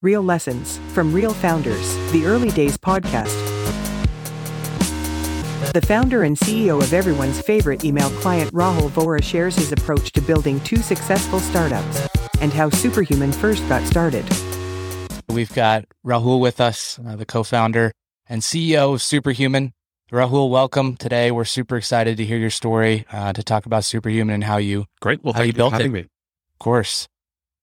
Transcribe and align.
Real 0.00 0.22
lessons 0.22 0.78
from 0.94 1.12
real 1.12 1.34
founders, 1.34 1.96
the 2.12 2.24
Early 2.24 2.50
Days 2.50 2.78
podcast. 2.78 3.34
The 5.72 5.84
founder 5.84 6.22
and 6.22 6.36
CEO 6.36 6.80
of 6.80 6.92
everyone's 6.92 7.40
favorite 7.40 7.84
email 7.84 8.08
client, 8.10 8.52
Rahul 8.52 8.90
Vohra, 8.90 9.20
shares 9.20 9.56
his 9.56 9.72
approach 9.72 10.12
to 10.12 10.20
building 10.20 10.60
two 10.60 10.76
successful 10.76 11.40
startups 11.40 12.08
and 12.40 12.52
how 12.52 12.70
Superhuman 12.70 13.32
first 13.32 13.68
got 13.68 13.84
started. 13.88 14.24
We've 15.28 15.52
got 15.52 15.84
Rahul 16.06 16.38
with 16.38 16.60
us, 16.60 17.00
uh, 17.04 17.16
the 17.16 17.26
co 17.26 17.42
founder 17.42 17.90
and 18.28 18.42
CEO 18.42 18.94
of 18.94 19.02
Superhuman. 19.02 19.72
Rahul, 20.12 20.48
welcome 20.48 20.96
today. 20.96 21.32
We're 21.32 21.44
super 21.44 21.76
excited 21.76 22.18
to 22.18 22.24
hear 22.24 22.38
your 22.38 22.50
story, 22.50 23.04
uh, 23.10 23.32
to 23.32 23.42
talk 23.42 23.66
about 23.66 23.84
Superhuman 23.84 24.32
and 24.32 24.44
how 24.44 24.58
you 24.58 24.84
great. 25.00 25.24
Well, 25.24 25.32
how 25.32 25.40
thank 25.40 25.46
you 25.46 25.52
you 25.54 25.56
built 25.56 25.72
for 25.72 25.78
having 25.78 25.90
it. 25.90 25.94
me. 25.94 26.00
Of 26.02 26.58
course. 26.60 27.08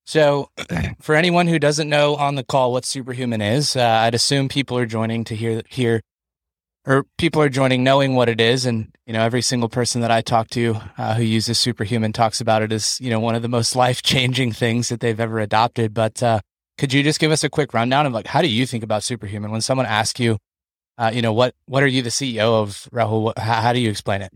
So, 0.05 0.51
for 1.01 1.15
anyone 1.15 1.47
who 1.47 1.57
doesn't 1.57 1.89
know 1.89 2.15
on 2.15 2.35
the 2.35 2.43
call 2.43 2.71
what 2.71 2.85
Superhuman 2.85 3.41
is, 3.41 3.75
uh, 3.75 3.81
I'd 3.81 4.13
assume 4.13 4.47
people 4.47 4.77
are 4.77 4.85
joining 4.85 5.23
to 5.25 5.35
hear 5.35 5.63
hear, 5.67 6.01
or 6.85 7.05
people 7.17 7.41
are 7.41 7.49
joining 7.49 7.83
knowing 7.83 8.13
what 8.15 8.29
it 8.29 8.39
is, 8.39 8.67
and 8.67 8.93
you 9.07 9.13
know 9.13 9.23
every 9.23 9.41
single 9.41 9.67
person 9.67 10.01
that 10.01 10.11
I 10.11 10.21
talk 10.21 10.49
to 10.51 10.77
uh, 10.99 11.15
who 11.15 11.23
uses 11.23 11.59
Superhuman 11.59 12.13
talks 12.13 12.39
about 12.39 12.61
it 12.61 12.71
as 12.71 12.99
you 13.01 13.09
know 13.09 13.19
one 13.19 13.33
of 13.33 13.41
the 13.41 13.47
most 13.49 13.75
life 13.85 14.03
changing 14.03 14.51
things 14.51 14.89
that 14.89 14.99
they've 14.99 15.19
ever 15.19 15.39
adopted. 15.39 15.93
But 15.93 16.21
uh, 16.21 16.39
could 16.77 16.93
you 16.93 17.01
just 17.01 17.19
give 17.19 17.31
us 17.31 17.43
a 17.43 17.49
quick 17.49 17.73
rundown 17.73 18.05
of 18.05 18.13
like 18.13 18.27
how 18.27 18.41
do 18.43 18.47
you 18.47 18.67
think 18.67 18.83
about 18.83 19.03
Superhuman 19.03 19.49
when 19.51 19.61
someone 19.61 19.87
asks 19.87 20.19
you, 20.19 20.37
uh, 20.99 21.11
you 21.13 21.23
know 21.23 21.33
what 21.33 21.55
what 21.65 21.81
are 21.81 21.87
you 21.87 22.03
the 22.03 22.09
CEO 22.09 22.61
of 22.61 22.87
Rahul? 22.93 23.35
How, 23.39 23.61
how 23.61 23.73
do 23.73 23.79
you 23.79 23.89
explain 23.89 24.21
it? 24.21 24.31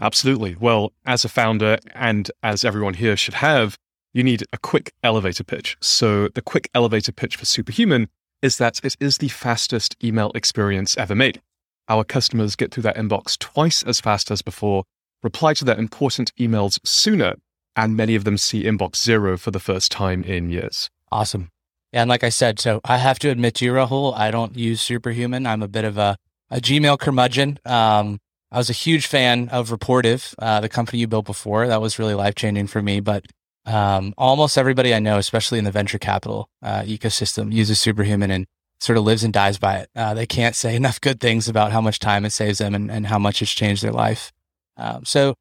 Absolutely. 0.00 0.56
Well, 0.58 0.92
as 1.06 1.24
a 1.24 1.28
founder 1.28 1.78
and 1.94 2.28
as 2.42 2.64
everyone 2.64 2.94
here 2.94 3.16
should 3.16 3.34
have, 3.34 3.78
you 4.12 4.22
need 4.22 4.44
a 4.52 4.58
quick 4.58 4.92
elevator 5.02 5.44
pitch. 5.44 5.76
So, 5.80 6.28
the 6.28 6.42
quick 6.42 6.70
elevator 6.74 7.12
pitch 7.12 7.36
for 7.36 7.44
Superhuman 7.44 8.08
is 8.42 8.58
that 8.58 8.80
it 8.84 8.96
is 9.00 9.18
the 9.18 9.28
fastest 9.28 9.96
email 10.02 10.32
experience 10.34 10.96
ever 10.96 11.14
made. 11.14 11.40
Our 11.88 12.04
customers 12.04 12.56
get 12.56 12.72
through 12.72 12.84
their 12.84 12.92
inbox 12.92 13.38
twice 13.38 13.82
as 13.82 14.00
fast 14.00 14.30
as 14.30 14.42
before, 14.42 14.84
reply 15.22 15.54
to 15.54 15.64
their 15.64 15.78
important 15.78 16.34
emails 16.36 16.78
sooner, 16.84 17.34
and 17.76 17.96
many 17.96 18.14
of 18.14 18.24
them 18.24 18.38
see 18.38 18.64
inbox 18.64 18.96
zero 18.96 19.36
for 19.36 19.50
the 19.50 19.60
first 19.60 19.90
time 19.92 20.24
in 20.24 20.50
years. 20.50 20.90
Awesome. 21.10 21.50
And 21.92 22.08
like 22.08 22.24
I 22.24 22.30
said, 22.30 22.58
so 22.58 22.80
I 22.84 22.96
have 22.96 23.18
to 23.20 23.30
admit 23.30 23.54
to 23.56 23.64
you, 23.64 23.72
Rahul, 23.72 24.16
I 24.16 24.30
don't 24.30 24.56
use 24.56 24.80
Superhuman. 24.80 25.46
I'm 25.46 25.62
a 25.62 25.68
bit 25.68 25.84
of 25.84 25.98
a, 25.98 26.16
a 26.50 26.56
Gmail 26.56 26.98
curmudgeon. 26.98 27.58
Um, 27.66 28.18
I 28.50 28.58
was 28.58 28.70
a 28.70 28.74
huge 28.74 29.06
fan 29.06 29.48
of 29.50 29.70
Rapportive, 29.70 30.34
uh, 30.38 30.60
the 30.60 30.68
company 30.68 31.00
you 31.00 31.06
built 31.06 31.26
before. 31.26 31.66
That 31.66 31.80
was 31.80 31.98
really 31.98 32.14
life 32.14 32.34
changing 32.34 32.66
for 32.66 32.82
me. 32.82 33.00
But 33.00 33.26
um, 33.64 34.14
almost 34.18 34.58
everybody 34.58 34.94
I 34.94 34.98
know, 34.98 35.18
especially 35.18 35.58
in 35.58 35.64
the 35.64 35.70
venture 35.70 35.98
capital 35.98 36.48
uh, 36.62 36.82
ecosystem, 36.82 37.52
uses 37.52 37.78
Superhuman 37.78 38.30
and 38.30 38.46
sort 38.80 38.98
of 38.98 39.04
lives 39.04 39.22
and 39.22 39.32
dies 39.32 39.58
by 39.58 39.76
it. 39.76 39.90
Uh, 39.94 40.14
they 40.14 40.26
can't 40.26 40.56
say 40.56 40.74
enough 40.76 41.00
good 41.00 41.20
things 41.20 41.48
about 41.48 41.72
how 41.72 41.80
much 41.80 41.98
time 41.98 42.24
it 42.24 42.30
saves 42.30 42.58
them 42.58 42.74
and, 42.74 42.90
and 42.90 43.06
how 43.06 43.18
much 43.18 43.42
it's 43.42 43.52
changed 43.52 43.82
their 43.82 43.92
life. 43.92 44.32
Um, 44.76 45.04
so 45.04 45.34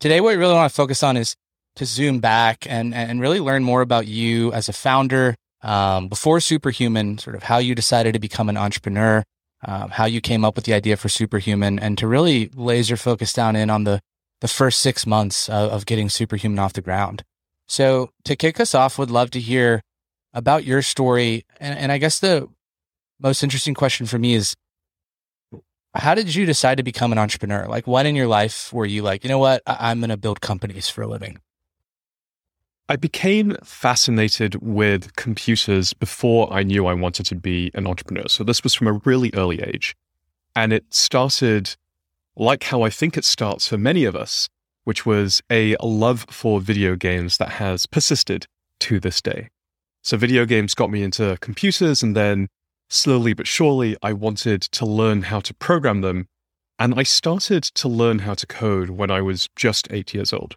today, 0.00 0.20
what 0.20 0.30
we 0.30 0.36
really 0.36 0.54
want 0.54 0.70
to 0.70 0.74
focus 0.74 1.02
on 1.02 1.16
is 1.16 1.36
to 1.76 1.84
zoom 1.84 2.20
back 2.20 2.66
and 2.68 2.94
and 2.94 3.20
really 3.20 3.40
learn 3.40 3.62
more 3.62 3.82
about 3.82 4.06
you 4.06 4.52
as 4.52 4.68
a 4.68 4.72
founder 4.72 5.34
um, 5.62 6.08
before 6.08 6.40
Superhuman, 6.40 7.18
sort 7.18 7.36
of 7.36 7.42
how 7.44 7.58
you 7.58 7.74
decided 7.74 8.12
to 8.12 8.18
become 8.18 8.48
an 8.48 8.56
entrepreneur, 8.56 9.22
um, 9.64 9.90
how 9.90 10.06
you 10.06 10.20
came 10.20 10.44
up 10.44 10.54
with 10.54 10.64
the 10.64 10.72
idea 10.72 10.96
for 10.96 11.08
Superhuman, 11.08 11.78
and 11.78 11.98
to 11.98 12.06
really 12.06 12.50
laser 12.54 12.96
focus 12.96 13.32
down 13.32 13.56
in 13.56 13.68
on 13.68 13.84
the 13.84 14.00
the 14.40 14.48
first 14.48 14.80
six 14.80 15.06
months 15.06 15.48
of, 15.48 15.70
of 15.70 15.86
getting 15.86 16.08
Superhuman 16.08 16.58
off 16.58 16.72
the 16.72 16.80
ground. 16.80 17.22
So 17.68 18.10
to 18.24 18.36
kick 18.36 18.60
us 18.60 18.74
off, 18.74 18.98
would 18.98 19.10
love 19.10 19.30
to 19.32 19.40
hear 19.40 19.82
about 20.32 20.64
your 20.64 20.82
story, 20.82 21.44
and, 21.58 21.78
and 21.78 21.92
I 21.92 21.98
guess 21.98 22.20
the 22.20 22.48
most 23.20 23.42
interesting 23.42 23.74
question 23.74 24.06
for 24.06 24.18
me 24.18 24.34
is. 24.34 24.54
How 25.94 26.14
did 26.14 26.34
you 26.34 26.44
decide 26.44 26.76
to 26.76 26.82
become 26.82 27.10
an 27.10 27.16
entrepreneur? 27.18 27.66
Like, 27.66 27.86
when 27.86 28.06
in 28.06 28.14
your 28.14 28.26
life 28.26 28.70
were 28.70 28.84
you 28.84 29.00
like, 29.00 29.24
you 29.24 29.30
know 29.30 29.38
what, 29.38 29.62
I- 29.66 29.90
I'm 29.90 30.00
going 30.00 30.10
to 30.10 30.18
build 30.18 30.42
companies 30.42 30.90
for 30.90 31.00
a 31.00 31.06
living? 31.06 31.38
I 32.88 32.96
became 32.96 33.56
fascinated 33.64 34.56
with 34.62 35.16
computers 35.16 35.94
before 35.94 36.52
I 36.52 36.62
knew 36.62 36.86
I 36.86 36.92
wanted 36.92 37.24
to 37.26 37.34
be 37.34 37.70
an 37.74 37.86
entrepreneur. 37.86 38.28
So 38.28 38.44
this 38.44 38.62
was 38.62 38.74
from 38.74 38.86
a 38.86 39.00
really 39.04 39.30
early 39.34 39.62
age. 39.62 39.96
And 40.54 40.72
it 40.72 40.84
started 40.92 41.74
like 42.36 42.64
how 42.64 42.82
I 42.82 42.90
think 42.90 43.16
it 43.16 43.24
starts 43.24 43.66
for 43.66 43.78
many 43.78 44.04
of 44.04 44.14
us, 44.14 44.48
which 44.86 45.04
was 45.04 45.42
a 45.50 45.74
love 45.82 46.24
for 46.30 46.60
video 46.60 46.94
games 46.94 47.38
that 47.38 47.48
has 47.48 47.86
persisted 47.86 48.46
to 48.78 49.00
this 49.00 49.20
day. 49.20 49.48
So 50.04 50.16
video 50.16 50.46
games 50.46 50.76
got 50.76 50.92
me 50.92 51.02
into 51.02 51.36
computers 51.40 52.04
and 52.04 52.14
then 52.14 52.46
slowly 52.88 53.32
but 53.32 53.48
surely 53.48 53.96
I 54.00 54.12
wanted 54.12 54.62
to 54.62 54.86
learn 54.86 55.22
how 55.22 55.40
to 55.40 55.52
program 55.54 56.02
them. 56.02 56.28
And 56.78 56.94
I 56.96 57.02
started 57.02 57.64
to 57.64 57.88
learn 57.88 58.20
how 58.20 58.34
to 58.34 58.46
code 58.46 58.90
when 58.90 59.10
I 59.10 59.22
was 59.22 59.48
just 59.56 59.88
eight 59.90 60.14
years 60.14 60.32
old. 60.32 60.54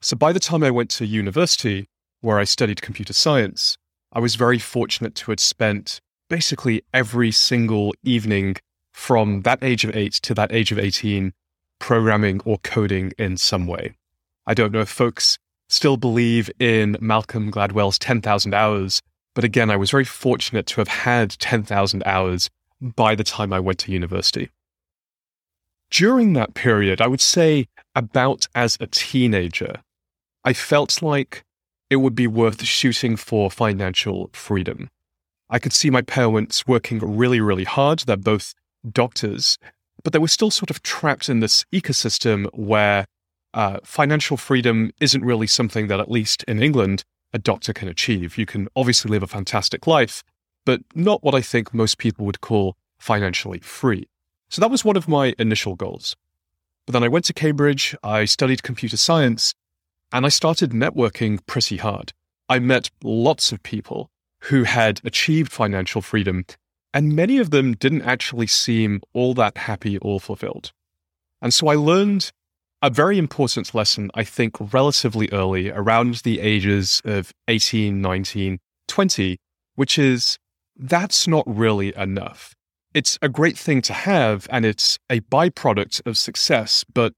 So 0.00 0.16
by 0.16 0.32
the 0.32 0.40
time 0.40 0.62
I 0.64 0.70
went 0.70 0.88
to 0.92 1.04
university, 1.04 1.90
where 2.22 2.38
I 2.38 2.44
studied 2.44 2.80
computer 2.80 3.12
science, 3.12 3.76
I 4.14 4.20
was 4.20 4.34
very 4.34 4.58
fortunate 4.58 5.14
to 5.16 5.30
have 5.30 5.40
spent 5.40 6.00
basically 6.30 6.84
every 6.94 7.32
single 7.32 7.92
evening 8.02 8.56
from 8.94 9.42
that 9.42 9.62
age 9.62 9.84
of 9.84 9.94
eight 9.94 10.14
to 10.14 10.32
that 10.32 10.52
age 10.52 10.72
of 10.72 10.78
18 10.78 11.34
programming 11.82 12.40
or 12.44 12.58
coding 12.58 13.12
in 13.18 13.36
some 13.36 13.66
way. 13.66 13.92
I 14.46 14.54
don't 14.54 14.72
know 14.72 14.82
if 14.82 14.88
folks 14.88 15.36
still 15.68 15.96
believe 15.96 16.48
in 16.60 16.96
Malcolm 17.00 17.50
Gladwell's 17.50 17.98
10,000 17.98 18.54
hours, 18.54 19.02
but 19.34 19.42
again, 19.42 19.68
I 19.68 19.76
was 19.76 19.90
very 19.90 20.04
fortunate 20.04 20.66
to 20.66 20.76
have 20.76 20.86
had 20.86 21.30
10,000 21.40 22.02
hours 22.06 22.48
by 22.80 23.16
the 23.16 23.24
time 23.24 23.52
I 23.52 23.58
went 23.58 23.80
to 23.80 23.92
university. 23.92 24.48
During 25.90 26.34
that 26.34 26.54
period, 26.54 27.00
I 27.00 27.08
would 27.08 27.20
say 27.20 27.66
about 27.96 28.46
as 28.54 28.78
a 28.80 28.86
teenager, 28.86 29.82
I 30.44 30.52
felt 30.52 31.02
like 31.02 31.42
it 31.90 31.96
would 31.96 32.14
be 32.14 32.28
worth 32.28 32.62
shooting 32.62 33.16
for 33.16 33.50
financial 33.50 34.30
freedom. 34.32 34.88
I 35.50 35.58
could 35.58 35.72
see 35.72 35.90
my 35.90 36.02
parents 36.02 36.64
working 36.64 37.00
really, 37.00 37.40
really 37.40 37.64
hard. 37.64 38.00
They're 38.00 38.16
both 38.16 38.54
doctors, 38.88 39.58
but 40.02 40.12
they 40.12 40.18
were 40.18 40.28
still 40.28 40.50
sort 40.50 40.70
of 40.70 40.82
trapped 40.82 41.28
in 41.28 41.40
this 41.40 41.64
ecosystem 41.72 42.46
where 42.54 43.06
uh, 43.54 43.78
financial 43.84 44.36
freedom 44.36 44.90
isn't 45.00 45.24
really 45.24 45.46
something 45.46 45.88
that, 45.88 46.00
at 46.00 46.10
least 46.10 46.42
in 46.44 46.62
England, 46.62 47.04
a 47.32 47.38
doctor 47.38 47.72
can 47.72 47.88
achieve. 47.88 48.38
You 48.38 48.46
can 48.46 48.68
obviously 48.76 49.10
live 49.10 49.22
a 49.22 49.26
fantastic 49.26 49.86
life, 49.86 50.22
but 50.64 50.80
not 50.94 51.22
what 51.22 51.34
I 51.34 51.40
think 51.40 51.74
most 51.74 51.98
people 51.98 52.26
would 52.26 52.40
call 52.40 52.76
financially 52.98 53.58
free. 53.60 54.08
So 54.48 54.60
that 54.60 54.70
was 54.70 54.84
one 54.84 54.96
of 54.96 55.08
my 55.08 55.34
initial 55.38 55.74
goals. 55.74 56.14
But 56.86 56.92
then 56.92 57.04
I 57.04 57.08
went 57.08 57.24
to 57.26 57.32
Cambridge, 57.32 57.94
I 58.02 58.24
studied 58.24 58.62
computer 58.62 58.96
science, 58.96 59.54
and 60.12 60.26
I 60.26 60.28
started 60.28 60.70
networking 60.70 61.38
pretty 61.46 61.78
hard. 61.78 62.12
I 62.48 62.58
met 62.58 62.90
lots 63.02 63.52
of 63.52 63.62
people 63.62 64.10
who 64.40 64.64
had 64.64 65.00
achieved 65.04 65.52
financial 65.52 66.02
freedom, 66.02 66.44
and 66.94 67.16
many 67.16 67.38
of 67.38 67.50
them 67.50 67.74
didn't 67.74 68.02
actually 68.02 68.46
seem 68.46 69.00
all 69.12 69.34
that 69.34 69.56
happy 69.56 69.98
or 69.98 70.20
fulfilled. 70.20 70.72
And 71.40 71.52
so 71.52 71.68
I 71.68 71.74
learned 71.74 72.30
a 72.82 72.90
very 72.90 73.18
important 73.18 73.74
lesson, 73.74 74.10
I 74.14 74.24
think, 74.24 74.56
relatively 74.72 75.28
early, 75.32 75.70
around 75.70 76.16
the 76.16 76.40
ages 76.40 77.00
of 77.04 77.32
18, 77.48 78.00
19, 78.00 78.58
20, 78.88 79.38
which 79.76 79.98
is 79.98 80.38
that's 80.76 81.28
not 81.28 81.44
really 81.46 81.94
enough. 81.96 82.54
It's 82.92 83.18
a 83.22 83.28
great 83.28 83.56
thing 83.56 83.82
to 83.82 83.92
have, 83.92 84.46
and 84.50 84.66
it's 84.66 84.98
a 85.08 85.20
byproduct 85.20 86.06
of 86.06 86.18
success, 86.18 86.84
but 86.92 87.14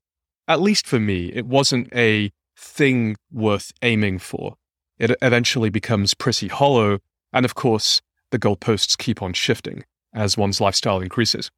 at 0.47 0.61
least 0.61 0.87
for 0.87 1.01
me, 1.01 1.33
it 1.33 1.47
wasn't 1.47 1.89
a 1.95 2.31
thing 2.57 3.17
worth 3.33 3.73
aiming 3.83 4.19
for. 4.19 4.55
It 4.99 5.17
eventually 5.23 5.71
becomes 5.71 6.15
pretty 6.15 6.49
hollow, 6.49 6.99
and 7.33 7.45
of 7.45 7.55
course, 7.55 8.01
the 8.35 8.39
goalposts 8.41 8.99
keep 8.99 9.23
on 9.23 9.33
shifting 9.33 9.85
as 10.13 10.37
one's 10.37 10.61
lifestyle 10.61 11.01
increases. 11.01 11.53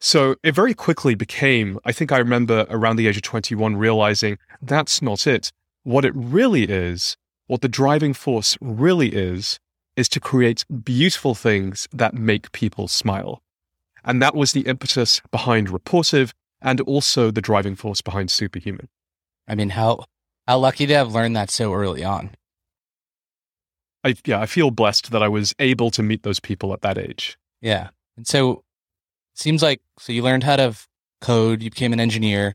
So 0.00 0.34
it 0.42 0.52
very 0.52 0.74
quickly 0.74 1.14
became, 1.14 1.78
I 1.84 1.92
think 1.92 2.10
I 2.10 2.18
remember 2.18 2.66
around 2.70 2.96
the 2.96 3.06
age 3.06 3.16
of 3.16 3.22
21 3.22 3.76
realizing 3.76 4.36
that's 4.60 5.00
not 5.00 5.28
it. 5.28 5.52
What 5.84 6.04
it 6.04 6.12
really 6.16 6.64
is, 6.64 7.16
what 7.46 7.60
the 7.60 7.68
driving 7.68 8.14
force 8.14 8.58
really 8.60 9.14
is, 9.14 9.60
is 9.94 10.08
to 10.08 10.18
create 10.20 10.64
beautiful 10.82 11.36
things 11.36 11.86
that 11.92 12.14
make 12.14 12.50
people 12.50 12.88
smile. 12.88 13.40
And 14.04 14.20
that 14.20 14.34
was 14.34 14.52
the 14.52 14.62
impetus 14.62 15.20
behind 15.30 15.68
Rapportive 15.68 16.32
and 16.60 16.80
also 16.80 17.30
the 17.30 17.40
driving 17.40 17.76
force 17.76 18.00
behind 18.00 18.32
Superhuman. 18.32 18.88
I 19.46 19.54
mean, 19.54 19.70
how 19.70 20.04
how 20.48 20.58
lucky 20.58 20.86
to 20.86 20.94
have 20.94 21.14
learned 21.14 21.36
that 21.36 21.50
so 21.50 21.72
early 21.74 22.02
on. 22.02 22.30
I, 24.04 24.14
yeah, 24.24 24.40
I 24.40 24.46
feel 24.46 24.70
blessed 24.70 25.10
that 25.10 25.22
I 25.22 25.28
was 25.28 25.54
able 25.58 25.90
to 25.92 26.02
meet 26.02 26.22
those 26.22 26.40
people 26.40 26.72
at 26.72 26.82
that 26.82 26.98
age. 26.98 27.38
Yeah. 27.60 27.88
And 28.16 28.26
so 28.26 28.64
seems 29.34 29.62
like 29.62 29.80
so 29.98 30.12
you 30.12 30.22
learned 30.22 30.44
how 30.44 30.56
to 30.56 30.74
code, 31.20 31.62
you 31.62 31.70
became 31.70 31.92
an 31.92 32.00
engineer, 32.00 32.54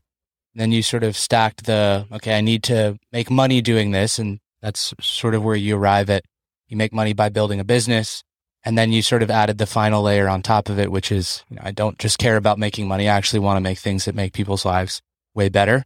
then 0.54 0.72
you 0.72 0.82
sort 0.82 1.02
of 1.02 1.16
stacked 1.16 1.66
the 1.66 2.06
okay, 2.12 2.36
I 2.36 2.40
need 2.40 2.62
to 2.64 2.98
make 3.12 3.30
money 3.30 3.60
doing 3.60 3.90
this 3.90 4.18
and 4.18 4.40
that's 4.62 4.94
sort 5.00 5.34
of 5.34 5.42
where 5.44 5.56
you 5.56 5.76
arrive 5.76 6.08
at 6.08 6.24
you 6.68 6.76
make 6.76 6.92
money 6.92 7.12
by 7.12 7.28
building 7.28 7.60
a 7.60 7.64
business. 7.64 8.22
And 8.66 8.78
then 8.78 8.92
you 8.92 9.02
sort 9.02 9.22
of 9.22 9.30
added 9.30 9.58
the 9.58 9.66
final 9.66 10.02
layer 10.02 10.26
on 10.26 10.40
top 10.40 10.70
of 10.70 10.78
it, 10.78 10.90
which 10.90 11.12
is, 11.12 11.44
you 11.50 11.56
know, 11.56 11.62
I 11.64 11.70
don't 11.70 11.98
just 11.98 12.18
care 12.18 12.36
about 12.36 12.58
making 12.58 12.88
money. 12.88 13.08
I 13.08 13.14
actually 13.14 13.40
want 13.40 13.58
to 13.58 13.60
make 13.60 13.78
things 13.78 14.06
that 14.06 14.14
make 14.14 14.32
people's 14.32 14.64
lives 14.64 15.02
way 15.34 15.50
better. 15.50 15.84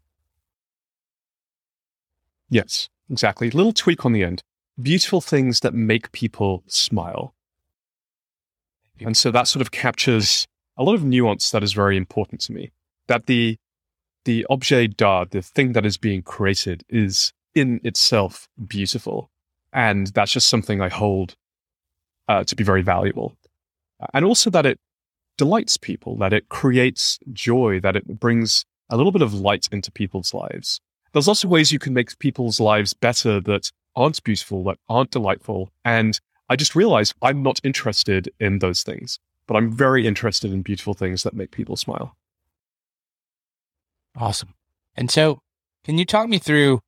Yes, 2.48 2.88
exactly. 3.10 3.50
Little 3.50 3.72
tweak 3.72 4.04
on 4.04 4.12
the 4.12 4.22
end. 4.22 4.42
Beautiful 4.80 5.20
things 5.20 5.60
that 5.60 5.74
make 5.74 6.12
people 6.12 6.62
smile. 6.66 7.34
And 9.00 9.16
so 9.16 9.30
that 9.30 9.48
sort 9.48 9.60
of 9.60 9.70
captures 9.70 10.46
a 10.76 10.84
lot 10.84 10.94
of 10.94 11.04
nuance 11.04 11.50
that 11.50 11.62
is 11.62 11.72
very 11.72 11.96
important 11.96 12.40
to 12.42 12.52
me. 12.52 12.72
That 13.06 13.26
the 13.26 13.56
the 14.24 14.46
objet 14.50 14.96
d'art, 14.96 15.30
the 15.30 15.42
thing 15.42 15.72
that 15.72 15.86
is 15.86 15.96
being 15.96 16.22
created, 16.22 16.84
is 16.88 17.32
in 17.54 17.80
itself 17.82 18.48
beautiful, 18.66 19.30
and 19.72 20.08
that's 20.08 20.32
just 20.32 20.48
something 20.48 20.80
I 20.80 20.88
hold 20.88 21.34
uh, 22.28 22.44
to 22.44 22.54
be 22.54 22.64
very 22.64 22.82
valuable. 22.82 23.36
And 24.12 24.24
also 24.24 24.50
that 24.50 24.66
it 24.66 24.78
delights 25.38 25.76
people, 25.76 26.16
that 26.18 26.32
it 26.32 26.48
creates 26.48 27.18
joy, 27.32 27.80
that 27.80 27.96
it 27.96 28.20
brings 28.20 28.64
a 28.90 28.96
little 28.96 29.12
bit 29.12 29.22
of 29.22 29.34
light 29.34 29.68
into 29.72 29.90
people's 29.90 30.34
lives. 30.34 30.80
There's 31.12 31.28
lots 31.28 31.42
of 31.42 31.50
ways 31.50 31.72
you 31.72 31.78
can 31.78 31.94
make 31.94 32.18
people's 32.18 32.60
lives 32.60 32.92
better 32.92 33.40
that 33.40 33.70
aren't 33.96 34.22
beautiful, 34.22 34.64
that 34.64 34.78
aren't 34.88 35.10
delightful. 35.10 35.70
And 35.84 36.18
I 36.48 36.56
just 36.56 36.74
realized 36.74 37.14
I'm 37.22 37.42
not 37.42 37.60
interested 37.62 38.30
in 38.40 38.58
those 38.58 38.82
things, 38.82 39.18
but 39.46 39.56
I'm 39.56 39.70
very 39.70 40.06
interested 40.06 40.52
in 40.52 40.62
beautiful 40.62 40.94
things 40.94 41.22
that 41.22 41.34
make 41.34 41.50
people 41.50 41.76
smile. 41.76 42.16
Awesome. 44.16 44.54
And 44.96 45.10
so, 45.10 45.40
can 45.84 45.98
you 45.98 46.04
talk 46.04 46.28
me 46.28 46.38
through? 46.38 46.80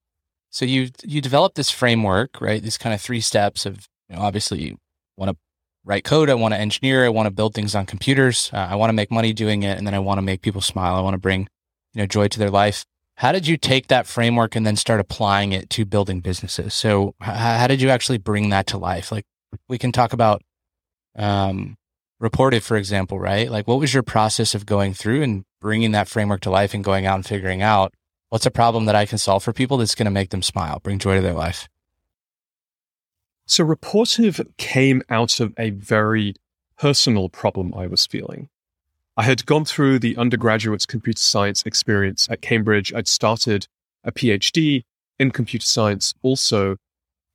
So 0.51 0.65
you 0.65 0.91
you 1.05 1.21
developed 1.21 1.55
this 1.55 1.71
framework, 1.71 2.41
right? 2.41 2.63
These 2.63 2.79
kind 2.79 2.93
of 2.95 3.01
three 3.01 3.21
steps 3.21 3.67
of 3.67 3.89
you 4.09 4.17
know, 4.17 4.23
obviously 4.23 4.61
you 4.63 4.79
want 5.17 5.31
to 5.31 5.37
write 5.85 6.05
code, 6.05 6.29
I 6.29 6.35
want 6.35 6.55
to 6.55 6.61
engineer, 6.61 7.05
I 7.05 7.09
want 7.09 7.27
to 7.27 7.31
build 7.31 7.55
things 7.55 7.75
on 7.75 7.87
computers, 7.87 8.51
uh, 8.53 8.69
I 8.71 8.75
want 8.75 8.91
to 8.91 8.95
make 8.95 9.11
money 9.11 9.33
doing 9.33 9.63
it, 9.63 9.79
and 9.79 9.87
then 9.87 9.95
I 9.95 10.01
want 10.01 10.19
to 10.19 10.23
make 10.23 10.43
people 10.43 10.61
smile. 10.61 10.97
I 10.97 11.01
want 11.01 11.15
to 11.15 11.19
bring 11.19 11.49
you 11.95 12.03
know 12.03 12.07
joy 12.07 12.29
to 12.29 12.39
their 12.39 12.51
life. 12.51 12.85
How 13.21 13.33
did 13.33 13.47
you 13.47 13.59
take 13.59 13.89
that 13.89 14.07
framework 14.07 14.57
and 14.57 14.67
then 14.67 14.77
start 14.77 14.99
applying 14.99 15.53
it 15.53 15.69
to 15.71 15.85
building 15.85 16.21
businesses? 16.21 16.73
So 16.73 17.15
h- 17.23 17.37
how 17.37 17.67
did 17.67 17.83
you 17.83 17.91
actually 17.91 18.17
bring 18.17 18.49
that 18.49 18.67
to 18.69 18.79
life? 18.79 19.13
Like 19.13 19.27
we 19.69 19.77
can 19.77 19.93
talk 19.93 20.15
about 20.15 20.41
um, 21.17 21.77
Rapportive, 22.23 22.63
for 22.63 22.79
example, 22.79 23.21
right? 23.21 23.51
Like 23.51 23.69
what 23.69 23.79
was 23.79 23.93
your 23.93 24.03
process 24.03 24.55
of 24.55 24.65
going 24.65 24.95
through 24.95 25.23
and 25.23 25.45
bringing 25.61 25.93
that 25.93 26.09
framework 26.09 26.41
to 26.41 26.51
life 26.51 26.73
and 26.73 26.83
going 26.83 27.05
out 27.05 27.17
and 27.17 27.27
figuring 27.27 27.61
out 27.61 27.93
what's 28.31 28.47
a 28.47 28.51
problem 28.51 28.87
that 28.87 28.97
I 28.97 29.05
can 29.05 29.19
solve 29.19 29.45
for 29.45 29.53
people 29.53 29.77
that's 29.77 29.95
going 29.95 30.07
to 30.07 30.11
make 30.11 30.31
them 30.31 30.43
smile, 30.43 30.81
bring 30.83 30.99
joy 30.99 31.17
to 31.17 31.21
their 31.21 31.35
life? 31.35 31.69
So 33.45 33.67
Rapportive 33.67 34.43
came 34.57 35.03
out 35.11 35.41
of 35.41 35.53
a 35.59 35.69
very 35.69 36.37
personal 36.79 37.29
problem 37.29 37.75
I 37.77 37.87
was 37.87 38.07
feeling. 38.07 38.49
I 39.17 39.25
had 39.25 39.45
gone 39.47 39.65
through 39.65 39.99
the 39.99 40.17
undergraduate's 40.17 40.87
computer 40.87 41.21
science 41.21 41.63
experience 41.65 42.29
at 42.31 42.43
Cambridge. 42.43 42.93
I'd 42.95 43.09
started 43.09 43.67
a 44.05 44.13
PhD 44.13 44.83
in 45.19 45.31
computer 45.31 45.67
science 45.67 46.15
also, 46.23 46.77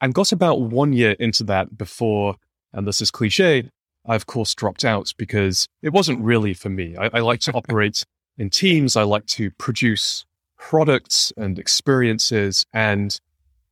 and 0.01 0.13
got 0.13 0.31
about 0.31 0.61
one 0.61 0.93
year 0.93 1.11
into 1.19 1.43
that 1.43 1.77
before, 1.77 2.35
and 2.73 2.87
this 2.87 3.01
is 3.01 3.11
cliche, 3.11 3.69
I 4.07 4.15
of 4.15 4.25
course 4.25 4.53
dropped 4.53 4.85
out 4.85 5.13
because 5.17 5.67
it 5.81 5.93
wasn't 5.93 6.21
really 6.21 6.53
for 6.53 6.69
me. 6.69 6.95
I, 6.95 7.09
I 7.13 7.19
like 7.19 7.39
to 7.41 7.51
operate 7.53 8.03
in 8.37 8.49
teams. 8.49 8.95
I 8.95 9.03
like 9.03 9.25
to 9.27 9.51
produce 9.51 10.25
products 10.57 11.31
and 11.37 11.59
experiences, 11.59 12.65
and 12.73 13.19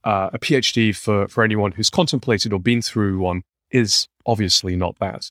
uh, 0.04 0.30
a 0.34 0.40
PhD 0.40 0.96
for 0.96 1.28
for 1.28 1.44
anyone 1.44 1.72
who's 1.74 1.90
contemplated 1.90 2.54
or 2.54 2.60
been 2.60 2.82
through 2.82 3.20
one 3.20 3.44
is 3.72 4.08
obviously 4.26 4.76
not 4.76 4.98
that. 5.00 5.30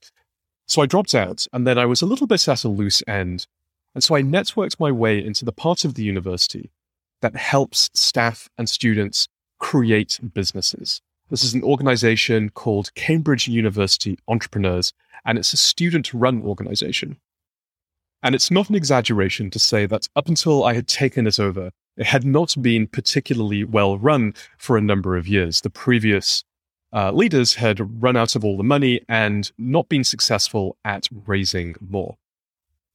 So 0.67 0.83
I 0.83 0.87
dropped 0.87 1.15
out, 1.15 1.47
and 1.53 1.67
then 1.67 1.79
I 1.79 1.87
was 1.87 2.03
a 2.03 2.07
little 2.07 2.27
bit 2.27 2.49
at 2.49 2.65
a 2.65 2.69
loose 2.69 3.03
end, 3.07 3.47
and 3.95 4.03
so 4.03 4.15
I 4.15 4.23
networked 4.23 4.81
my 4.81 4.91
way 4.91 5.23
into 5.25 5.45
the 5.45 5.53
part 5.53 5.85
of 5.85 5.95
the 5.95 6.05
university 6.05 6.71
that 7.21 7.37
helps 7.37 7.91
staff 7.95 8.49
and 8.57 8.69
students 8.69 9.29
create 9.59 10.19
businesses. 10.35 11.01
This 11.31 11.45
is 11.45 11.55
an 11.55 11.63
organization 11.63 12.51
called 12.51 12.95
Cambridge 12.95 13.49
University 13.49 14.19
Entrepreneurs, 14.29 14.93
and 15.25 15.39
it's 15.39 15.53
a 15.53 15.57
student 15.57 16.13
run 16.13 16.43
organization. 16.43 17.17
And 18.23 18.35
it's 18.35 18.51
not 18.51 18.69
an 18.69 18.75
exaggeration 18.75 19.51
to 19.51 19.59
say 19.59 19.87
that 19.87 20.09
up 20.15 20.29
until 20.29 20.65
I 20.65 20.75
had 20.75 20.87
taken 20.87 21.27
it 21.27 21.41
over, 21.41 21.71
it 21.97 22.07
had 22.07 22.25
not 22.25 22.55
been 22.61 22.87
particularly 22.87 23.65
well 23.65 23.99
run 23.99 24.35
for 24.59 24.77
a 24.77 24.83
number 24.83 25.17
of 25.17 25.29
years. 25.29 25.61
The 25.61 25.71
previous 25.71 26.45
uh, 26.93 27.11
leaders 27.13 27.55
had 27.55 28.03
run 28.03 28.17
out 28.17 28.37
of 28.37 28.45
all 28.45 28.57
the 28.57 28.63
money 28.63 29.01
and 29.09 29.51
not 29.57 29.89
been 29.89 30.05
successful 30.05 30.77
at 30.85 31.09
raising 31.27 31.75
more. 31.81 32.17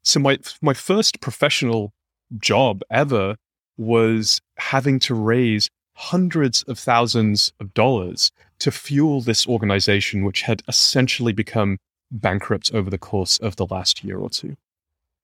So 0.03 0.19
my 0.19 0.39
my 0.61 0.73
first 0.73 1.19
professional 1.19 1.93
job 2.39 2.81
ever 2.89 3.35
was 3.77 4.41
having 4.57 4.99
to 4.99 5.13
raise 5.13 5.69
hundreds 5.95 6.63
of 6.63 6.77
thousands 6.77 7.51
of 7.59 7.73
dollars 7.73 8.31
to 8.59 8.71
fuel 8.71 9.21
this 9.21 9.47
organization, 9.47 10.23
which 10.23 10.43
had 10.43 10.61
essentially 10.67 11.33
become 11.33 11.77
bankrupt 12.11 12.71
over 12.73 12.89
the 12.89 12.97
course 12.97 13.37
of 13.39 13.55
the 13.55 13.65
last 13.65 14.03
year 14.03 14.19
or 14.19 14.29
two. 14.29 14.55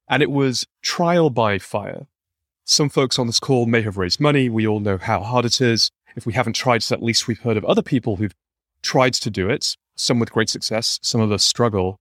And 0.09 0.21
it 0.21 0.31
was 0.31 0.65
trial 0.81 1.29
by 1.29 1.59
fire. 1.59 2.07
Some 2.65 2.89
folks 2.89 3.19
on 3.19 3.27
this 3.27 3.39
call 3.39 3.65
may 3.65 3.81
have 3.81 3.97
raised 3.97 4.19
money. 4.19 4.49
We 4.49 4.67
all 4.67 4.79
know 4.79 4.97
how 4.97 5.21
hard 5.21 5.45
it 5.45 5.61
is. 5.61 5.91
If 6.15 6.25
we 6.25 6.33
haven't 6.33 6.53
tried 6.53 6.83
at 6.91 7.03
least 7.03 7.27
we've 7.27 7.39
heard 7.39 7.57
of 7.57 7.65
other 7.65 7.81
people 7.81 8.17
who've 8.17 8.35
tried 8.83 9.13
to 9.15 9.29
do 9.29 9.49
it, 9.49 9.75
some 9.95 10.19
with 10.19 10.31
great 10.31 10.49
success, 10.49 10.99
some 11.01 11.21
of 11.21 11.31
us 11.31 11.43
struggle. 11.43 11.99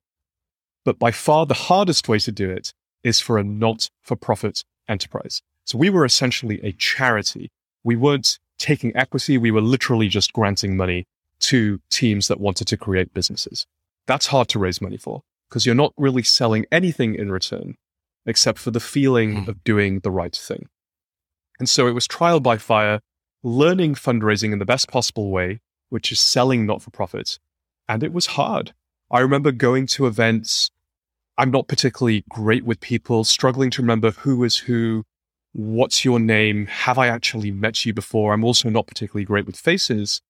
But 0.84 0.98
by 0.98 1.10
far 1.10 1.46
the 1.46 1.54
hardest 1.54 2.08
way 2.08 2.18
to 2.20 2.32
do 2.32 2.50
it 2.50 2.72
is 3.02 3.20
for 3.20 3.38
a 3.38 3.44
not 3.44 3.88
for 4.02 4.16
profit 4.16 4.62
enterprise. 4.88 5.40
So 5.64 5.78
we 5.78 5.90
were 5.90 6.04
essentially 6.04 6.60
a 6.62 6.72
charity. 6.72 7.50
We 7.84 7.96
weren't 7.96 8.38
taking 8.58 8.94
equity. 8.96 9.38
We 9.38 9.50
were 9.50 9.60
literally 9.60 10.08
just 10.08 10.32
granting 10.32 10.76
money 10.76 11.04
to 11.40 11.80
teams 11.90 12.28
that 12.28 12.40
wanted 12.40 12.66
to 12.68 12.76
create 12.76 13.14
businesses. 13.14 13.66
That's 14.06 14.26
hard 14.26 14.48
to 14.48 14.58
raise 14.58 14.80
money 14.80 14.96
for 14.96 15.22
because 15.48 15.66
you're 15.66 15.74
not 15.74 15.92
really 15.96 16.22
selling 16.22 16.66
anything 16.72 17.14
in 17.14 17.30
return 17.30 17.76
except 18.26 18.58
for 18.58 18.70
the 18.70 18.80
feeling 18.80 19.44
mm. 19.44 19.48
of 19.48 19.64
doing 19.64 20.00
the 20.00 20.10
right 20.10 20.34
thing. 20.34 20.68
And 21.58 21.68
so 21.68 21.86
it 21.86 21.92
was 21.92 22.06
trial 22.06 22.40
by 22.40 22.56
fire, 22.56 23.00
learning 23.42 23.94
fundraising 23.94 24.52
in 24.52 24.58
the 24.58 24.64
best 24.64 24.88
possible 24.88 25.30
way, 25.30 25.60
which 25.92 26.10
is 26.10 26.18
selling 26.18 26.64
not 26.64 26.80
for 26.80 26.90
profit. 26.90 27.38
And 27.86 28.02
it 28.02 28.14
was 28.14 28.26
hard. 28.26 28.72
I 29.10 29.20
remember 29.20 29.52
going 29.52 29.86
to 29.88 30.06
events. 30.06 30.70
I'm 31.36 31.50
not 31.50 31.68
particularly 31.68 32.24
great 32.30 32.64
with 32.64 32.80
people, 32.80 33.24
struggling 33.24 33.70
to 33.72 33.82
remember 33.82 34.12
who 34.12 34.42
is 34.42 34.56
who, 34.56 35.04
what's 35.52 36.02
your 36.02 36.18
name, 36.18 36.64
have 36.66 36.96
I 36.96 37.08
actually 37.08 37.50
met 37.50 37.84
you 37.84 37.92
before? 37.92 38.32
I'm 38.32 38.42
also 38.42 38.70
not 38.70 38.86
particularly 38.86 39.26
great 39.26 39.44
with 39.44 39.56
faces. 39.56 40.22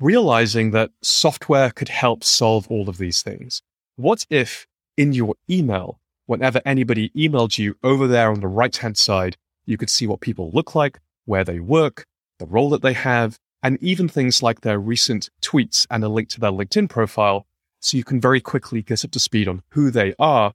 Realizing 0.00 0.72
that 0.72 0.90
software 1.02 1.70
could 1.70 1.88
help 1.88 2.24
solve 2.24 2.66
all 2.68 2.88
of 2.88 2.98
these 2.98 3.22
things. 3.22 3.62
What 3.94 4.26
if 4.28 4.66
in 4.96 5.12
your 5.12 5.36
email, 5.48 6.00
whenever 6.26 6.60
anybody 6.66 7.10
emailed 7.10 7.58
you 7.58 7.76
over 7.84 8.08
there 8.08 8.32
on 8.32 8.40
the 8.40 8.48
right 8.48 8.76
hand 8.76 8.96
side, 8.96 9.36
you 9.66 9.76
could 9.76 9.90
see 9.90 10.08
what 10.08 10.20
people 10.20 10.50
look 10.52 10.74
like, 10.74 10.98
where 11.26 11.44
they 11.44 11.60
work, 11.60 12.06
the 12.40 12.46
role 12.46 12.70
that 12.70 12.82
they 12.82 12.92
have, 12.92 13.38
and 13.64 13.82
even 13.82 14.08
things 14.08 14.42
like 14.42 14.60
their 14.60 14.78
recent 14.78 15.30
tweets 15.40 15.86
and 15.90 16.04
a 16.04 16.08
link 16.08 16.28
to 16.28 16.38
their 16.38 16.52
LinkedIn 16.52 16.88
profile. 16.88 17.46
So 17.80 17.96
you 17.96 18.04
can 18.04 18.20
very 18.20 18.40
quickly 18.40 18.82
get 18.82 19.04
up 19.04 19.10
to 19.12 19.18
speed 19.18 19.48
on 19.48 19.62
who 19.70 19.90
they 19.90 20.14
are 20.18 20.52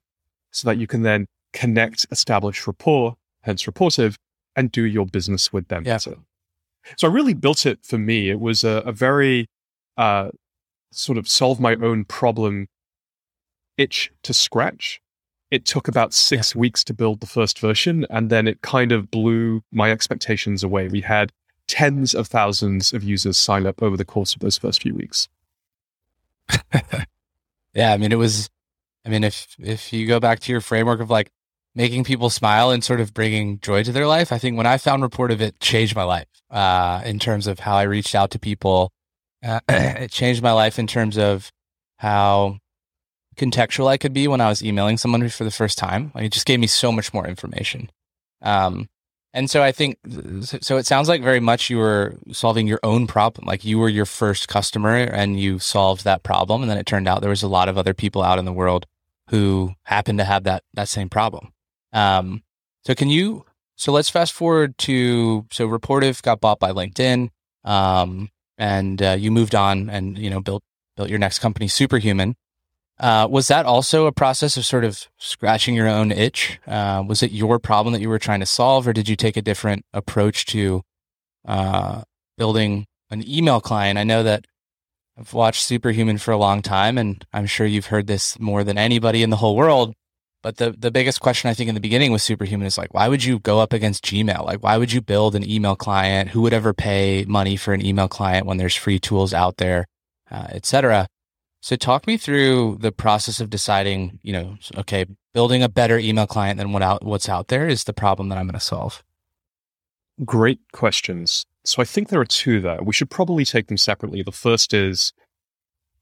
so 0.52 0.68
that 0.68 0.78
you 0.78 0.86
can 0.86 1.02
then 1.02 1.26
connect, 1.52 2.06
establish 2.12 2.66
rapport, 2.66 3.16
hence 3.42 3.64
Rapportive, 3.64 4.14
and 4.54 4.70
do 4.70 4.84
your 4.84 5.06
business 5.06 5.52
with 5.52 5.68
them. 5.68 5.84
Yeah. 5.84 5.96
So, 5.96 6.20
so 6.96 7.08
I 7.08 7.12
really 7.12 7.34
built 7.34 7.66
it 7.66 7.80
for 7.82 7.98
me. 7.98 8.30
It 8.30 8.38
was 8.40 8.62
a, 8.62 8.82
a 8.86 8.92
very 8.92 9.46
uh, 9.96 10.30
sort 10.92 11.18
of 11.18 11.28
solve 11.28 11.58
my 11.60 11.74
own 11.76 12.04
problem 12.04 12.68
itch 13.76 14.12
to 14.22 14.32
scratch. 14.32 15.00
It 15.50 15.66
took 15.66 15.88
about 15.88 16.14
six 16.14 16.54
yeah. 16.54 16.60
weeks 16.60 16.84
to 16.84 16.94
build 16.94 17.20
the 17.20 17.26
first 17.26 17.58
version, 17.58 18.06
and 18.08 18.30
then 18.30 18.46
it 18.46 18.62
kind 18.62 18.92
of 18.92 19.10
blew 19.10 19.62
my 19.72 19.90
expectations 19.90 20.62
away. 20.62 20.86
We 20.86 21.00
had 21.00 21.32
tens 21.70 22.14
of 22.14 22.26
thousands 22.26 22.92
of 22.92 23.04
users 23.04 23.38
sign 23.38 23.66
up 23.66 23.82
over 23.82 23.96
the 23.96 24.04
course 24.04 24.34
of 24.34 24.40
those 24.40 24.58
first 24.58 24.82
few 24.82 24.94
weeks. 24.94 25.28
yeah, 27.74 27.92
I 27.92 27.96
mean, 27.96 28.12
it 28.12 28.18
was. 28.18 28.50
I 29.06 29.08
mean, 29.08 29.24
if 29.24 29.54
if 29.58 29.92
you 29.92 30.06
go 30.06 30.20
back 30.20 30.40
to 30.40 30.52
your 30.52 30.60
framework 30.60 31.00
of 31.00 31.10
like 31.10 31.30
making 31.74 32.04
people 32.04 32.28
smile 32.28 32.70
and 32.70 32.82
sort 32.82 33.00
of 33.00 33.14
bringing 33.14 33.60
joy 33.60 33.84
to 33.84 33.92
their 33.92 34.06
life, 34.06 34.32
I 34.32 34.38
think 34.38 34.56
when 34.56 34.66
I 34.66 34.76
found 34.76 35.02
Rapportive 35.02 35.52
changed 35.60 35.94
my 35.94 36.02
life 36.02 36.26
uh, 36.50 37.02
in 37.04 37.18
terms 37.18 37.46
of 37.46 37.60
how 37.60 37.76
I 37.76 37.82
reached 37.82 38.14
out 38.14 38.30
to 38.32 38.38
people. 38.38 38.90
Uh, 39.42 39.60
it 39.68 40.10
changed 40.10 40.42
my 40.42 40.52
life 40.52 40.78
in 40.78 40.86
terms 40.86 41.16
of 41.16 41.50
how 41.96 42.58
contextual 43.36 43.86
I 43.86 43.96
could 43.96 44.12
be 44.12 44.28
when 44.28 44.40
I 44.40 44.48
was 44.48 44.62
emailing 44.62 44.98
someone 44.98 45.26
for 45.30 45.44
the 45.44 45.50
first 45.50 45.78
time. 45.78 46.12
Like 46.14 46.24
it 46.24 46.32
just 46.32 46.46
gave 46.46 46.60
me 46.60 46.66
so 46.66 46.92
much 46.92 47.14
more 47.14 47.26
information. 47.26 47.90
Um, 48.42 48.88
And 49.32 49.48
so 49.48 49.62
I 49.62 49.70
think, 49.70 49.98
so 50.60 50.76
it 50.76 50.86
sounds 50.86 51.08
like 51.08 51.22
very 51.22 51.38
much 51.38 51.70
you 51.70 51.78
were 51.78 52.16
solving 52.32 52.66
your 52.66 52.80
own 52.82 53.06
problem. 53.06 53.46
Like 53.46 53.64
you 53.64 53.78
were 53.78 53.88
your 53.88 54.06
first 54.06 54.48
customer 54.48 54.96
and 54.96 55.38
you 55.38 55.60
solved 55.60 56.02
that 56.04 56.24
problem. 56.24 56.62
And 56.62 56.70
then 56.70 56.78
it 56.78 56.86
turned 56.86 57.06
out 57.06 57.20
there 57.20 57.30
was 57.30 57.44
a 57.44 57.48
lot 57.48 57.68
of 57.68 57.78
other 57.78 57.94
people 57.94 58.22
out 58.22 58.40
in 58.40 58.44
the 58.44 58.52
world 58.52 58.86
who 59.28 59.74
happened 59.84 60.18
to 60.18 60.24
have 60.24 60.42
that, 60.44 60.64
that 60.74 60.88
same 60.88 61.08
problem. 61.08 61.52
Um, 61.92 62.42
so 62.84 62.94
can 62.94 63.08
you, 63.08 63.44
so 63.76 63.92
let's 63.92 64.10
fast 64.10 64.32
forward 64.32 64.76
to, 64.78 65.46
so 65.52 65.68
Rapportive 65.68 66.22
got 66.22 66.40
bought 66.40 66.58
by 66.58 66.72
LinkedIn. 66.72 67.28
Um, 67.64 68.30
and 68.58 69.00
uh, 69.00 69.16
you 69.18 69.30
moved 69.30 69.54
on 69.54 69.88
and, 69.88 70.18
you 70.18 70.28
know, 70.28 70.40
built, 70.40 70.64
built 70.96 71.08
your 71.08 71.20
next 71.20 71.38
company, 71.38 71.68
Superhuman. 71.68 72.34
Uh, 73.00 73.26
was 73.30 73.48
that 73.48 73.64
also 73.64 74.04
a 74.04 74.12
process 74.12 74.58
of 74.58 74.66
sort 74.66 74.84
of 74.84 75.08
scratching 75.16 75.74
your 75.74 75.88
own 75.88 76.12
itch? 76.12 76.60
Uh, 76.66 77.02
was 77.06 77.22
it 77.22 77.32
your 77.32 77.58
problem 77.58 77.94
that 77.94 78.02
you 78.02 78.10
were 78.10 78.18
trying 78.18 78.40
to 78.40 78.46
solve, 78.46 78.86
or 78.86 78.92
did 78.92 79.08
you 79.08 79.16
take 79.16 79.38
a 79.38 79.42
different 79.42 79.86
approach 79.94 80.44
to 80.44 80.82
uh, 81.46 82.02
building 82.36 82.84
an 83.10 83.26
email 83.26 83.58
client? 83.58 83.98
I 83.98 84.04
know 84.04 84.22
that 84.22 84.44
I've 85.18 85.32
watched 85.32 85.64
Superhuman 85.64 86.18
for 86.18 86.32
a 86.32 86.36
long 86.36 86.60
time, 86.60 86.98
and 86.98 87.24
I'm 87.32 87.46
sure 87.46 87.66
you've 87.66 87.86
heard 87.86 88.06
this 88.06 88.38
more 88.38 88.64
than 88.64 88.76
anybody 88.76 89.22
in 89.22 89.30
the 89.30 89.36
whole 89.36 89.56
world. 89.56 89.94
But 90.42 90.58
the, 90.58 90.72
the 90.72 90.90
biggest 90.90 91.20
question 91.20 91.48
I 91.48 91.54
think 91.54 91.68
in 91.68 91.74
the 91.74 91.80
beginning 91.80 92.12
with 92.12 92.22
Superhuman 92.22 92.66
is 92.66 92.76
like, 92.76 92.92
why 92.92 93.08
would 93.08 93.24
you 93.24 93.38
go 93.38 93.60
up 93.60 93.72
against 93.72 94.04
Gmail? 94.04 94.44
Like, 94.44 94.62
why 94.62 94.76
would 94.76 94.92
you 94.92 95.00
build 95.00 95.34
an 95.34 95.48
email 95.48 95.76
client? 95.76 96.30
Who 96.30 96.42
would 96.42 96.52
ever 96.52 96.74
pay 96.74 97.24
money 97.26 97.56
for 97.56 97.72
an 97.72 97.84
email 97.84 98.08
client 98.08 98.46
when 98.46 98.58
there's 98.58 98.74
free 98.74 98.98
tools 98.98 99.32
out 99.32 99.56
there, 99.56 99.86
uh, 100.30 100.48
et 100.50 100.66
cetera? 100.66 101.06
So 101.60 101.76
talk 101.76 102.06
me 102.06 102.16
through 102.16 102.78
the 102.80 102.90
process 102.90 103.40
of 103.40 103.50
deciding, 103.50 104.18
you 104.22 104.32
know, 104.32 104.56
okay, 104.78 105.04
building 105.34 105.62
a 105.62 105.68
better 105.68 105.98
email 105.98 106.26
client 106.26 106.58
than 106.58 106.72
what 106.72 106.82
out, 106.82 107.04
what's 107.04 107.28
out 107.28 107.48
there 107.48 107.68
is 107.68 107.84
the 107.84 107.92
problem 107.92 108.30
that 108.30 108.38
I'm 108.38 108.46
going 108.46 108.54
to 108.54 108.60
solve. 108.60 109.04
Great 110.24 110.60
questions. 110.72 111.44
So 111.64 111.82
I 111.82 111.84
think 111.84 112.08
there 112.08 112.20
are 112.20 112.26
two 112.26 112.60
there. 112.60 112.82
We 112.82 112.94
should 112.94 113.10
probably 113.10 113.44
take 113.44 113.66
them 113.66 113.76
separately. 113.76 114.22
The 114.22 114.32
first 114.32 114.72
is 114.72 115.12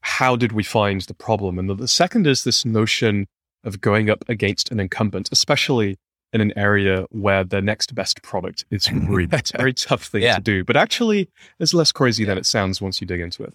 how 0.01 0.37
did 0.37 0.53
we 0.53 0.63
find 0.63 1.01
the 1.03 1.15
problem? 1.15 1.59
And 1.59 1.69
the, 1.69 1.75
the 1.75 1.89
second 1.89 2.27
is 2.27 2.45
this 2.45 2.65
notion 2.65 3.27
of 3.65 3.81
going 3.81 4.09
up 4.09 4.25
against 4.29 4.71
an 4.71 4.79
incumbent, 4.79 5.29
especially 5.33 5.99
in 6.33 6.41
an 6.41 6.57
area 6.57 7.05
where 7.11 7.43
the 7.43 7.61
next 7.61 7.95
best 7.95 8.23
product 8.23 8.65
is 8.71 8.89
it's 8.93 9.53
a 9.53 9.59
very 9.59 9.75
tough 9.75 10.05
thing 10.05 10.23
yeah. 10.23 10.37
to 10.37 10.41
do, 10.41 10.65
but 10.65 10.77
actually 10.77 11.29
it's 11.59 11.75
less 11.75 11.91
crazy 11.91 12.23
yeah. 12.23 12.29
than 12.29 12.39
it 12.39 12.47
sounds 12.47 12.81
once 12.81 13.01
you 13.01 13.07
dig 13.07 13.21
into 13.21 13.43
it. 13.43 13.55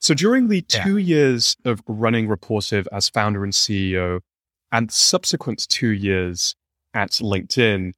So 0.00 0.14
during 0.14 0.48
the 0.48 0.62
two 0.62 0.98
yeah. 0.98 1.16
years 1.16 1.56
of 1.64 1.82
running 1.86 2.28
Rapportive 2.28 2.86
as 2.92 3.08
founder 3.08 3.44
and 3.44 3.52
CEO, 3.52 4.20
and 4.72 4.90
subsequent 4.90 5.66
two 5.68 5.88
years 5.88 6.54
at 6.92 7.12
LinkedIn, 7.12 7.92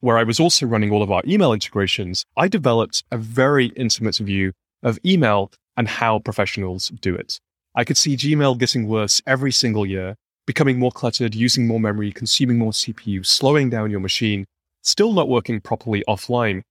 where 0.00 0.18
I 0.18 0.24
was 0.24 0.40
also 0.40 0.66
running 0.66 0.90
all 0.90 1.02
of 1.02 1.10
our 1.10 1.22
email 1.26 1.52
integrations, 1.52 2.24
I 2.36 2.48
developed 2.48 3.04
a 3.10 3.16
very 3.16 3.66
intimate 3.76 4.16
view 4.16 4.52
of 4.82 4.98
email 5.06 5.52
and 5.76 5.88
how 5.88 6.18
professionals 6.18 6.88
do 7.00 7.14
it. 7.14 7.40
I 7.74 7.84
could 7.84 7.96
see 7.96 8.16
Gmail 8.16 8.58
getting 8.58 8.86
worse 8.86 9.22
every 9.26 9.52
single 9.52 9.86
year, 9.86 10.16
becoming 10.46 10.78
more 10.78 10.90
cluttered, 10.90 11.34
using 11.34 11.66
more 11.66 11.80
memory, 11.80 12.12
consuming 12.12 12.58
more 12.58 12.72
CPU, 12.72 13.24
slowing 13.24 13.70
down 13.70 13.90
your 13.90 14.00
machine, 14.00 14.44
still 14.82 15.12
not 15.12 15.28
working 15.28 15.60
properly 15.60 16.04
offline. 16.08 16.62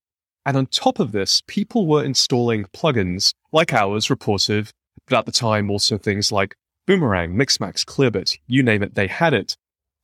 And 0.46 0.58
on 0.58 0.66
top 0.68 1.00
of 1.00 1.12
this, 1.12 1.42
people 1.48 1.86
were 1.86 2.04
installing 2.04 2.66
plugins 2.66 3.34
like 3.52 3.74
ours, 3.74 4.08
Rapportive, 4.08 4.72
but 5.08 5.20
at 5.20 5.26
the 5.26 5.32
time 5.32 5.70
also 5.70 5.98
things 5.98 6.32
like 6.32 6.56
Boomerang, 6.88 7.36
Mixmax, 7.36 7.86
Clearbit, 7.86 8.38
you 8.48 8.64
name 8.64 8.82
it, 8.82 8.96
they 8.96 9.08
had 9.08 9.34
it. 9.34 9.56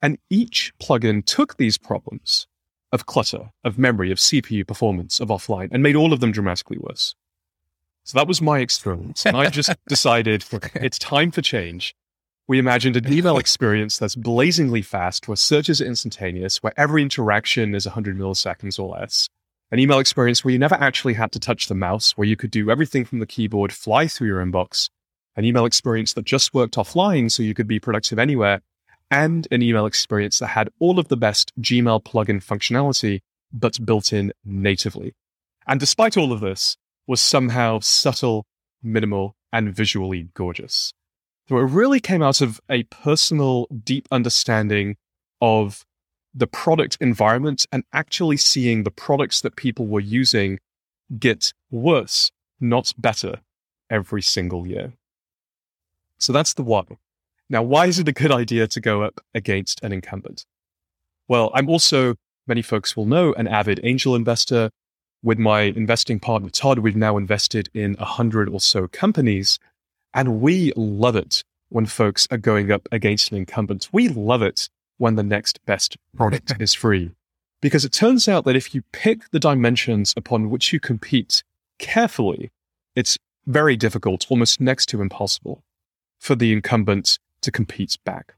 And 0.01 0.19
each 0.29 0.73
plugin 0.79 1.25
took 1.25 1.57
these 1.57 1.77
problems 1.77 2.47
of 2.91 3.05
clutter, 3.05 3.49
of 3.63 3.77
memory, 3.77 4.11
of 4.11 4.17
CPU 4.17 4.65
performance, 4.65 5.19
of 5.19 5.29
offline, 5.29 5.69
and 5.71 5.81
made 5.83 5.95
all 5.95 6.13
of 6.13 6.19
them 6.19 6.31
dramatically 6.31 6.77
worse. 6.77 7.15
So 8.03 8.17
that 8.17 8.27
was 8.27 8.41
my 8.41 8.59
experience. 8.59 9.25
And 9.25 9.35
I 9.35 9.49
just 9.49 9.71
decided 9.87 10.45
it's 10.75 10.99
time 10.99 11.31
for 11.31 11.41
change. 11.41 11.95
We 12.47 12.59
imagined 12.59 12.95
an 12.95 13.11
email 13.11 13.37
experience 13.39 13.97
that's 13.97 14.15
blazingly 14.15 14.81
fast, 14.81 15.27
where 15.27 15.35
searches 15.35 15.81
are 15.81 15.85
instantaneous, 15.85 16.63
where 16.63 16.73
every 16.77 17.01
interaction 17.01 17.75
is 17.75 17.85
100 17.85 18.17
milliseconds 18.17 18.79
or 18.79 18.97
less, 18.97 19.27
an 19.71 19.79
email 19.79 19.99
experience 19.99 20.43
where 20.43 20.51
you 20.51 20.59
never 20.59 20.75
actually 20.75 21.13
had 21.13 21.31
to 21.33 21.39
touch 21.39 21.67
the 21.67 21.75
mouse, 21.75 22.11
where 22.17 22.27
you 22.27 22.35
could 22.35 22.51
do 22.51 22.71
everything 22.71 23.05
from 23.05 23.19
the 23.19 23.25
keyboard, 23.25 23.73
fly 23.73 24.07
through 24.07 24.27
your 24.27 24.43
inbox, 24.43 24.89
an 25.35 25.45
email 25.45 25.65
experience 25.65 26.13
that 26.13 26.25
just 26.25 26.53
worked 26.53 26.75
offline 26.75 27.29
so 27.31 27.43
you 27.43 27.53
could 27.53 27.67
be 27.67 27.79
productive 27.79 28.17
anywhere, 28.17 28.61
and 29.11 29.47
an 29.51 29.61
email 29.61 29.85
experience 29.85 30.39
that 30.39 30.47
had 30.47 30.69
all 30.79 30.99
of 30.99 31.07
the 31.09 31.17
best 31.17 31.51
Gmail 31.61 32.03
plugin 32.03 32.43
functionality, 32.43 33.21
but 33.51 33.85
built 33.85 34.13
in 34.13 34.31
natively. 34.43 35.13
And 35.67 35.79
despite 35.79 36.17
all 36.17 36.31
of 36.31 36.39
this, 36.39 36.77
was 37.07 37.21
somehow 37.21 37.79
subtle, 37.79 38.45
minimal, 38.83 39.35
and 39.51 39.73
visually 39.73 40.29
gorgeous. 40.33 40.93
So 41.47 41.57
it 41.57 41.61
really 41.61 42.01
came 42.01 42.21
out 42.21 42.41
of 42.41 42.59
a 42.69 42.83
personal, 42.83 43.67
deep 43.67 44.07
understanding 44.11 44.97
of 45.41 45.85
the 46.37 46.47
product 46.47 46.97
environment 47.01 47.65
and 47.71 47.83
actually 47.93 48.37
seeing 48.37 48.83
the 48.83 48.91
products 48.91 49.41
that 49.41 49.55
people 49.55 49.87
were 49.87 49.99
using 49.99 50.59
get 51.17 51.51
worse, 51.71 52.31
not 52.59 52.93
better, 52.97 53.41
every 53.89 54.21
single 54.21 54.67
year. 54.67 54.93
So 56.19 56.31
that's 56.33 56.53
the 56.53 56.63
one. 56.63 56.97
Now, 57.49 57.63
why 57.63 57.87
is 57.87 57.97
it 57.97 58.07
a 58.07 58.13
good 58.13 58.31
idea 58.31 58.67
to 58.67 58.79
go 58.79 59.01
up 59.01 59.19
against 59.33 59.81
an 59.83 59.91
incumbent? 59.91 60.45
Well, 61.27 61.51
I'm 61.53 61.69
also, 61.69 62.15
many 62.45 62.61
folks 62.61 62.95
will 62.95 63.05
know, 63.05 63.33
an 63.33 63.47
avid 63.47 63.79
angel 63.83 64.15
investor. 64.15 64.69
With 65.23 65.39
my 65.39 65.61
investing 65.61 66.19
partner, 66.19 66.49
Todd, 66.49 66.79
we've 66.79 66.95
now 66.95 67.17
invested 67.17 67.69
in 67.73 67.95
a 67.97 68.05
hundred 68.05 68.47
or 68.49 68.59
so 68.59 68.87
companies, 68.87 69.57
and 70.13 70.41
we 70.41 70.71
love 70.75 71.15
it 71.15 71.43
when 71.69 71.87
folks 71.87 72.27
are 72.29 72.37
going 72.37 72.71
up 72.71 72.87
against 72.91 73.31
an 73.31 73.37
incumbent. 73.37 73.89
We 73.91 74.09
love 74.09 74.43
it 74.43 74.69
when 74.97 75.15
the 75.15 75.23
next 75.23 75.63
best 75.65 75.97
product 76.15 76.53
is 76.59 76.73
free. 76.73 77.11
Because 77.61 77.85
it 77.85 77.91
turns 77.91 78.27
out 78.27 78.45
that 78.45 78.55
if 78.55 78.75
you 78.75 78.83
pick 78.91 79.29
the 79.31 79.39
dimensions 79.39 80.13
upon 80.15 80.49
which 80.49 80.71
you 80.71 80.79
compete 80.79 81.43
carefully, 81.79 82.51
it's 82.95 83.17
very 83.45 83.75
difficult, 83.75 84.27
almost 84.29 84.61
next 84.61 84.87
to 84.87 85.01
impossible, 85.01 85.63
for 86.19 86.35
the 86.35 86.53
incumbent 86.53 87.17
to 87.41 87.51
compete 87.51 87.97
back. 88.03 88.35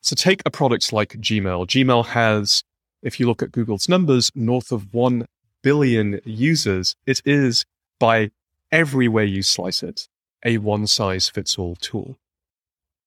So 0.00 0.14
take 0.14 0.42
a 0.44 0.50
product 0.50 0.92
like 0.92 1.20
Gmail. 1.20 1.66
Gmail 1.66 2.06
has, 2.06 2.62
if 3.02 3.18
you 3.18 3.26
look 3.26 3.42
at 3.42 3.52
Google's 3.52 3.88
numbers, 3.88 4.30
north 4.34 4.72
of 4.72 4.94
1 4.94 5.26
billion 5.62 6.20
users. 6.24 6.96
It 7.06 7.22
is, 7.24 7.64
by 7.98 8.30
every 8.72 9.08
way 9.08 9.26
you 9.26 9.42
slice 9.42 9.82
it, 9.82 10.08
a 10.44 10.58
one 10.58 10.86
size 10.86 11.28
fits 11.28 11.58
all 11.58 11.76
tool. 11.76 12.18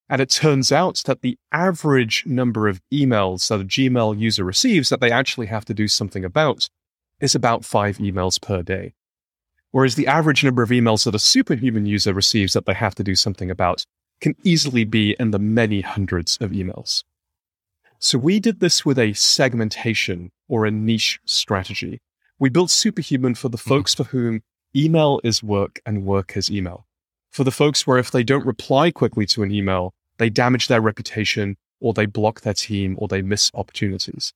And 0.08 0.20
it 0.20 0.30
turns 0.30 0.70
out 0.70 1.02
that 1.06 1.22
the 1.22 1.38
average 1.50 2.24
number 2.26 2.68
of 2.68 2.80
emails 2.92 3.48
that 3.48 3.60
a 3.60 3.64
Gmail 3.64 4.18
user 4.18 4.44
receives 4.44 4.90
that 4.90 5.00
they 5.00 5.10
actually 5.10 5.46
have 5.46 5.64
to 5.64 5.74
do 5.74 5.88
something 5.88 6.24
about 6.24 6.68
is 7.20 7.34
about 7.34 7.64
five 7.64 7.98
emails 7.98 8.40
per 8.40 8.62
day. 8.62 8.94
Whereas 9.70 9.94
the 9.94 10.06
average 10.06 10.44
number 10.44 10.62
of 10.62 10.70
emails 10.70 11.04
that 11.04 11.14
a 11.14 11.18
superhuman 11.18 11.86
user 11.86 12.12
receives 12.12 12.52
that 12.52 12.66
they 12.66 12.74
have 12.74 12.94
to 12.96 13.02
do 13.02 13.14
something 13.14 13.50
about 13.50 13.84
can 14.20 14.36
easily 14.44 14.84
be 14.84 15.16
in 15.18 15.30
the 15.30 15.38
many 15.38 15.80
hundreds 15.80 16.36
of 16.40 16.50
emails. 16.50 17.02
So 17.98 18.18
we 18.18 18.38
did 18.38 18.60
this 18.60 18.84
with 18.84 18.98
a 18.98 19.14
segmentation 19.14 20.30
or 20.48 20.66
a 20.66 20.70
niche 20.70 21.18
strategy. 21.24 22.00
We 22.38 22.50
built 22.50 22.70
Superhuman 22.70 23.34
for 23.34 23.48
the 23.48 23.56
hmm. 23.56 23.68
folks 23.68 23.94
for 23.94 24.04
whom 24.04 24.42
email 24.76 25.20
is 25.24 25.42
work 25.42 25.80
and 25.86 26.04
work 26.04 26.36
is 26.36 26.50
email 26.50 26.86
for 27.34 27.42
the 27.42 27.50
folks 27.50 27.84
where 27.84 27.98
if 27.98 28.12
they 28.12 28.22
don't 28.22 28.46
reply 28.46 28.92
quickly 28.92 29.26
to 29.26 29.42
an 29.42 29.50
email, 29.50 29.92
they 30.18 30.30
damage 30.30 30.68
their 30.68 30.80
reputation 30.80 31.56
or 31.80 31.92
they 31.92 32.06
block 32.06 32.42
their 32.42 32.54
team 32.54 32.94
or 32.96 33.08
they 33.08 33.22
miss 33.22 33.50
opportunities. 33.54 34.32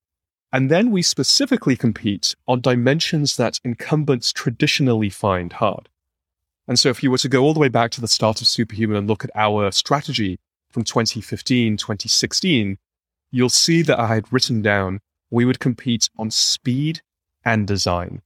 And 0.53 0.69
then 0.69 0.91
we 0.91 1.03
specifically 1.03 1.77
compete 1.77 2.35
on 2.49 2.61
dimensions 2.61 3.37
that 3.37 3.61
incumbents 3.63 4.33
traditionally 4.33 5.11
find 5.11 5.53
hard. 5.53 5.89
And 6.67 6.77
so 6.77 6.89
if 6.89 7.01
you 7.05 7.13
were 7.13 7.19
to 7.19 7.29
go 7.29 7.45
all 7.45 7.55
the 7.55 7.61
way 7.61 7.69
back 7.69 7.93
to 7.93 8.01
the 8.01 8.09
start 8.09 8.41
of 8.41 8.49
Superhuman 8.49 8.97
and 8.97 9.09
look 9.09 9.23
at 9.23 9.31
our 9.37 9.71
strategy 9.71 10.41
from 10.69 10.83
2015, 10.83 11.77
2016, 11.77 12.79
you'll 13.31 13.49
see 13.49 13.83
that 13.83 14.01
I 14.01 14.09
had 14.09 14.33
written 14.33 14.61
down 14.61 14.99
we 15.31 15.45
would 15.45 15.61
compete 15.61 16.11
on 16.19 16.33
speed 16.33 17.01
and 17.45 17.65
design. 17.65 18.23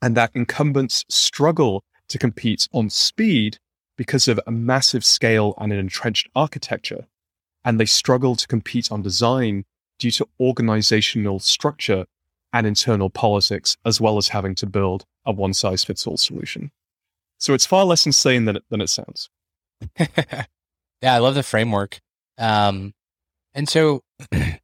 And 0.00 0.16
that 0.16 0.32
incumbents 0.34 1.04
struggle 1.08 1.84
to 2.08 2.18
compete 2.18 2.66
on 2.72 2.90
speed 2.90 3.58
because 3.96 4.28
of 4.28 4.40
a 4.46 4.50
massive 4.50 5.04
scale 5.04 5.54
and 5.58 5.72
an 5.72 5.78
entrenched 5.78 6.28
architecture, 6.34 7.06
and 7.64 7.78
they 7.78 7.84
struggle 7.84 8.36
to 8.36 8.46
compete 8.46 8.90
on 8.90 9.02
design 9.02 9.64
due 9.98 10.10
to 10.10 10.28
organizational 10.40 11.38
structure 11.38 12.06
and 12.52 12.66
internal 12.66 13.10
politics, 13.10 13.76
as 13.84 14.00
well 14.00 14.18
as 14.18 14.28
having 14.28 14.54
to 14.56 14.66
build 14.66 15.04
a 15.24 15.32
one 15.32 15.54
size 15.54 15.84
fits 15.84 16.06
all 16.06 16.16
solution. 16.16 16.70
So 17.38 17.54
it's 17.54 17.66
far 17.66 17.84
less 17.84 18.06
insane 18.06 18.44
than 18.44 18.56
it, 18.56 18.64
than 18.70 18.80
it 18.80 18.88
sounds. 18.88 19.30
yeah, 19.98 20.44
I 21.02 21.18
love 21.18 21.34
the 21.34 21.42
framework. 21.42 22.00
Um, 22.38 22.94
and 23.54 23.68
so 23.68 24.02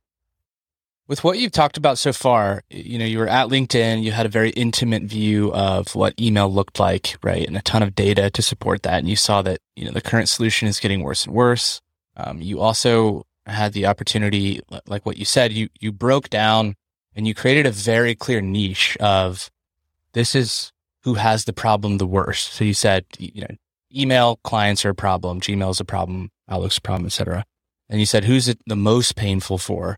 With 1.08 1.24
what 1.24 1.38
you've 1.38 1.52
talked 1.52 1.78
about 1.78 1.96
so 1.96 2.12
far, 2.12 2.64
you 2.68 2.98
know, 2.98 3.06
you 3.06 3.18
were 3.18 3.28
at 3.28 3.48
LinkedIn, 3.48 4.02
you 4.02 4.12
had 4.12 4.26
a 4.26 4.28
very 4.28 4.50
intimate 4.50 5.04
view 5.04 5.50
of 5.54 5.94
what 5.94 6.12
email 6.20 6.52
looked 6.52 6.78
like, 6.78 7.16
right? 7.22 7.46
And 7.46 7.56
a 7.56 7.62
ton 7.62 7.82
of 7.82 7.94
data 7.94 8.28
to 8.28 8.42
support 8.42 8.82
that. 8.82 8.98
And 8.98 9.08
you 9.08 9.16
saw 9.16 9.40
that, 9.40 9.60
you 9.74 9.86
know, 9.86 9.90
the 9.90 10.02
current 10.02 10.28
solution 10.28 10.68
is 10.68 10.78
getting 10.78 11.02
worse 11.02 11.24
and 11.24 11.34
worse. 11.34 11.80
Um, 12.14 12.42
you 12.42 12.60
also 12.60 13.24
had 13.46 13.72
the 13.72 13.86
opportunity, 13.86 14.60
like 14.86 15.06
what 15.06 15.16
you 15.16 15.24
said, 15.24 15.50
you, 15.50 15.70
you 15.80 15.92
broke 15.92 16.28
down 16.28 16.74
and 17.16 17.26
you 17.26 17.34
created 17.34 17.64
a 17.64 17.70
very 17.70 18.14
clear 18.14 18.42
niche 18.42 18.94
of 19.00 19.50
this 20.12 20.34
is 20.34 20.72
who 21.04 21.14
has 21.14 21.46
the 21.46 21.54
problem 21.54 21.96
the 21.96 22.06
worst. 22.06 22.52
So 22.52 22.64
you 22.64 22.74
said, 22.74 23.06
you 23.18 23.40
know, 23.40 23.56
email 23.96 24.40
clients 24.44 24.84
are 24.84 24.90
a 24.90 24.94
problem, 24.94 25.40
Gmail 25.40 25.70
is 25.70 25.80
a 25.80 25.86
problem, 25.86 26.30
Outlook's 26.50 26.76
a 26.76 26.82
problem, 26.82 27.06
etc. 27.06 27.46
And 27.88 27.98
you 27.98 28.04
said, 28.04 28.24
who's 28.24 28.46
it 28.46 28.58
the 28.66 28.76
most 28.76 29.16
painful 29.16 29.56
for? 29.56 29.96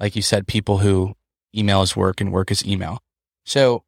Like 0.00 0.16
you 0.16 0.22
said, 0.22 0.46
people 0.48 0.78
who 0.78 1.14
email 1.54 1.82
is 1.82 1.94
work 1.94 2.20
and 2.20 2.32
work 2.32 2.50
is 2.50 2.66
email. 2.66 3.00
So 3.44 3.84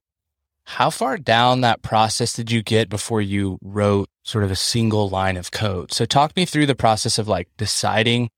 how 0.65 0.91
far 0.91 1.17
down 1.19 1.63
that 1.63 1.83
process 1.83 2.35
did 2.35 2.53
you 2.53 2.63
get 2.63 2.89
before 2.89 3.21
you 3.21 3.59
wrote 3.63 4.09
sort 4.23 4.45
of 4.45 4.51
a 4.51 4.57
single 4.57 5.09
line 5.09 5.37
of 5.37 5.51
code? 5.51 5.93
So 5.93 6.05
talk 6.05 6.37
me 6.37 6.45
through 6.45 6.67
the 6.67 6.75
process 6.75 7.19
of 7.19 7.29
like 7.29 7.49
deciding 7.57 8.31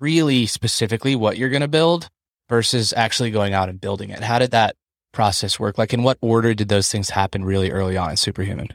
really 0.00 0.46
specifically 0.46 1.14
what 1.14 1.36
you're 1.36 1.50
going 1.50 1.62
to 1.62 1.68
build 1.68 2.08
versus 2.48 2.92
actually 2.96 3.30
going 3.30 3.54
out 3.54 3.68
and 3.68 3.80
building 3.80 4.10
it. 4.10 4.22
How 4.22 4.38
did 4.38 4.50
that 4.50 4.74
process 5.12 5.60
work? 5.60 5.78
Like 5.78 5.92
in 5.92 6.02
what 6.02 6.18
order 6.20 6.54
did 6.54 6.68
those 6.68 6.90
things 6.90 7.10
happen 7.10 7.44
really 7.44 7.70
early 7.70 7.96
on 7.96 8.10
in 8.10 8.16
Superhuman? 8.16 8.68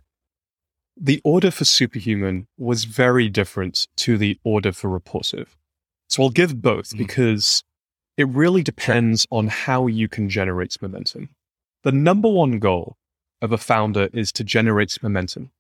The 0.96 1.22
order 1.24 1.51
for 1.51 1.65
Superhuman 1.65 2.48
was 2.58 2.86
very 2.86 3.29
different 3.29 3.88
to 3.98 4.17
the 4.17 4.39
order 4.44 4.72
for 4.72 4.89
Rapportive. 4.89 5.48
So 6.08 6.24
I'll 6.24 6.29
give 6.29 6.62
both 6.62 6.89
mm-hmm. 6.89 6.98
because 6.98 7.63
it 8.18 8.28
really 8.28 8.64
depends 8.64 9.28
on 9.32 9.48
how 9.48 9.88
you 9.88 10.08
can 10.10 10.28
generate 10.28 10.82
momentum. 10.82 11.30
The 11.84 11.92
number 11.92 12.28
one 12.28 12.60
goal 12.60 12.98
of 13.42 13.52
a 13.52 13.58
founder 13.58 14.10
is 14.12 14.32
to 14.34 14.44
generate 14.44 15.02
momentum. 15.04 15.52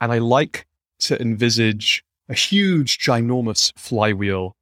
And 0.00 0.12
I 0.12 0.18
like 0.18 0.66
to 1.00 1.20
envisage 1.20 2.04
a 2.28 2.34
huge, 2.34 2.98
ginormous 2.98 3.72
flywheel 3.76 4.54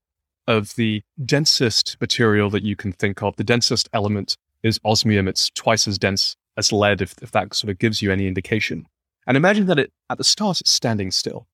of 0.47 0.75
the 0.77 1.03
densest 1.25 1.97
material 2.01 2.51
that 2.51 2.63
you 2.63 2.77
can 2.77 2.93
think 2.93 3.23
of. 3.23 3.37
The 3.37 3.45
densest 3.45 3.89
element 3.93 4.37
is 4.63 4.81
osmium. 4.85 5.29
It's 5.29 5.51
twice 5.51 5.87
as 5.87 5.99
dense 5.99 6.37
as 6.57 6.73
lead, 6.73 7.03
if, 7.03 7.15
if 7.23 7.31
that 7.33 7.55
sort 7.55 7.71
of 7.71 7.79
gives 7.79 8.01
you 8.01 8.11
any 8.11 8.27
indication. 8.27 8.87
And 9.27 9.37
imagine 9.37 9.67
that 9.67 9.79
it, 9.79 9.93
at 10.09 10.19
the 10.19 10.25
start, 10.25 10.61
it's 10.61 10.71
standing 10.71 11.11
still. 11.11 11.47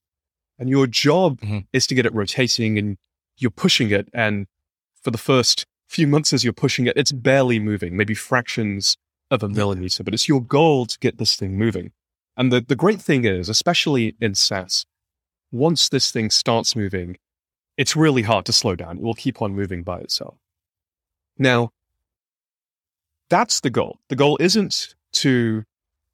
And 0.58 0.68
your 0.68 0.86
job 0.86 1.40
mm-hmm. 1.40 1.60
is 1.72 1.86
to 1.88 1.94
get 1.94 2.06
it 2.06 2.14
rotating 2.14 2.78
and 2.78 2.98
you're 3.38 3.50
pushing 3.50 3.90
it. 3.90 4.08
And 4.12 4.46
for 5.02 5.10
the 5.10 5.18
first 5.18 5.66
few 5.90 6.06
months 6.06 6.32
as 6.32 6.44
you're 6.44 6.52
pushing 6.52 6.86
it, 6.86 6.96
it's 6.96 7.10
barely 7.10 7.58
moving, 7.58 7.96
maybe 7.96 8.14
fractions 8.14 8.96
of 9.30 9.42
a 9.42 9.48
millimeter, 9.48 10.04
but 10.04 10.14
it's 10.14 10.28
your 10.28 10.40
goal 10.40 10.86
to 10.86 10.98
get 11.00 11.18
this 11.18 11.34
thing 11.34 11.58
moving. 11.58 11.90
And 12.36 12.52
the, 12.52 12.60
the 12.60 12.76
great 12.76 13.00
thing 13.00 13.24
is, 13.24 13.48
especially 13.48 14.14
in 14.20 14.36
SaaS, 14.36 14.86
once 15.50 15.88
this 15.88 16.12
thing 16.12 16.30
starts 16.30 16.76
moving, 16.76 17.16
it's 17.76 17.96
really 17.96 18.22
hard 18.22 18.46
to 18.46 18.52
slow 18.52 18.76
down. 18.76 18.98
It 18.98 19.02
will 19.02 19.14
keep 19.14 19.42
on 19.42 19.54
moving 19.54 19.82
by 19.82 19.98
itself. 19.98 20.36
Now, 21.36 21.72
that's 23.28 23.60
the 23.60 23.70
goal. 23.70 23.98
The 24.08 24.16
goal 24.16 24.36
isn't 24.40 24.94
to 25.14 25.64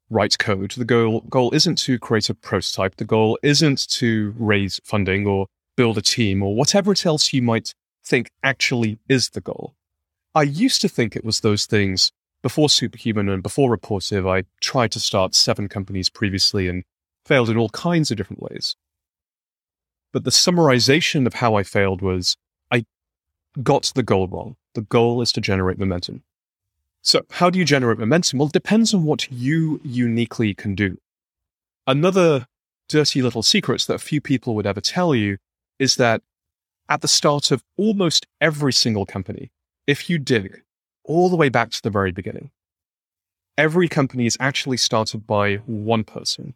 write 0.09 0.39
code. 0.39 0.71
The 0.71 0.85
goal, 0.85 1.21
goal 1.29 1.53
isn't 1.53 1.77
to 1.79 1.99
create 1.99 2.29
a 2.29 2.33
prototype. 2.33 2.95
The 2.95 3.05
goal 3.05 3.37
isn't 3.43 3.87
to 3.89 4.33
raise 4.39 4.79
funding 4.83 5.27
or 5.27 5.47
build 5.75 5.99
a 5.99 6.01
team 6.01 6.41
or 6.41 6.55
whatever 6.55 6.91
it 6.91 7.05
else 7.05 7.31
you 7.31 7.43
might 7.43 7.75
think 8.07 8.31
actually 8.43 8.99
is 9.07 9.29
the 9.29 9.41
goal. 9.41 9.75
I 10.33 10.43
used 10.43 10.81
to 10.81 10.89
think 10.89 11.15
it 11.15 11.25
was 11.25 11.39
those 11.39 11.65
things 11.65 12.11
before 12.41 12.69
Superhuman 12.69 13.29
and 13.29 13.43
before 13.43 13.75
Rapportive. 13.75 14.29
I 14.29 14.45
tried 14.61 14.91
to 14.91 14.99
start 14.99 15.35
seven 15.35 15.67
companies 15.67 16.09
previously 16.09 16.67
and 16.67 16.83
failed 17.25 17.49
in 17.49 17.57
all 17.57 17.69
kinds 17.69 18.09
of 18.11 18.17
different 18.17 18.41
ways. 18.41 18.75
But 20.13 20.23
the 20.23 20.31
summarization 20.31 21.27
of 21.27 21.35
how 21.35 21.55
I 21.55 21.63
failed 21.63 22.01
was 22.01 22.37
I 22.71 22.85
got 23.61 23.91
the 23.95 24.03
goal 24.03 24.27
wrong. 24.27 24.55
The 24.73 24.81
goal 24.81 25.21
is 25.21 25.31
to 25.33 25.41
generate 25.41 25.77
momentum. 25.77 26.23
So, 27.01 27.25
how 27.31 27.49
do 27.49 27.59
you 27.59 27.65
generate 27.65 27.99
momentum? 27.99 28.39
Well, 28.39 28.47
it 28.47 28.53
depends 28.53 28.93
on 28.93 29.03
what 29.03 29.31
you 29.31 29.79
uniquely 29.83 30.53
can 30.53 30.75
do. 30.75 30.97
Another 31.85 32.47
dirty 32.89 33.21
little 33.21 33.43
secret 33.43 33.85
that 33.87 34.01
few 34.01 34.21
people 34.21 34.55
would 34.55 34.65
ever 34.65 34.81
tell 34.81 35.13
you 35.13 35.37
is 35.79 35.95
that 35.97 36.21
at 36.89 37.01
the 37.01 37.07
start 37.07 37.51
of 37.51 37.63
almost 37.77 38.25
every 38.39 38.73
single 38.73 39.05
company, 39.05 39.51
if 39.85 40.09
you 40.09 40.17
dig 40.17 40.61
all 41.03 41.29
the 41.29 41.35
way 41.35 41.49
back 41.49 41.71
to 41.71 41.81
the 41.81 41.89
very 41.89 42.11
beginning, 42.11 42.51
every 43.57 43.87
company 43.87 44.25
is 44.25 44.37
actually 44.39 44.77
started 44.77 45.25
by 45.25 45.55
one 45.65 46.03
person. 46.03 46.53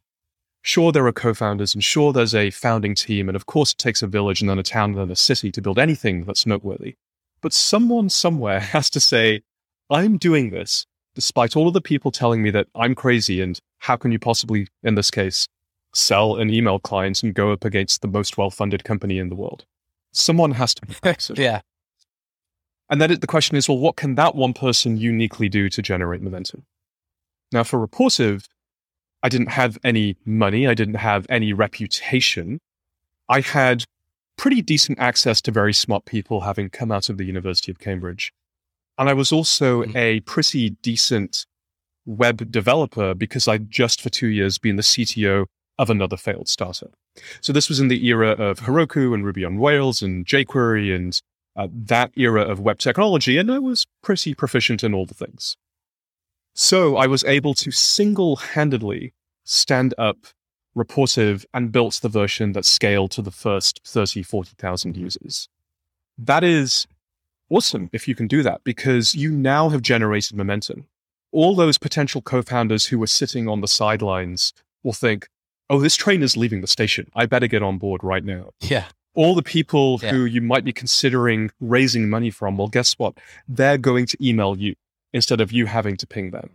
Sure, 0.62 0.92
there 0.92 1.08
are 1.08 1.12
co 1.12 1.34
founders, 1.34 1.74
and 1.74 1.84
sure, 1.84 2.14
there's 2.14 2.36
a 2.36 2.52
founding 2.52 2.94
team, 2.94 3.28
and 3.28 3.36
of 3.36 3.48
course, 3.48 3.72
it 3.72 3.80
takes 3.80 4.04
a 4.04 4.08
village 4.08 4.42
and 4.42 4.50
then 4.50 4.60
a 4.60 4.64
town 4.64 4.92
and 4.92 5.00
then 5.00 5.12
a 5.12 5.16
city 5.16 5.52
to 5.52 5.62
build 5.62 5.80
anything 5.80 6.24
that's 6.24 6.46
noteworthy. 6.46 6.96
But 7.42 7.54
someone 7.54 8.10
somewhere 8.10 8.60
has 8.76 8.90
to 8.92 9.00
say, 9.00 9.42
I'm 9.90 10.18
doing 10.18 10.52
this 10.52 10.86
despite 11.16 11.56
all 11.56 11.68
of 11.68 11.74
the 11.74 11.82
people 11.82 12.12
telling 12.12 12.42
me 12.42 12.52
that 12.52 12.68
I'm 12.76 12.96
crazy 12.96 13.42
and 13.42 13.60
how 13.80 13.98
can 13.98 14.12
you 14.12 14.20
possibly, 14.20 14.68
in 14.84 14.96
this 14.96 15.12
case, 15.12 15.48
sell 15.94 16.38
an 16.38 16.50
email 16.50 16.80
client 16.80 17.22
and 17.22 17.34
go 17.34 17.52
up 17.52 17.66
against 17.66 18.02
the 18.02 18.08
most 18.08 18.38
well 18.38 18.50
funded 18.50 18.84
company 18.84 19.18
in 19.18 19.30
the 19.30 19.36
world? 19.36 19.66
Someone 20.12 20.52
has 20.52 20.74
to 20.76 20.86
fix 20.86 21.30
it. 21.30 21.40
yeah. 21.40 21.62
And 22.90 23.02
then 23.02 23.18
the 23.20 23.28
question 23.28 23.56
is, 23.56 23.70
well, 23.70 23.78
what 23.78 23.96
can 23.96 24.16
that 24.16 24.36
one 24.36 24.54
person 24.54 24.98
uniquely 24.98 25.48
do 25.48 25.70
to 25.70 25.82
generate 25.82 26.22
momentum? 26.22 26.66
Now, 27.52 27.64
for 27.64 27.86
Rapportive, 27.86 28.46
I 29.24 29.30
didn't 29.30 29.52
have 29.52 29.78
any 29.84 30.18
money. 30.26 30.68
I 30.68 30.74
didn't 30.74 30.96
have 30.96 31.26
any 31.30 31.54
reputation. 31.54 32.60
I 33.30 33.42
had 33.42 33.86
pretty 34.38 34.62
decent 34.62 35.00
access 35.00 35.42
to 35.42 35.52
very 35.52 35.74
smart 35.74 36.06
people 36.06 36.42
having 36.42 36.70
come 36.70 36.92
out 36.92 37.10
of 37.10 37.18
the 37.18 37.26
University 37.26 37.72
of 37.72 37.80
Cambridge. 37.80 38.34
And 38.98 39.08
I 39.08 39.14
was 39.14 39.32
also 39.32 39.84
mm-hmm. 39.84 39.96
a 39.96 40.20
pretty 40.22 40.72
decent 40.82 41.46
web 42.06 42.52
developer 42.52 43.14
because 43.14 43.48
I'd 43.48 43.70
just 43.70 44.02
for 44.02 44.10
two 44.10 44.28
years 44.28 44.58
been 44.58 44.76
the 44.76 44.82
CTO 44.82 45.46
of 45.82 45.90
another 45.90 46.16
failed 46.16 46.48
startup. 46.48 46.94
So 47.42 47.52
this 47.52 47.68
was 47.68 47.80
in 47.80 47.88
the 47.88 48.06
era 48.06 48.30
of 48.30 48.60
Heroku 48.60 49.16
and 49.16 49.26
Ruby 49.26 49.44
on 49.44 49.60
Rails 49.60 50.04
and 50.04 50.28
jQuery 50.28 50.96
and 50.96 51.20
uh, 51.56 51.68
that 51.74 52.12
era 52.16 52.44
of 52.44 52.60
web 52.60 52.78
technology, 52.78 53.38
and 53.40 53.52
I 53.52 53.58
was 53.58 53.88
pretty 54.04 54.36
proficient 54.36 54.84
in 54.84 54.94
all 54.94 55.08
the 55.08 55.16
things. 55.16 55.58
So 56.54 56.98
I 56.98 57.08
was 57.08 57.24
able 57.24 57.56
to 57.56 57.72
single-handedly 57.72 59.14
stand 59.44 59.96
up 59.98 60.18
Rapportive 60.78 61.46
and 61.54 61.72
built 61.72 62.00
the 62.02 62.10
version 62.10 62.54
that 62.54 62.64
scaled 62.64 63.12
to 63.12 63.22
the 63.22 63.32
first 63.32 63.82
30, 63.86 64.24
40,000 64.24 64.96
users. 64.96 65.50
That 66.18 66.46
is 66.46 66.88
awesome 67.50 67.90
if 67.92 68.08
you 68.08 68.16
can 68.16 68.28
do 68.28 68.44
that 68.44 68.64
because 68.64 69.16
you 69.16 69.32
now 69.32 69.68
have 69.70 69.82
generated 69.82 70.38
momentum. 70.38 70.86
All 71.34 71.56
those 71.56 71.78
potential 71.78 72.22
co-founders 72.22 72.86
who 72.86 73.00
were 73.00 73.08
sitting 73.08 73.50
on 73.50 73.60
the 73.60 73.68
sidelines 73.68 74.54
will 74.84 74.94
think, 74.94 75.28
oh, 75.72 75.80
this 75.80 75.96
train 75.96 76.22
is 76.22 76.36
leaving 76.36 76.62
the 76.62 76.68
station. 76.68 77.10
I 77.16 77.26
better 77.26 77.48
get 77.48 77.64
on 77.64 77.78
board 77.78 78.04
right 78.04 78.24
now. 78.24 78.52
Yeah. 78.60 78.86
All 79.14 79.34
the 79.34 79.42
people 79.42 80.00
yeah. 80.04 80.12
who 80.12 80.26
you 80.26 80.42
might 80.42 80.66
be 80.66 80.74
considering 80.74 81.50
raising 81.62 82.10
money 82.10 82.30
from, 82.30 82.58
well, 82.58 82.68
guess 82.68 82.94
what? 83.00 83.16
They're 83.48 83.78
going 83.78 84.06
to 84.08 84.18
email 84.22 84.58
you 84.58 84.76
instead 85.14 85.40
of 85.40 85.52
you 85.52 85.66
having 85.66 85.96
to 85.98 86.06
ping 86.06 86.32
them. 86.32 86.52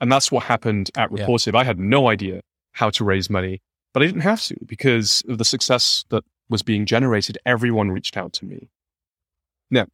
And 0.00 0.10
that's 0.10 0.30
what 0.32 0.44
happened 0.44 0.90
at 0.96 1.10
Rapportive. 1.10 1.52
Yeah. 1.52 1.60
I 1.60 1.64
had 1.64 1.78
no 1.78 2.08
idea 2.08 2.40
how 2.72 2.90
to 2.90 3.04
raise 3.04 3.28
money, 3.28 3.60
but 3.92 4.02
I 4.02 4.06
didn't 4.06 4.22
have 4.22 4.40
to 4.42 4.56
because 4.64 5.22
of 5.28 5.38
the 5.38 5.44
success 5.44 6.04
that 6.10 6.24
was 6.48 6.62
being 6.62 6.86
generated. 6.86 7.38
Everyone 7.44 7.90
reached 7.90 8.16
out 8.16 8.32
to 8.34 8.44
me. 8.44 8.68
Now, 9.70 9.86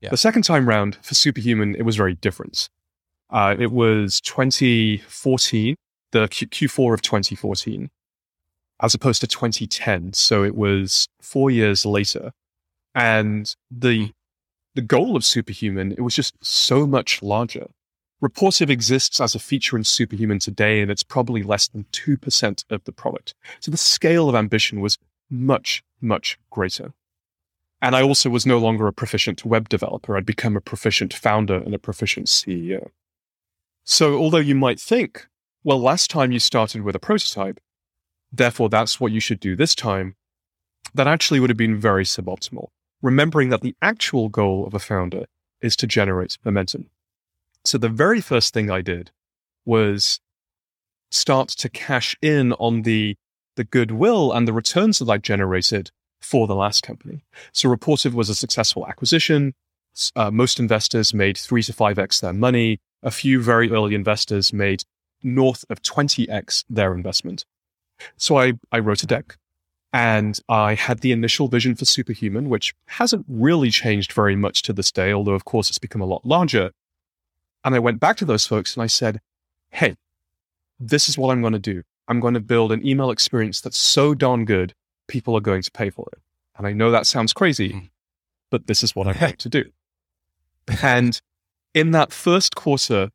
yeah. 0.00 0.10
the 0.10 0.16
second 0.18 0.42
time 0.42 0.68
round 0.68 0.96
for 1.02 1.14
Superhuman, 1.14 1.74
it 1.74 1.82
was 1.82 1.96
very 1.96 2.14
different. 2.14 2.68
Uh, 3.30 3.56
it 3.58 3.72
was 3.72 4.20
2014, 4.22 5.76
the 6.12 6.28
Q- 6.28 6.48
Q4 6.48 6.94
of 6.94 7.02
2014 7.02 7.90
as 8.82 8.94
opposed 8.94 9.20
to 9.20 9.26
2010. 9.26 10.12
So 10.14 10.42
it 10.44 10.54
was 10.54 11.08
four 11.20 11.50
years 11.50 11.84
later. 11.84 12.32
And 12.94 13.54
the, 13.70 14.06
hmm. 14.06 14.10
the 14.74 14.82
goal 14.82 15.16
of 15.16 15.24
Superhuman, 15.24 15.92
it 15.92 16.00
was 16.00 16.14
just 16.14 16.34
so 16.44 16.86
much 16.86 17.22
larger. 17.22 17.68
Rapportive 18.22 18.68
exists 18.68 19.20
as 19.20 19.34
a 19.34 19.38
feature 19.38 19.76
in 19.78 19.84
Superhuman 19.84 20.38
today, 20.38 20.82
and 20.82 20.90
it's 20.90 21.02
probably 21.02 21.42
less 21.42 21.68
than 21.68 21.86
2% 21.92 22.64
of 22.68 22.84
the 22.84 22.92
product. 22.92 23.34
So 23.60 23.70
the 23.70 23.78
scale 23.78 24.28
of 24.28 24.34
ambition 24.34 24.80
was 24.80 24.98
much, 25.30 25.82
much 26.02 26.38
greater. 26.50 26.92
And 27.80 27.96
I 27.96 28.02
also 28.02 28.28
was 28.28 28.44
no 28.44 28.58
longer 28.58 28.86
a 28.86 28.92
proficient 28.92 29.44
web 29.46 29.70
developer. 29.70 30.16
I'd 30.16 30.26
become 30.26 30.54
a 30.54 30.60
proficient 30.60 31.14
founder 31.14 31.56
and 31.56 31.74
a 31.74 31.78
proficient 31.78 32.26
CEO. 32.26 32.90
So 33.84 34.18
although 34.18 34.36
you 34.36 34.54
might 34.54 34.78
think, 34.78 35.26
well, 35.64 35.80
last 35.80 36.10
time 36.10 36.30
you 36.30 36.38
started 36.40 36.82
with 36.82 36.94
a 36.94 36.98
prototype, 36.98 37.58
therefore 38.32 38.68
that's 38.68 39.00
what 39.00 39.12
you 39.12 39.20
should 39.20 39.40
do 39.40 39.56
this 39.56 39.74
time, 39.74 40.16
that 40.94 41.06
actually 41.06 41.40
would 41.40 41.50
have 41.50 41.56
been 41.56 41.78
very 41.78 42.04
suboptimal. 42.04 42.68
Remembering 43.02 43.48
that 43.48 43.62
the 43.62 43.74
actual 43.80 44.28
goal 44.28 44.66
of 44.66 44.74
a 44.74 44.78
founder 44.78 45.24
is 45.60 45.76
to 45.76 45.86
generate 45.86 46.38
momentum. 46.44 46.90
So 47.64 47.78
the 47.78 47.88
very 47.88 48.20
first 48.20 48.52
thing 48.52 48.70
I 48.70 48.80
did 48.80 49.10
was 49.64 50.20
start 51.10 51.48
to 51.48 51.68
cash 51.68 52.16
in 52.22 52.52
on 52.54 52.82
the 52.82 53.16
the 53.56 53.64
goodwill 53.64 54.32
and 54.32 54.46
the 54.46 54.52
returns 54.52 55.00
that 55.00 55.10
I 55.10 55.18
generated 55.18 55.90
for 56.20 56.46
the 56.46 56.54
last 56.54 56.82
company. 56.82 57.24
So 57.52 57.68
Rapportive 57.68 58.14
was 58.14 58.28
a 58.28 58.34
successful 58.34 58.86
acquisition. 58.86 59.54
Uh, 60.14 60.30
most 60.30 60.60
investors 60.60 61.12
made 61.12 61.36
three 61.36 61.62
to 61.64 61.72
five 61.72 61.98
x 61.98 62.20
their 62.20 62.32
money. 62.32 62.78
A 63.02 63.10
few 63.10 63.42
very 63.42 63.70
early 63.70 63.94
investors 63.94 64.52
made 64.52 64.84
north 65.22 65.64
of 65.68 65.82
20x 65.82 66.64
their 66.70 66.94
investment. 66.94 67.44
So 68.16 68.38
I, 68.38 68.54
I 68.72 68.78
wrote 68.78 69.02
a 69.02 69.06
deck 69.06 69.36
and 69.92 70.38
I 70.48 70.74
had 70.74 71.00
the 71.00 71.12
initial 71.12 71.48
vision 71.48 71.74
for 71.74 71.84
Superhuman, 71.84 72.48
which 72.48 72.74
hasn't 72.86 73.24
really 73.28 73.70
changed 73.70 74.12
very 74.12 74.36
much 74.36 74.62
to 74.62 74.72
this 74.72 74.92
day, 74.92 75.12
although 75.12 75.34
of 75.34 75.44
course 75.44 75.68
it's 75.68 75.78
become 75.78 76.00
a 76.00 76.06
lot 76.06 76.24
larger. 76.24 76.70
And 77.64 77.74
I 77.74 77.78
went 77.78 78.00
back 78.00 78.16
to 78.18 78.24
those 78.24 78.46
folks 78.46 78.74
and 78.74 78.82
I 78.82 78.86
said, 78.86 79.20
Hey, 79.70 79.96
this 80.78 81.08
is 81.08 81.18
what 81.18 81.30
I'm 81.30 81.40
going 81.40 81.52
to 81.52 81.58
do. 81.58 81.82
I'm 82.08 82.20
going 82.20 82.34
to 82.34 82.40
build 82.40 82.72
an 82.72 82.86
email 82.86 83.10
experience 83.10 83.60
that's 83.60 83.78
so 83.78 84.14
darn 84.14 84.44
good, 84.44 84.74
people 85.06 85.36
are 85.36 85.40
going 85.40 85.62
to 85.62 85.70
pay 85.70 85.90
for 85.90 86.08
it. 86.12 86.18
And 86.56 86.66
I 86.66 86.72
know 86.72 86.90
that 86.90 87.06
sounds 87.06 87.32
crazy, 87.32 87.72
mm. 87.72 87.90
but 88.50 88.66
this 88.66 88.82
is 88.82 88.96
what 88.96 89.06
I'm 89.06 89.18
going 89.18 89.36
to 89.36 89.48
do. 89.48 89.64
And 90.82 91.20
in 91.74 91.90
that 91.92 92.12
first 92.12 92.54
quarter, 92.54 93.10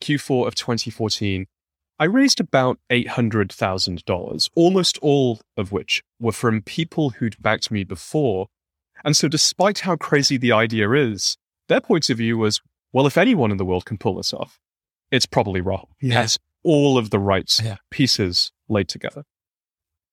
Q4 0.00 0.46
of 0.46 0.54
2014, 0.54 1.46
I 2.04 2.06
raised 2.06 2.38
about 2.38 2.78
$800,000, 2.90 4.50
almost 4.54 4.98
all 5.00 5.40
of 5.56 5.72
which 5.72 6.02
were 6.20 6.32
from 6.32 6.60
people 6.60 7.08
who'd 7.08 7.42
backed 7.42 7.70
me 7.70 7.82
before. 7.82 8.48
And 9.06 9.16
so, 9.16 9.26
despite 9.26 9.78
how 9.78 9.96
crazy 9.96 10.36
the 10.36 10.52
idea 10.52 10.90
is, 10.90 11.38
their 11.70 11.80
point 11.80 12.10
of 12.10 12.18
view 12.18 12.36
was 12.36 12.60
well, 12.92 13.06
if 13.06 13.16
anyone 13.16 13.50
in 13.50 13.56
the 13.56 13.64
world 13.64 13.86
can 13.86 13.96
pull 13.96 14.16
this 14.16 14.34
off, 14.34 14.60
it's 15.10 15.24
probably 15.24 15.62
Rahul. 15.62 15.88
He 15.96 16.08
yeah. 16.08 16.20
has 16.20 16.38
all 16.62 16.98
of 16.98 17.08
the 17.08 17.18
right 17.18 17.58
yeah. 17.64 17.76
pieces 17.90 18.52
laid 18.68 18.88
together. 18.88 19.24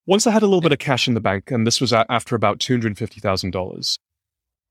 Once 0.05 0.25
I 0.25 0.31
had 0.31 0.43
a 0.43 0.47
little 0.47 0.61
bit 0.61 0.71
of 0.71 0.79
cash 0.79 1.09
in 1.09 1.13
the 1.13 1.19
bank, 1.19 1.51
and 1.51 1.67
this 1.67 1.81
was 1.81 1.91
after 1.91 2.37
about 2.37 2.59
$250,000, 2.59 3.99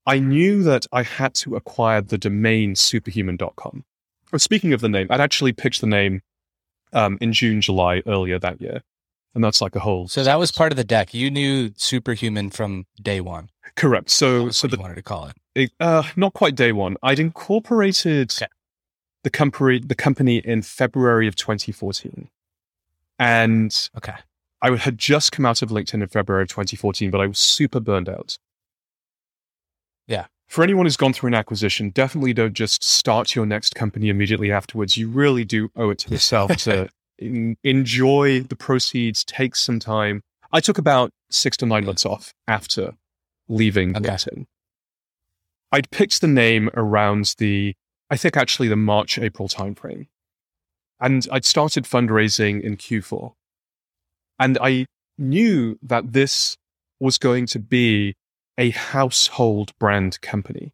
I 0.07 0.17
knew 0.17 0.63
that 0.63 0.87
I 0.91 1.03
had 1.03 1.35
to 1.35 1.55
acquire 1.55 2.01
the 2.01 2.17
domain 2.17 2.75
superhuman.com. 2.75 3.85
Speaking 4.37 4.73
of 4.73 4.81
the 4.81 4.89
name, 4.89 5.05
I'd 5.11 5.21
actually 5.21 5.53
picked 5.53 5.81
the 5.81 5.87
name 5.87 6.21
um, 6.93 7.17
in 7.21 7.33
June, 7.33 7.61
July 7.61 8.01
earlier 8.05 8.39
that 8.39 8.61
year. 8.61 8.81
And 9.33 9.43
that's 9.43 9.61
like 9.61 9.75
a 9.75 9.79
whole. 9.79 10.07
So 10.07 10.23
that 10.23 10.37
was 10.37 10.51
part 10.51 10.73
of 10.73 10.75
the 10.75 10.83
deck. 10.83 11.13
You 11.13 11.31
knew 11.31 11.71
superhuman 11.77 12.49
from 12.49 12.85
day 13.01 13.21
one. 13.21 13.49
Correct. 13.75 14.09
So, 14.09 14.49
so 14.49 14.67
the, 14.67 14.77
wanted 14.77 14.95
to 14.95 15.01
call 15.01 15.27
it. 15.27 15.35
it. 15.55 15.71
Uh, 15.79 16.03
not 16.15 16.33
quite 16.33 16.55
day 16.55 16.73
one. 16.73 16.97
I'd 17.01 17.19
incorporated 17.19 18.33
okay. 18.37 18.51
the 19.23 19.29
company, 19.29 19.79
the 19.79 19.95
company 19.95 20.37
in 20.37 20.61
February 20.61 21.27
of 21.27 21.35
2014, 21.37 22.29
and 23.17 23.89
okay, 23.95 24.15
I 24.61 24.75
had 24.75 24.97
just 24.97 25.31
come 25.31 25.45
out 25.45 25.61
of 25.61 25.69
LinkedIn 25.69 26.01
in 26.01 26.07
February 26.07 26.43
of 26.43 26.49
2014, 26.49 27.09
but 27.09 27.21
I 27.21 27.27
was 27.27 27.39
super 27.39 27.79
burned 27.79 28.09
out. 28.09 28.37
Yeah. 30.07 30.25
For 30.51 30.65
anyone 30.65 30.85
who's 30.85 30.97
gone 30.97 31.13
through 31.13 31.29
an 31.29 31.33
acquisition, 31.33 31.91
definitely 31.91 32.33
don't 32.33 32.51
just 32.51 32.83
start 32.83 33.35
your 33.35 33.45
next 33.45 33.73
company 33.73 34.09
immediately 34.09 34.51
afterwards. 34.51 34.97
You 34.97 35.07
really 35.07 35.45
do 35.45 35.71
owe 35.77 35.91
it 35.91 35.99
to 35.99 36.09
yourself 36.09 36.53
to 36.57 36.89
in, 37.17 37.55
enjoy 37.63 38.41
the 38.41 38.57
proceeds, 38.57 39.23
take 39.23 39.55
some 39.55 39.79
time. 39.79 40.19
I 40.51 40.59
took 40.59 40.77
about 40.77 41.11
six 41.29 41.55
to 41.57 41.65
nine 41.65 41.85
months 41.85 42.05
off 42.05 42.33
after 42.49 42.95
leaving 43.47 43.95
okay. 43.95 44.09
LinkedIn. 44.09 44.45
I'd 45.71 45.89
picked 45.89 46.19
the 46.19 46.27
name 46.27 46.69
around 46.73 47.33
the, 47.37 47.73
I 48.09 48.17
think 48.17 48.35
actually 48.35 48.67
the 48.67 48.75
March, 48.75 49.17
April 49.17 49.47
timeframe. 49.47 50.07
And 50.99 51.25
I'd 51.31 51.45
started 51.45 51.85
fundraising 51.85 52.59
in 52.59 52.75
Q4. 52.75 53.31
And 54.37 54.57
I 54.61 54.85
knew 55.17 55.79
that 55.81 56.11
this 56.11 56.57
was 56.99 57.17
going 57.17 57.45
to 57.45 57.59
be 57.59 58.15
a 58.61 58.69
household 58.69 59.73
brand 59.79 60.21
company. 60.21 60.71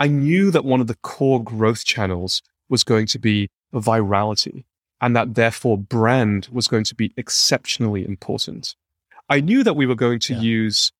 I 0.00 0.08
knew 0.08 0.50
that 0.50 0.64
one 0.64 0.80
of 0.80 0.88
the 0.88 0.96
core 0.96 1.40
growth 1.42 1.84
channels 1.84 2.42
was 2.68 2.82
going 2.82 3.06
to 3.06 3.18
be 3.20 3.48
virality 3.72 4.64
and 5.00 5.14
that 5.14 5.36
therefore 5.36 5.78
brand 5.78 6.48
was 6.50 6.66
going 6.66 6.82
to 6.82 6.96
be 6.96 7.14
exceptionally 7.16 8.04
important. 8.04 8.74
I 9.28 9.38
knew 9.40 9.62
that 9.62 9.74
we 9.74 9.86
were 9.86 9.94
going 9.94 10.18
to 10.18 10.34
yeah. 10.34 10.40
use 10.40 10.90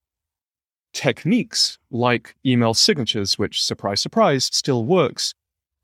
techniques 0.92 1.76
like 1.90 2.36
email 2.46 2.72
signatures, 2.72 3.36
which 3.36 3.60
surprise, 3.60 4.00
surprise, 4.00 4.44
still 4.44 4.84
works. 4.84 5.34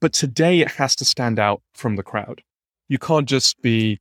But 0.00 0.12
today 0.12 0.60
it 0.60 0.70
has 0.72 0.94
to 0.96 1.04
stand 1.04 1.40
out 1.40 1.62
from 1.72 1.96
the 1.96 2.04
crowd. 2.04 2.42
You 2.86 2.98
can't 2.98 3.28
just 3.28 3.60
be 3.60 3.98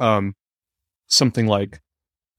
um, 0.00 0.36
something 1.08 1.48
like, 1.48 1.80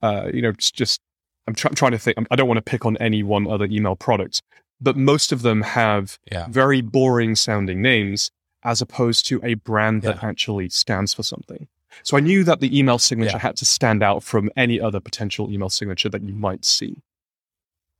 uh, 0.02 0.30
you 0.34 0.42
know, 0.42 0.54
just, 0.54 0.76
just 0.76 1.02
I'm 1.48 1.56
try- 1.56 1.72
trying 1.72 1.92
to 1.92 2.00
think. 2.00 2.18
I 2.32 2.36
don't 2.36 2.48
want 2.48 2.58
to 2.58 2.64
pick 2.64 2.86
on 2.86 2.98
any 2.98 3.24
one 3.24 3.48
other 3.48 3.66
email 3.66 3.96
product, 3.96 4.42
but 4.82 4.98
most 4.98 5.32
of 5.32 5.42
them 5.42 5.62
have 5.62 6.20
yeah. 6.32 6.48
very 6.50 6.82
boring 6.82 7.36
sounding 7.36 7.82
names 7.82 8.32
as 8.64 8.82
opposed 8.82 9.28
to 9.28 9.40
a 9.44 9.54
brand 9.54 10.02
that 10.02 10.18
yeah. 10.22 10.30
actually 10.30 10.70
stands 10.70 11.14
for 11.14 11.24
something. 11.24 11.68
So 12.04 12.18
I 12.18 12.20
knew 12.20 12.44
that 12.44 12.60
the 12.60 12.78
email 12.78 12.98
signature 12.98 13.38
yeah. 13.38 13.40
had 13.40 13.56
to 13.58 13.66
stand 13.66 14.04
out 14.04 14.24
from 14.24 14.50
any 14.58 14.82
other 14.82 15.00
potential 15.00 15.52
email 15.52 15.70
signature 15.70 16.10
that 16.10 16.24
you 16.24 16.34
might 16.34 16.66
see. 16.66 17.02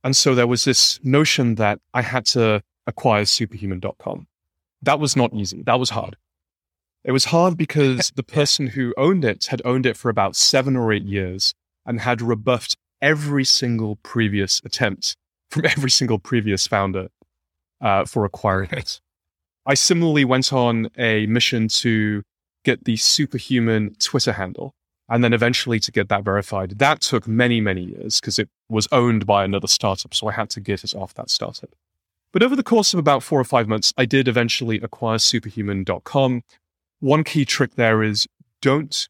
And 0.04 0.14
so 0.16 0.34
there 0.34 0.46
was 0.46 0.64
this 0.64 1.00
notion 1.02 1.54
that 1.54 1.80
I 1.94 2.02
had 2.02 2.26
to 2.26 2.62
acquire 2.86 3.24
superhuman.com. 3.24 4.26
That 4.82 5.00
was 5.00 5.16
not 5.16 5.32
easy. 5.34 5.62
That 5.62 5.80
was 5.80 5.90
hard. 5.90 6.16
It 7.04 7.12
was 7.12 7.26
hard 7.26 7.56
because 7.56 8.12
the 8.16 8.22
person 8.22 8.68
who 8.68 8.92
owned 8.96 9.24
it 9.24 9.46
had 9.46 9.62
owned 9.64 9.86
it 9.86 9.96
for 9.96 10.08
about 10.08 10.36
seven 10.36 10.76
or 10.76 10.92
eight 10.92 11.04
years 11.04 11.54
and 11.86 12.00
had 12.00 12.20
rebuffed 12.20 12.76
every 13.00 13.44
single 13.44 13.96
previous 13.96 14.60
attempt 14.64 15.16
from 15.50 15.64
every 15.76 15.90
single 15.90 16.18
previous 16.18 16.66
founder 16.66 17.08
uh, 17.80 18.04
for 18.04 18.24
acquiring 18.24 18.70
it. 18.72 19.00
I 19.66 19.74
similarly 19.74 20.24
went 20.24 20.52
on 20.52 20.90
a 20.96 21.26
mission 21.26 21.66
to 21.68 22.22
get 22.64 22.84
the 22.84 22.96
superhuman 22.96 23.96
Twitter 23.98 24.32
handle 24.32 24.74
and 25.08 25.22
then 25.22 25.32
eventually 25.32 25.78
to 25.80 25.92
get 25.92 26.08
that 26.08 26.24
verified. 26.24 26.78
That 26.78 27.00
took 27.00 27.26
many, 27.26 27.60
many 27.60 27.82
years 27.82 28.20
because 28.20 28.38
it 28.38 28.48
was 28.68 28.88
owned 28.92 29.26
by 29.26 29.44
another 29.44 29.68
startup. 29.68 30.14
So 30.14 30.28
I 30.28 30.32
had 30.32 30.50
to 30.50 30.60
get 30.60 30.84
it 30.84 30.94
off 30.94 31.14
that 31.14 31.30
startup. 31.30 31.70
But 32.32 32.42
over 32.42 32.56
the 32.56 32.62
course 32.62 32.92
of 32.92 32.98
about 32.98 33.22
four 33.22 33.40
or 33.40 33.44
five 33.44 33.68
months, 33.68 33.92
I 33.96 34.04
did 34.04 34.28
eventually 34.28 34.80
acquire 34.80 35.18
superhuman.com. 35.18 36.42
One 37.00 37.24
key 37.24 37.44
trick 37.44 37.76
there 37.76 38.02
is 38.02 38.26
don't 38.60 39.08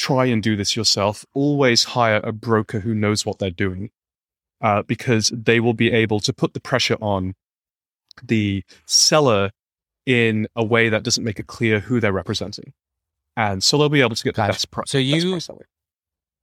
try 0.00 0.24
and 0.24 0.42
do 0.42 0.56
this 0.56 0.74
yourself. 0.74 1.26
Always 1.34 1.84
hire 1.84 2.20
a 2.24 2.32
broker 2.32 2.80
who 2.80 2.94
knows 2.94 3.26
what 3.26 3.38
they're 3.38 3.50
doing 3.50 3.90
uh, 4.62 4.82
because 4.82 5.28
they 5.28 5.60
will 5.60 5.74
be 5.74 5.92
able 5.92 6.20
to 6.20 6.32
put 6.32 6.54
the 6.54 6.60
pressure 6.60 6.96
on 7.02 7.34
the 8.22 8.64
seller 8.86 9.50
in 10.06 10.48
a 10.56 10.64
way 10.64 10.88
that 10.88 11.02
doesn't 11.02 11.22
make 11.22 11.38
it 11.38 11.46
clear 11.46 11.80
who 11.80 12.00
they're 12.00 12.12
representing. 12.12 12.72
And 13.36 13.62
so 13.62 13.76
they'll 13.76 13.90
be 13.90 14.00
able 14.00 14.16
to 14.16 14.24
get 14.24 14.36
the 14.36 14.42
best 14.42 14.70
price. 14.70 14.90
So 14.90 14.96
you, 14.96 15.38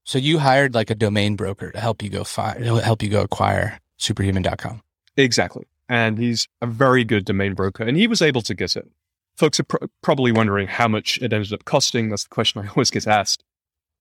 so 0.03 0.19
you 0.19 0.37
hired 0.37 0.75
like 0.75 0.91
a 0.91 0.95
domain 0.95 1.35
broker 1.35 1.71
to 1.71 1.79
help 1.79 2.03
you 2.03 2.09
go 2.09 2.23
find, 2.23 2.63
help 2.63 3.01
you 3.01 3.09
go 3.09 3.21
acquire 3.21 3.79
superhuman.com. 3.97 4.81
Exactly. 5.17 5.65
And 5.89 6.19
he's 6.19 6.47
a 6.61 6.67
very 6.67 7.03
good 7.03 7.25
domain 7.25 7.55
broker 7.55 7.83
and 7.83 7.97
he 7.97 8.05
was 8.05 8.21
able 8.21 8.41
to 8.43 8.53
get 8.53 8.75
it. 8.75 8.87
Folks 9.35 9.59
are 9.59 9.63
pr- 9.63 9.85
probably 10.03 10.31
wondering 10.31 10.67
how 10.67 10.87
much 10.87 11.17
it 11.21 11.33
ended 11.33 11.53
up 11.53 11.65
costing. 11.65 12.09
That's 12.09 12.23
the 12.23 12.29
question 12.29 12.61
I 12.61 12.67
always 12.69 12.91
get 12.91 13.07
asked. 13.07 13.43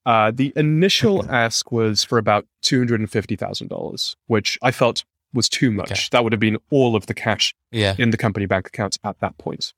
Uh, 0.06 0.30
the 0.32 0.54
initial 0.54 1.28
ask 1.28 1.72
was 1.72 2.04
for 2.04 2.16
about 2.16 2.46
$250,000, 2.62 4.14
which 4.28 4.56
I 4.62 4.70
felt 4.70 5.04
was 5.34 5.48
too 5.48 5.72
much. 5.72 5.90
Okay. 5.90 6.02
That 6.12 6.22
would 6.22 6.32
have 6.32 6.38
been 6.38 6.58
all 6.70 6.94
of 6.94 7.06
the 7.06 7.14
cash 7.14 7.52
yeah. 7.72 7.96
in 7.98 8.10
the 8.10 8.16
company 8.16 8.46
bank 8.46 8.68
accounts 8.68 9.00
at 9.02 9.18
that 9.18 9.36
point. 9.36 9.74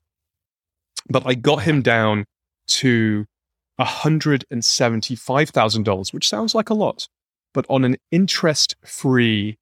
But 1.08 1.26
I 1.26 1.32
got 1.32 1.62
him 1.62 1.80
down 1.80 2.26
to 2.68 3.24
$175,000, 3.80 6.12
which 6.12 6.28
sounds 6.28 6.54
like 6.54 6.68
a 6.68 6.74
lot, 6.74 7.08
but 7.54 7.64
on 7.70 7.86
an 7.86 7.96
interest 8.10 8.76
free, 8.84 9.56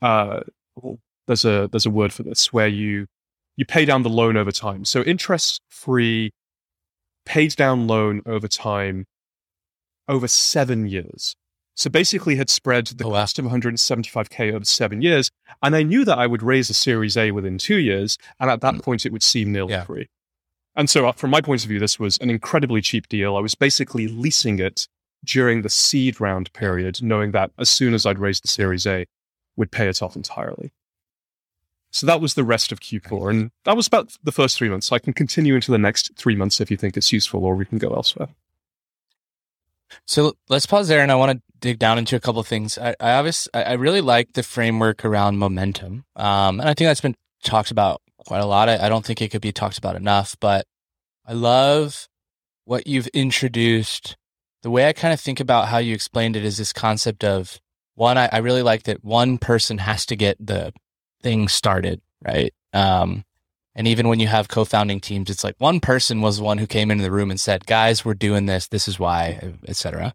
uh, 0.00 0.40
there's 1.26 1.44
a, 1.44 1.68
there's 1.70 1.84
a 1.84 1.90
word 1.90 2.14
for 2.14 2.22
this 2.22 2.54
where 2.54 2.68
you, 2.68 3.06
you 3.56 3.66
pay 3.66 3.84
down 3.84 4.02
the 4.02 4.08
loan 4.08 4.38
over 4.38 4.50
time. 4.50 4.86
So 4.86 5.02
interest 5.02 5.60
free 5.68 6.32
paid 7.26 7.54
down 7.56 7.86
loan 7.86 8.22
over 8.24 8.48
time 8.48 9.04
over 10.08 10.28
seven 10.28 10.86
years. 10.86 11.36
So 11.76 11.90
basically 11.90 12.36
had 12.36 12.50
spread 12.50 12.86
the 12.86 13.04
oh, 13.04 13.08
wow. 13.08 13.20
cost 13.20 13.38
of 13.38 13.46
175K 13.46 14.54
over 14.54 14.64
seven 14.64 15.02
years. 15.02 15.30
And 15.62 15.74
I 15.74 15.82
knew 15.82 16.04
that 16.04 16.18
I 16.18 16.26
would 16.26 16.42
raise 16.42 16.70
a 16.70 16.74
series 16.74 17.16
A 17.16 17.32
within 17.32 17.58
two 17.58 17.78
years. 17.78 18.16
And 18.38 18.48
at 18.48 18.60
that 18.60 18.74
mm. 18.74 18.82
point, 18.82 19.04
it 19.04 19.12
would 19.12 19.24
seem 19.24 19.52
nearly 19.52 19.72
yeah. 19.72 19.84
free. 19.84 20.08
And 20.76 20.88
so 20.88 21.06
uh, 21.06 21.12
from 21.12 21.30
my 21.30 21.40
point 21.40 21.64
of 21.64 21.68
view, 21.68 21.78
this 21.78 21.98
was 21.98 22.16
an 22.18 22.30
incredibly 22.30 22.80
cheap 22.80 23.08
deal. 23.08 23.36
I 23.36 23.40
was 23.40 23.54
basically 23.54 24.08
leasing 24.08 24.58
it 24.58 24.86
during 25.24 25.62
the 25.62 25.68
seed 25.68 26.20
round 26.20 26.52
period, 26.52 27.02
knowing 27.02 27.32
that 27.32 27.50
as 27.58 27.70
soon 27.70 27.94
as 27.94 28.06
I'd 28.06 28.18
raised 28.18 28.44
the 28.44 28.48
series 28.48 28.86
A, 28.86 29.06
would 29.56 29.70
pay 29.70 29.88
it 29.88 30.02
off 30.02 30.16
entirely. 30.16 30.72
So 31.90 32.06
that 32.06 32.20
was 32.20 32.34
the 32.34 32.44
rest 32.44 32.72
of 32.72 32.80
Q4. 32.80 33.30
And 33.30 33.50
that 33.64 33.76
was 33.76 33.86
about 33.86 34.16
the 34.22 34.32
first 34.32 34.58
three 34.58 34.68
months. 34.68 34.88
So 34.88 34.96
I 34.96 34.98
can 34.98 35.12
continue 35.12 35.54
into 35.54 35.70
the 35.70 35.78
next 35.78 36.10
three 36.16 36.34
months 36.34 36.60
if 36.60 36.70
you 36.70 36.76
think 36.76 36.96
it's 36.96 37.12
useful, 37.12 37.44
or 37.44 37.54
we 37.54 37.64
can 37.64 37.78
go 37.78 37.90
elsewhere. 37.94 38.28
So 40.06 40.34
let's 40.48 40.66
pause 40.66 40.88
there, 40.88 41.00
and 41.00 41.12
I 41.12 41.14
want 41.14 41.32
to 41.32 41.42
dig 41.60 41.78
down 41.78 41.98
into 41.98 42.16
a 42.16 42.20
couple 42.20 42.40
of 42.40 42.46
things. 42.46 42.78
I, 42.78 42.94
I 43.00 43.12
obviously 43.12 43.52
I 43.54 43.74
really 43.74 44.00
like 44.00 44.32
the 44.32 44.42
framework 44.42 45.04
around 45.04 45.38
momentum, 45.38 46.04
um, 46.16 46.60
and 46.60 46.68
I 46.68 46.74
think 46.74 46.88
that's 46.88 47.00
been 47.00 47.16
talked 47.42 47.70
about 47.70 48.00
quite 48.18 48.40
a 48.40 48.46
lot. 48.46 48.68
I, 48.68 48.86
I 48.86 48.88
don't 48.88 49.04
think 49.04 49.22
it 49.22 49.30
could 49.30 49.42
be 49.42 49.52
talked 49.52 49.78
about 49.78 49.96
enough, 49.96 50.36
but 50.40 50.66
I 51.26 51.32
love 51.32 52.08
what 52.64 52.86
you've 52.86 53.08
introduced. 53.08 54.16
The 54.62 54.70
way 54.70 54.88
I 54.88 54.92
kind 54.92 55.12
of 55.12 55.20
think 55.20 55.40
about 55.40 55.68
how 55.68 55.78
you 55.78 55.94
explained 55.94 56.36
it 56.36 56.44
is 56.44 56.56
this 56.56 56.72
concept 56.72 57.22
of 57.22 57.60
one. 57.94 58.16
I, 58.16 58.28
I 58.32 58.38
really 58.38 58.62
like 58.62 58.84
that 58.84 59.04
one 59.04 59.38
person 59.38 59.78
has 59.78 60.06
to 60.06 60.16
get 60.16 60.36
the 60.44 60.72
thing 61.22 61.48
started, 61.48 62.00
right? 62.22 62.52
Um, 62.72 63.24
and 63.74 63.88
even 63.88 64.08
when 64.08 64.20
you 64.20 64.28
have 64.28 64.48
co-founding 64.48 65.00
teams, 65.00 65.30
it's 65.30 65.42
like 65.42 65.56
one 65.58 65.80
person 65.80 66.20
was 66.20 66.38
the 66.38 66.44
one 66.44 66.58
who 66.58 66.66
came 66.66 66.90
into 66.90 67.02
the 67.02 67.10
room 67.10 67.30
and 67.30 67.40
said, 67.40 67.66
"Guys, 67.66 68.04
we're 68.04 68.14
doing 68.14 68.46
this. 68.46 68.68
This 68.68 68.86
is 68.86 68.98
why," 68.98 69.54
etc. 69.66 70.14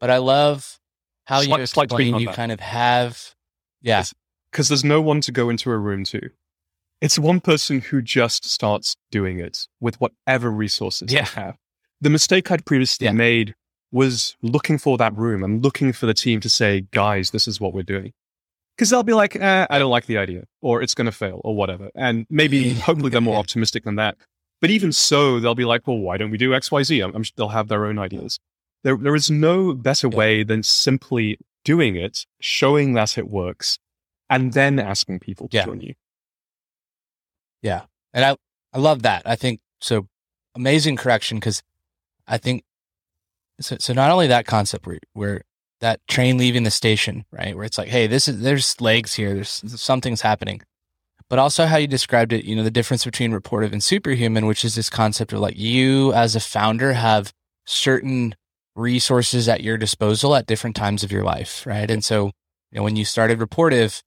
But 0.00 0.10
I 0.10 0.18
love 0.18 0.80
how 1.26 1.40
you 1.40 1.54
explain 1.54 2.16
you 2.16 2.28
kind 2.28 2.50
of 2.50 2.60
have, 2.60 3.34
yeah, 3.82 4.04
because 4.50 4.68
there's 4.68 4.84
no 4.84 5.00
one 5.00 5.20
to 5.22 5.32
go 5.32 5.48
into 5.48 5.70
a 5.70 5.78
room 5.78 6.04
to. 6.04 6.30
It's 7.00 7.18
one 7.18 7.40
person 7.40 7.80
who 7.80 8.02
just 8.02 8.44
starts 8.44 8.96
doing 9.10 9.40
it 9.40 9.66
with 9.80 10.00
whatever 10.00 10.50
resources 10.50 11.12
yeah. 11.12 11.22
they 11.22 11.40
have. 11.40 11.56
The 12.00 12.10
mistake 12.10 12.50
I'd 12.50 12.64
previously 12.64 13.06
yeah. 13.06 13.12
made 13.12 13.54
was 13.90 14.36
looking 14.40 14.78
for 14.78 14.96
that 14.98 15.16
room 15.16 15.42
and 15.44 15.62
looking 15.62 15.92
for 15.92 16.06
the 16.06 16.14
team 16.14 16.40
to 16.40 16.48
say, 16.48 16.82
"Guys, 16.90 17.30
this 17.30 17.46
is 17.46 17.60
what 17.60 17.72
we're 17.72 17.82
doing." 17.82 18.12
Because 18.76 18.90
they'll 18.90 19.02
be 19.02 19.12
like, 19.12 19.36
eh, 19.36 19.66
I 19.68 19.78
don't 19.78 19.90
like 19.90 20.06
the 20.06 20.18
idea, 20.18 20.44
or 20.60 20.82
it's 20.82 20.94
going 20.94 21.06
to 21.06 21.12
fail, 21.12 21.40
or 21.44 21.54
whatever. 21.54 21.90
And 21.94 22.26
maybe, 22.30 22.74
hopefully, 22.74 23.10
they're 23.10 23.20
more 23.20 23.36
optimistic 23.36 23.84
than 23.84 23.96
that. 23.96 24.16
But 24.60 24.70
even 24.70 24.92
so, 24.92 25.40
they'll 25.40 25.54
be 25.54 25.64
like, 25.64 25.86
well, 25.86 25.98
why 25.98 26.16
don't 26.16 26.30
we 26.30 26.38
do 26.38 26.54
X, 26.54 26.70
Y, 26.70 26.82
Z? 26.82 27.00
I'm, 27.00 27.14
I'm, 27.14 27.24
they'll 27.36 27.48
have 27.48 27.68
their 27.68 27.86
own 27.86 27.98
ideas. 27.98 28.38
There, 28.84 28.96
there 28.96 29.14
is 29.14 29.30
no 29.30 29.74
better 29.74 30.08
way 30.08 30.42
than 30.42 30.62
simply 30.62 31.38
doing 31.64 31.96
it, 31.96 32.26
showing 32.40 32.94
that 32.94 33.18
it 33.18 33.28
works, 33.28 33.78
and 34.30 34.52
then 34.52 34.78
asking 34.78 35.20
people 35.20 35.48
to 35.48 35.56
yeah. 35.56 35.64
join 35.64 35.80
you. 35.80 35.94
Yeah. 37.60 37.82
And 38.12 38.24
I, 38.24 38.36
I 38.72 38.78
love 38.78 39.02
that. 39.02 39.22
I 39.24 39.36
think 39.36 39.60
so. 39.80 40.08
Amazing 40.54 40.96
correction 40.96 41.38
because 41.38 41.62
I 42.26 42.38
think 42.38 42.64
so. 43.60 43.76
So 43.80 43.92
not 43.94 44.10
only 44.10 44.26
that 44.26 44.46
concept 44.46 44.86
where, 44.86 44.98
where 45.12 45.42
that 45.82 46.00
train 46.08 46.38
leaving 46.38 46.62
the 46.62 46.70
station, 46.70 47.24
right? 47.32 47.54
Where 47.54 47.64
it's 47.64 47.76
like, 47.76 47.88
hey, 47.88 48.06
this 48.06 48.28
is 48.28 48.40
there's 48.40 48.80
legs 48.80 49.14
here, 49.14 49.34
there's 49.34 49.62
something's 49.80 50.22
happening. 50.22 50.62
But 51.28 51.38
also 51.38 51.66
how 51.66 51.76
you 51.76 51.86
described 51.86 52.32
it, 52.32 52.44
you 52.44 52.54
know, 52.54 52.62
the 52.62 52.70
difference 52.70 53.04
between 53.04 53.32
Rapportive 53.32 53.72
and 53.72 53.82
superhuman, 53.82 54.46
which 54.46 54.64
is 54.64 54.74
this 54.74 54.88
concept 54.88 55.32
of 55.32 55.40
like 55.40 55.58
you 55.58 56.12
as 56.12 56.36
a 56.36 56.40
founder 56.40 56.92
have 56.92 57.32
certain 57.66 58.34
resources 58.76 59.48
at 59.48 59.62
your 59.62 59.76
disposal 59.76 60.34
at 60.36 60.46
different 60.46 60.76
times 60.76 61.02
of 61.02 61.10
your 61.10 61.24
life, 61.24 61.66
right? 61.66 61.90
And 61.90 62.04
so, 62.04 62.26
you 62.70 62.78
know, 62.78 62.82
when 62.82 62.96
you 62.96 63.04
started 63.04 63.38
Rapportive, 63.38 64.02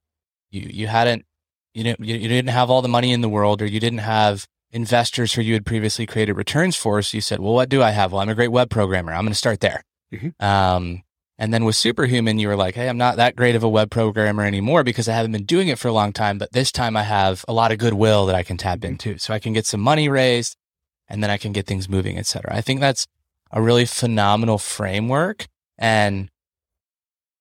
you 0.52 0.70
you 0.72 0.88
hadn't 0.88 1.26
you 1.74 1.84
didn't 1.84 2.06
you, 2.06 2.28
didn't 2.28 2.52
have 2.52 2.70
all 2.70 2.82
the 2.82 2.88
money 2.88 3.12
in 3.12 3.22
the 3.22 3.30
world 3.30 3.62
or 3.62 3.66
you 3.66 3.80
didn't 3.80 4.00
have 4.00 4.46
investors 4.72 5.34
who 5.34 5.42
you 5.42 5.54
had 5.54 5.66
previously 5.66 6.06
created 6.06 6.34
returns 6.34 6.76
for. 6.76 7.02
So 7.02 7.18
you 7.18 7.22
said, 7.22 7.40
well, 7.40 7.54
what 7.54 7.70
do 7.70 7.84
I 7.84 7.92
have? 7.92 8.12
Well, 8.12 8.22
I'm 8.22 8.30
a 8.30 8.36
great 8.36 8.52
web 8.52 8.70
programmer. 8.70 9.14
I'm 9.14 9.24
going 9.24 9.34
to 9.34 9.36
start 9.36 9.60
there. 9.60 9.84
Mm-hmm. 10.14 10.46
Um, 10.46 11.02
and 11.38 11.54
then 11.54 11.66
with 11.66 11.76
Superhuman, 11.76 12.40
you 12.40 12.48
were 12.48 12.56
like, 12.56 12.76
hey, 12.76 12.88
I'm 12.88 12.98
not 12.98 13.18
that 13.18 13.36
great 13.36 13.56
of 13.56 13.64
a 13.64 13.70
web 13.70 13.92
programmer 13.92 14.46
anymore 14.46 14.84
because 14.84 15.10
I 15.10 15.14
haven't 15.14 15.34
been 15.34 15.46
doing 15.46 15.68
it 15.68 15.78
for 15.78 15.90
a 15.90 15.94
long 15.94 16.14
time. 16.14 16.38
But 16.38 16.54
this 16.54 16.72
time 16.72 16.96
I 16.96 17.04
have 17.04 17.44
a 17.48 17.54
lot 17.54 17.72
of 17.72 17.78
goodwill 17.78 18.26
that 18.28 18.36
I 18.36 18.44
can 18.44 18.58
tap 18.58 18.80
mm-hmm. 18.80 18.92
into. 18.94 19.18
So 19.18 19.34
I 19.34 19.40
can 19.40 19.52
get 19.52 19.66
some 19.66 19.82
money 19.82 20.08
raised 20.08 20.56
and 21.10 21.22
then 21.22 21.30
I 21.30 21.38
can 21.38 21.52
get 21.52 21.68
things 21.68 21.90
moving, 21.90 22.18
et 22.18 22.26
cetera. 22.26 22.56
I 22.56 22.62
think 22.62 22.80
that's 22.80 23.06
a 23.52 23.62
really 23.62 23.86
phenomenal 23.86 24.58
framework. 24.58 25.48
And 25.78 26.30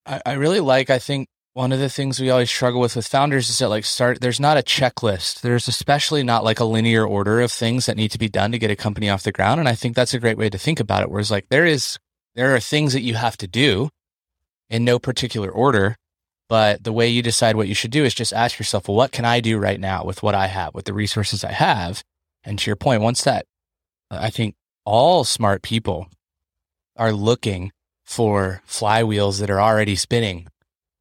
I, 0.05 0.21
I 0.27 0.33
really 0.35 0.61
like, 0.61 0.91
I 0.91 0.99
think 0.99 1.29
one 1.53 1.71
of 1.71 1.79
the 1.79 1.89
things 1.89 2.19
we 2.19 2.31
always 2.31 2.51
struggle 2.51 2.81
with 2.81 2.97
with 2.97 3.07
founders 3.07 3.49
is 3.49 3.61
that 3.61 3.69
like 3.69 3.85
start, 3.85 4.21
there's 4.21 4.41
not 4.41 4.59
a 4.59 4.63
checklist. 4.63 5.41
There's 5.41 5.69
especially 5.69 6.25
not 6.25 6.43
like 6.43 6.59
a 6.59 6.65
linear 6.65 7.07
order 7.07 7.41
of 7.41 7.53
things 7.53 7.87
that 7.87 7.97
need 7.97 8.11
to 8.11 8.19
be 8.19 8.29
done 8.29 8.51
to 8.51 8.59
get 8.59 8.73
a 8.73 8.77
company 8.77 9.09
off 9.09 9.23
the 9.23 9.31
ground. 9.31 9.61
And 9.61 9.69
I 9.69 9.77
think 9.77 9.95
that's 9.95 10.15
a 10.15 10.19
great 10.19 10.37
way 10.37 10.51
to 10.51 10.59
think 10.59 10.81
about 10.81 11.03
it. 11.03 11.11
Whereas 11.11 11.31
like 11.31 11.47
there 11.49 11.65
is 11.65 11.97
there 12.35 12.55
are 12.55 12.61
things 12.61 12.93
that 12.93 13.03
you 13.03 13.15
have 13.15 13.37
to 13.39 13.47
do 13.47 13.91
in 14.69 14.85
no 14.85 14.99
particular 14.99 15.51
order. 15.51 15.97
But 16.49 16.85
the 16.85 16.93
way 16.93 17.09
you 17.09 17.23
decide 17.23 17.57
what 17.57 17.69
you 17.69 17.75
should 17.75 17.91
do 17.91 18.05
is 18.05 18.15
just 18.15 18.33
ask 18.33 18.59
yourself, 18.59 18.87
well, 18.87 18.97
what 18.97 19.13
can 19.13 19.25
I 19.25 19.41
do 19.41 19.59
right 19.59 19.81
now 19.81 20.05
with 20.05 20.23
what 20.23 20.35
I 20.35 20.47
have, 20.47 20.75
with 20.75 20.85
the 20.85 20.93
resources 20.93 21.43
I 21.43 21.53
have? 21.53 22.05
And 22.45 22.59
to 22.59 22.71
your 22.71 22.77
point, 22.77 23.03
once 23.03 23.25
that, 23.25 23.47
I 24.11 24.31
think 24.31 24.55
all 24.85 25.25
smart 25.25 25.63
people 25.63 26.09
are 26.97 27.13
looking 27.13 27.73
for 28.05 28.63
flywheels 28.69 29.41
that 29.41 29.51
are 29.51 29.61
already 29.61 29.97
spinning 29.97 30.47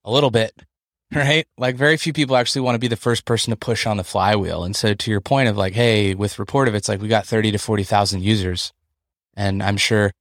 a 0.06 0.12
little 0.12 0.32
bit, 0.32 0.54
right? 1.14 1.46
Like 1.58 1.76
very 1.76 1.98
few 1.98 2.14
people 2.14 2.38
actually 2.38 2.62
want 2.62 2.76
to 2.76 2.80
be 2.80 2.88
the 2.88 2.96
first 2.96 3.26
person 3.26 3.52
to 3.52 3.58
push 3.58 3.86
on 3.86 3.98
the 3.98 4.04
flywheel. 4.04 4.64
And 4.64 4.76
so 4.76 4.94
to 4.94 5.12
your 5.12 5.22
point 5.22 5.50
of 5.50 5.58
like, 5.58 5.74
hey, 5.74 6.16
with 6.16 6.38
Rapportive, 6.38 6.74
it's 6.74 6.88
like 6.88 7.02
we 7.02 7.10
got 7.10 7.28
30 7.28 7.52
to 7.52 7.58
40,000 7.58 8.24
users. 8.24 8.72
And 9.36 9.62
I'm 9.62 9.78
sure 9.78 10.12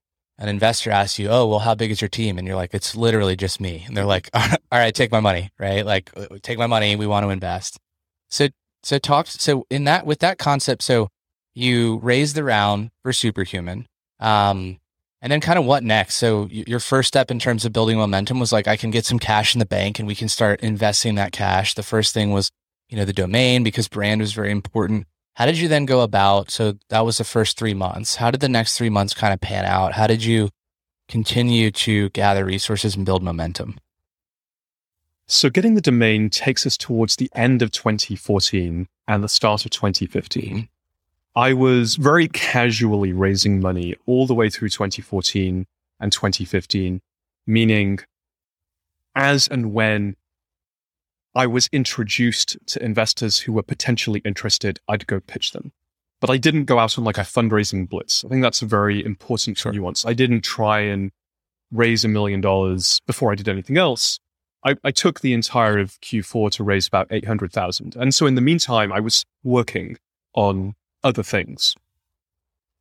an 0.42 0.48
investor 0.48 0.90
asks 0.90 1.20
you, 1.20 1.28
"Oh, 1.28 1.46
well, 1.46 1.60
how 1.60 1.76
big 1.76 1.92
is 1.92 2.00
your 2.00 2.08
team?" 2.08 2.36
and 2.36 2.46
you're 2.46 2.56
like, 2.56 2.74
"It's 2.74 2.96
literally 2.96 3.36
just 3.36 3.60
me." 3.60 3.84
And 3.86 3.96
they're 3.96 4.04
like, 4.04 4.28
"All 4.34 4.48
right, 4.72 4.94
take 4.94 5.12
my 5.12 5.20
money, 5.20 5.50
right? 5.58 5.86
Like, 5.86 6.10
uh, 6.16 6.26
take 6.42 6.58
my 6.58 6.66
money. 6.66 6.96
We 6.96 7.06
want 7.06 7.24
to 7.24 7.30
invest." 7.30 7.78
So, 8.28 8.48
so 8.82 8.98
talk. 8.98 9.28
So 9.28 9.66
in 9.70 9.84
that, 9.84 10.04
with 10.04 10.18
that 10.18 10.38
concept, 10.38 10.82
so 10.82 11.08
you 11.54 11.98
raise 12.02 12.34
the 12.34 12.42
round 12.42 12.90
for 13.02 13.12
Superhuman, 13.12 13.86
um, 14.18 14.80
and 15.20 15.30
then 15.30 15.40
kind 15.40 15.60
of 15.60 15.64
what 15.64 15.84
next? 15.84 16.16
So 16.16 16.48
your 16.50 16.80
first 16.80 17.06
step 17.06 17.30
in 17.30 17.38
terms 17.38 17.64
of 17.64 17.72
building 17.72 17.96
momentum 17.96 18.40
was 18.40 18.52
like, 18.52 18.66
I 18.66 18.76
can 18.76 18.90
get 18.90 19.06
some 19.06 19.20
cash 19.20 19.54
in 19.54 19.60
the 19.60 19.66
bank, 19.66 20.00
and 20.00 20.08
we 20.08 20.16
can 20.16 20.28
start 20.28 20.60
investing 20.60 21.14
that 21.14 21.30
cash. 21.30 21.74
The 21.74 21.84
first 21.84 22.12
thing 22.12 22.32
was, 22.32 22.50
you 22.88 22.96
know, 22.96 23.04
the 23.04 23.12
domain 23.12 23.62
because 23.62 23.86
brand 23.86 24.20
was 24.20 24.32
very 24.32 24.50
important. 24.50 25.06
How 25.34 25.46
did 25.46 25.58
you 25.58 25.68
then 25.68 25.86
go 25.86 26.02
about? 26.02 26.50
So 26.50 26.74
that 26.90 27.04
was 27.04 27.18
the 27.18 27.24
first 27.24 27.58
three 27.58 27.74
months. 27.74 28.16
How 28.16 28.30
did 28.30 28.40
the 28.40 28.48
next 28.48 28.76
three 28.76 28.90
months 28.90 29.14
kind 29.14 29.32
of 29.32 29.40
pan 29.40 29.64
out? 29.64 29.92
How 29.92 30.06
did 30.06 30.22
you 30.22 30.50
continue 31.08 31.70
to 31.70 32.10
gather 32.10 32.44
resources 32.44 32.96
and 32.96 33.06
build 33.06 33.22
momentum? 33.22 33.78
So 35.26 35.48
getting 35.48 35.74
the 35.74 35.80
domain 35.80 36.28
takes 36.28 36.66
us 36.66 36.76
towards 36.76 37.16
the 37.16 37.30
end 37.34 37.62
of 37.62 37.70
2014 37.70 38.86
and 39.08 39.24
the 39.24 39.28
start 39.28 39.64
of 39.64 39.70
2015. 39.70 40.42
Mm-hmm. 40.42 40.60
I 41.34 41.54
was 41.54 41.94
very 41.94 42.28
casually 42.28 43.14
raising 43.14 43.60
money 43.60 43.94
all 44.04 44.26
the 44.26 44.34
way 44.34 44.50
through 44.50 44.68
2014 44.68 45.66
and 45.98 46.12
2015, 46.12 47.00
meaning 47.46 48.00
as 49.14 49.48
and 49.48 49.72
when 49.72 50.16
I 51.34 51.46
was 51.46 51.68
introduced 51.72 52.56
to 52.66 52.84
investors 52.84 53.38
who 53.40 53.52
were 53.52 53.62
potentially 53.62 54.20
interested, 54.24 54.80
I'd 54.88 55.06
go 55.06 55.20
pitch 55.20 55.52
them. 55.52 55.72
But 56.20 56.30
I 56.30 56.36
didn't 56.36 56.64
go 56.64 56.78
out 56.78 56.98
on 56.98 57.04
like 57.04 57.18
a 57.18 57.22
fundraising 57.22 57.88
blitz. 57.88 58.24
I 58.24 58.28
think 58.28 58.42
that's 58.42 58.62
a 58.62 58.66
very 58.66 59.04
important 59.04 59.58
sure. 59.58 59.72
nuance. 59.72 60.04
I 60.04 60.12
didn't 60.12 60.42
try 60.42 60.80
and 60.80 61.10
raise 61.72 62.04
a 62.04 62.08
million 62.08 62.40
dollars 62.40 63.00
before 63.06 63.32
I 63.32 63.34
did 63.34 63.48
anything 63.48 63.78
else. 63.78 64.20
I, 64.64 64.76
I 64.84 64.90
took 64.92 65.20
the 65.20 65.32
entire 65.32 65.78
of 65.78 66.00
Q4 66.02 66.52
to 66.52 66.64
raise 66.64 66.86
about 66.86 67.08
800,000. 67.10 67.96
And 67.96 68.14
so 68.14 68.26
in 68.26 68.36
the 68.36 68.40
meantime, 68.40 68.92
I 68.92 69.00
was 69.00 69.24
working 69.42 69.98
on 70.34 70.74
other 71.02 71.22
things. 71.22 71.74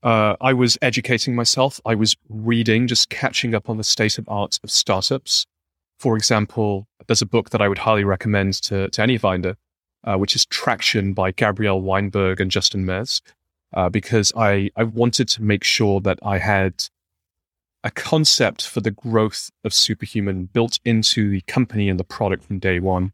Uh, 0.03 0.35
I 0.41 0.53
was 0.53 0.77
educating 0.81 1.35
myself. 1.35 1.79
I 1.85 1.95
was 1.95 2.15
reading, 2.29 2.87
just 2.87 3.09
catching 3.09 3.55
up 3.55 3.69
on 3.69 3.77
the 3.77 3.83
state 3.83 4.17
of 4.17 4.27
art 4.27 4.59
of 4.63 4.71
startups. 4.71 5.45
For 6.01 6.17
example, 6.17 6.87
there's 7.05 7.21
a 7.21 7.27
book 7.27 7.51
that 7.51 7.61
I 7.61 7.67
would 7.67 7.77
highly 7.77 8.03
recommend 8.03 8.55
to, 8.63 8.89
to 8.89 9.01
any 9.03 9.19
finder, 9.19 9.55
uh, 10.03 10.15
which 10.15 10.35
is 10.35 10.47
Traction 10.47 11.13
by 11.13 11.29
Gabriel 11.29 11.79
Weinberg 11.79 12.41
and 12.41 12.49
Justin 12.49 12.87
Mares, 12.87 13.21
uh, 13.75 13.87
because 13.87 14.33
I, 14.35 14.71
I 14.75 14.81
wanted 14.81 15.27
to 15.27 15.43
make 15.43 15.63
sure 15.63 16.01
that 16.01 16.17
I 16.23 16.39
had 16.39 16.85
a 17.83 17.91
concept 17.91 18.65
for 18.65 18.81
the 18.81 18.89
growth 18.89 19.51
of 19.63 19.75
Superhuman 19.75 20.45
built 20.45 20.79
into 20.83 21.29
the 21.29 21.41
company 21.41 21.87
and 21.87 21.99
the 21.99 22.03
product 22.03 22.45
from 22.45 22.57
day 22.57 22.79
one. 22.79 23.13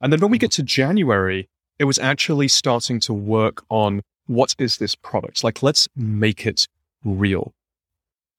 And 0.00 0.12
then 0.12 0.20
when 0.20 0.30
we 0.30 0.38
get 0.38 0.52
to 0.52 0.62
January, 0.62 1.48
it 1.80 1.84
was 1.84 1.98
actually 1.98 2.46
starting 2.46 3.00
to 3.00 3.12
work 3.12 3.64
on 3.68 4.02
what 4.28 4.54
is 4.56 4.76
this 4.76 4.94
product? 4.94 5.42
Like, 5.42 5.64
let's 5.64 5.88
make 5.96 6.46
it 6.46 6.68
real. 7.04 7.54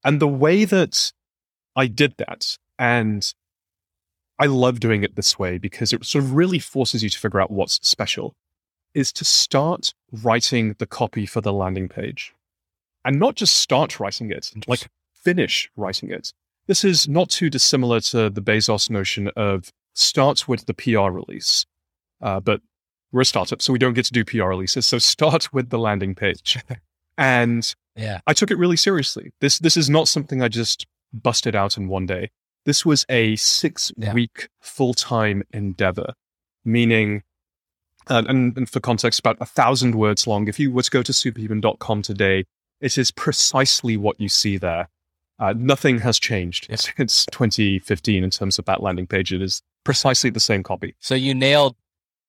And 0.02 0.22
the 0.22 0.30
way 0.30 0.64
that 0.64 1.12
I 1.76 1.88
did 1.88 2.16
that 2.18 2.58
and 2.82 3.32
I 4.40 4.48
love 4.48 4.80
doing 4.80 5.04
it 5.04 5.16
this 5.16 5.38
way 5.38 5.60
because 5.60 5.94
it 5.94 6.04
sort 6.04 6.24
of 6.24 6.34
really 6.34 6.58
forces 6.58 7.04
you 7.04 7.12
to 7.12 7.20
figure 7.20 7.40
out 7.40 7.52
what's 7.52 7.76
special, 7.88 8.36
is 8.96 9.14
to 9.14 9.24
start 9.24 9.94
writing 10.12 10.76
the 10.80 10.88
copy 10.88 11.28
for 11.28 11.42
the 11.42 11.54
landing 11.54 11.88
page. 11.88 12.34
And 13.06 13.20
not 13.20 13.36
just 13.36 13.58
start 13.58 14.00
writing 14.00 14.32
it, 14.32 14.52
like 14.66 14.90
finish 15.14 15.70
writing 15.76 16.10
it. 16.10 16.34
This 16.66 16.84
is 16.84 17.08
not 17.08 17.30
too 17.30 17.52
dissimilar 17.52 18.00
to 18.02 18.32
the 18.32 18.42
Bezos 18.42 18.90
notion 18.90 19.30
of 19.36 19.72
start 19.94 20.48
with 20.48 20.66
the 20.66 20.74
PR 20.74 21.12
release. 21.12 21.68
uh, 22.20 22.40
but 22.40 22.62
we're 23.12 23.22
a 23.22 23.26
startup, 23.26 23.62
so 23.62 23.74
we 23.74 23.80
don't 23.80 23.94
get 23.94 24.06
to 24.06 24.14
do 24.14 24.26
PR 24.26 24.46
releases. 24.46 24.88
So 24.88 24.98
start 24.98 25.54
with 25.54 25.70
the 25.70 25.78
landing 25.78 26.16
page. 26.16 26.58
and 27.18 27.76
yeah, 27.96 28.22
I 28.26 28.34
took 28.34 28.50
it 28.50 28.58
really 28.58 28.78
seriously. 28.78 29.34
This 29.40 29.60
this 29.60 29.78
is 29.78 29.88
not 29.88 30.08
something 30.08 30.42
I 30.42 30.48
just 30.48 30.88
busted 31.14 31.56
out 31.56 31.78
in 31.78 31.88
one 31.88 32.08
day. 32.08 32.32
This 32.66 32.86
was 32.86 33.06
a 33.10 33.36
six 33.38 33.92
week 34.14 34.32
yeah. 34.38 34.46
full 34.60 34.94
time 34.94 35.44
endeavor, 35.52 36.14
meaning, 36.64 37.24
uh, 38.10 38.24
and, 38.28 38.56
and 38.58 38.70
for 38.70 38.80
context, 38.80 39.20
about 39.20 39.38
a 39.40 39.46
thousand 39.46 39.96
words 39.96 40.28
long. 40.28 40.48
If 40.48 40.60
you 40.60 40.72
were 40.72 40.84
to 40.84 40.92
go 40.92 41.02
to 41.02 41.14
superhuman.com 41.14 42.02
today, 42.04 42.46
it 42.80 42.98
is 42.98 43.12
precisely 43.12 43.98
what 43.98 44.20
you 44.20 44.30
see 44.30 44.58
there. 44.58 44.90
Uh, 45.40 45.54
nothing 45.58 46.00
has 46.00 46.20
changed 46.20 46.68
since 46.80 47.26
2015 47.32 48.24
in 48.24 48.30
terms 48.30 48.60
of 48.60 48.66
that 48.66 48.84
landing 48.84 49.08
page. 49.08 49.34
It 49.34 49.42
is 49.42 49.64
precisely 49.84 50.30
the 50.30 50.40
same 50.40 50.62
copy. 50.62 50.96
So 51.00 51.16
you 51.16 51.34
nailed. 51.34 51.76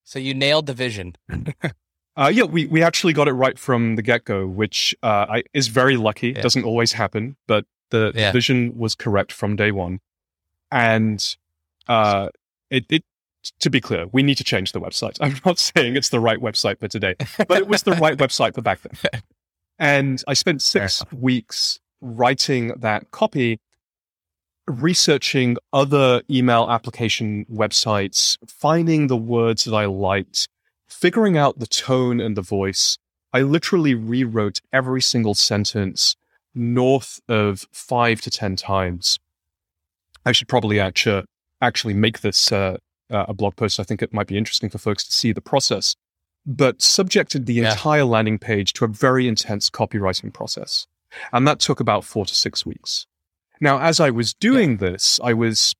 So 0.05 0.19
you 0.19 0.35
nailed 0.35 0.67
the 0.67 0.75
vision. 0.75 1.15
uh, 2.17 2.31
yeah, 2.33 2.45
we 2.45 2.67
we 2.67 2.83
actually 2.83 3.13
got 3.13 3.29
it 3.29 3.33
right 3.33 3.59
from 3.59 3.97
the 3.97 4.03
get 4.03 4.25
go, 4.25 4.47
which 4.47 4.95
uh, 5.03 5.27
I, 5.29 5.43
is 5.53 5.69
very 5.69 5.97
lucky. 5.97 6.31
Yeah. 6.31 6.41
Doesn't 6.41 6.65
always 6.65 6.93
happen, 6.93 7.37
but 7.47 7.67
the 7.91 8.13
yeah. 8.15 8.33
vision 8.33 8.77
was 8.77 8.95
correct 8.95 9.31
from 9.31 9.57
day 9.57 9.73
one. 9.73 10.01
And 10.73 11.37
uh, 11.87 12.31
it, 12.71 12.87
it 12.89 13.05
to 13.61 13.71
be 13.71 13.81
clear, 13.81 14.07
we 14.13 14.23
need 14.23 14.37
to 14.39 14.45
change 14.45 14.73
the 14.73 14.81
website. 14.81 15.19
I'm 15.21 15.37
not 15.45 15.59
saying 15.77 15.97
it's 15.97 16.09
the 16.09 16.21
right 16.21 16.39
website 16.39 16.81
for 16.81 16.89
today, 16.89 17.15
but 17.37 17.59
it 17.59 17.69
was 17.69 17.83
the 17.83 17.93
right 17.93 18.17
website 18.25 18.55
for 18.55 18.63
back 18.63 18.81
then. 18.83 19.23
And 19.79 20.23
I 20.27 20.35
spent 20.35 20.63
six 20.63 21.03
weeks 21.13 21.81
writing 22.01 22.69
that 22.77 23.11
copy, 23.11 23.61
researching 24.67 25.57
other 25.73 26.23
email 26.31 26.69
application 26.71 27.47
websites, 27.53 28.39
finding 28.47 29.09
the 29.09 29.17
words 29.17 29.65
that 29.65 29.75
I 29.75 29.87
liked, 29.87 30.49
figuring 30.89 31.37
out 31.37 31.59
the 31.59 31.67
tone 31.67 32.21
and 32.21 32.37
the 32.37 32.43
voice. 32.43 32.99
I 33.33 33.43
literally 33.43 33.95
rewrote 33.95 34.61
every 34.73 35.01
single 35.01 35.35
sentence 35.35 36.17
north 36.55 37.21
of 37.29 37.67
five 37.73 38.21
to 38.21 38.31
10 38.31 38.57
times. 38.57 39.19
I 40.25 40.33
should 40.33 40.49
probably 40.49 40.81
actually, 40.81 41.25
actually 41.61 41.95
make 41.95 42.21
this 42.21 42.53
uh, 42.53 42.77
uh, 43.11 43.27
a 43.29 43.35
blog 43.35 43.57
post. 43.57 43.81
I 43.81 43.83
think 43.83 44.03
it 44.03 44.13
might 44.13 44.27
be 44.27 44.39
interesting 44.39 44.71
for 44.71 44.79
folks 44.79 45.05
to 45.05 45.13
see 45.13 45.33
the 45.33 45.41
process, 45.41 45.97
but 46.47 46.83
subjected 46.83 47.47
the 47.47 47.55
yeah. 47.55 47.73
entire 47.73 48.05
landing 48.05 48.39
page 48.39 48.73
to 48.75 48.85
a 48.85 48.89
very 48.89 49.29
intense 49.29 49.71
copywriting 49.71 50.33
process. 50.33 50.87
And 51.33 51.47
that 51.47 51.59
took 51.59 51.81
about 51.81 52.05
four 52.05 52.25
to 52.25 52.35
six 52.35 52.65
weeks. 52.65 53.07
Now, 53.61 53.79
as 53.81 54.01
I 54.01 54.11
was 54.11 54.35
doing 54.35 54.73
yeah. 54.73 54.91
this, 54.91 55.21
I 55.23 55.35
was 55.35 55.75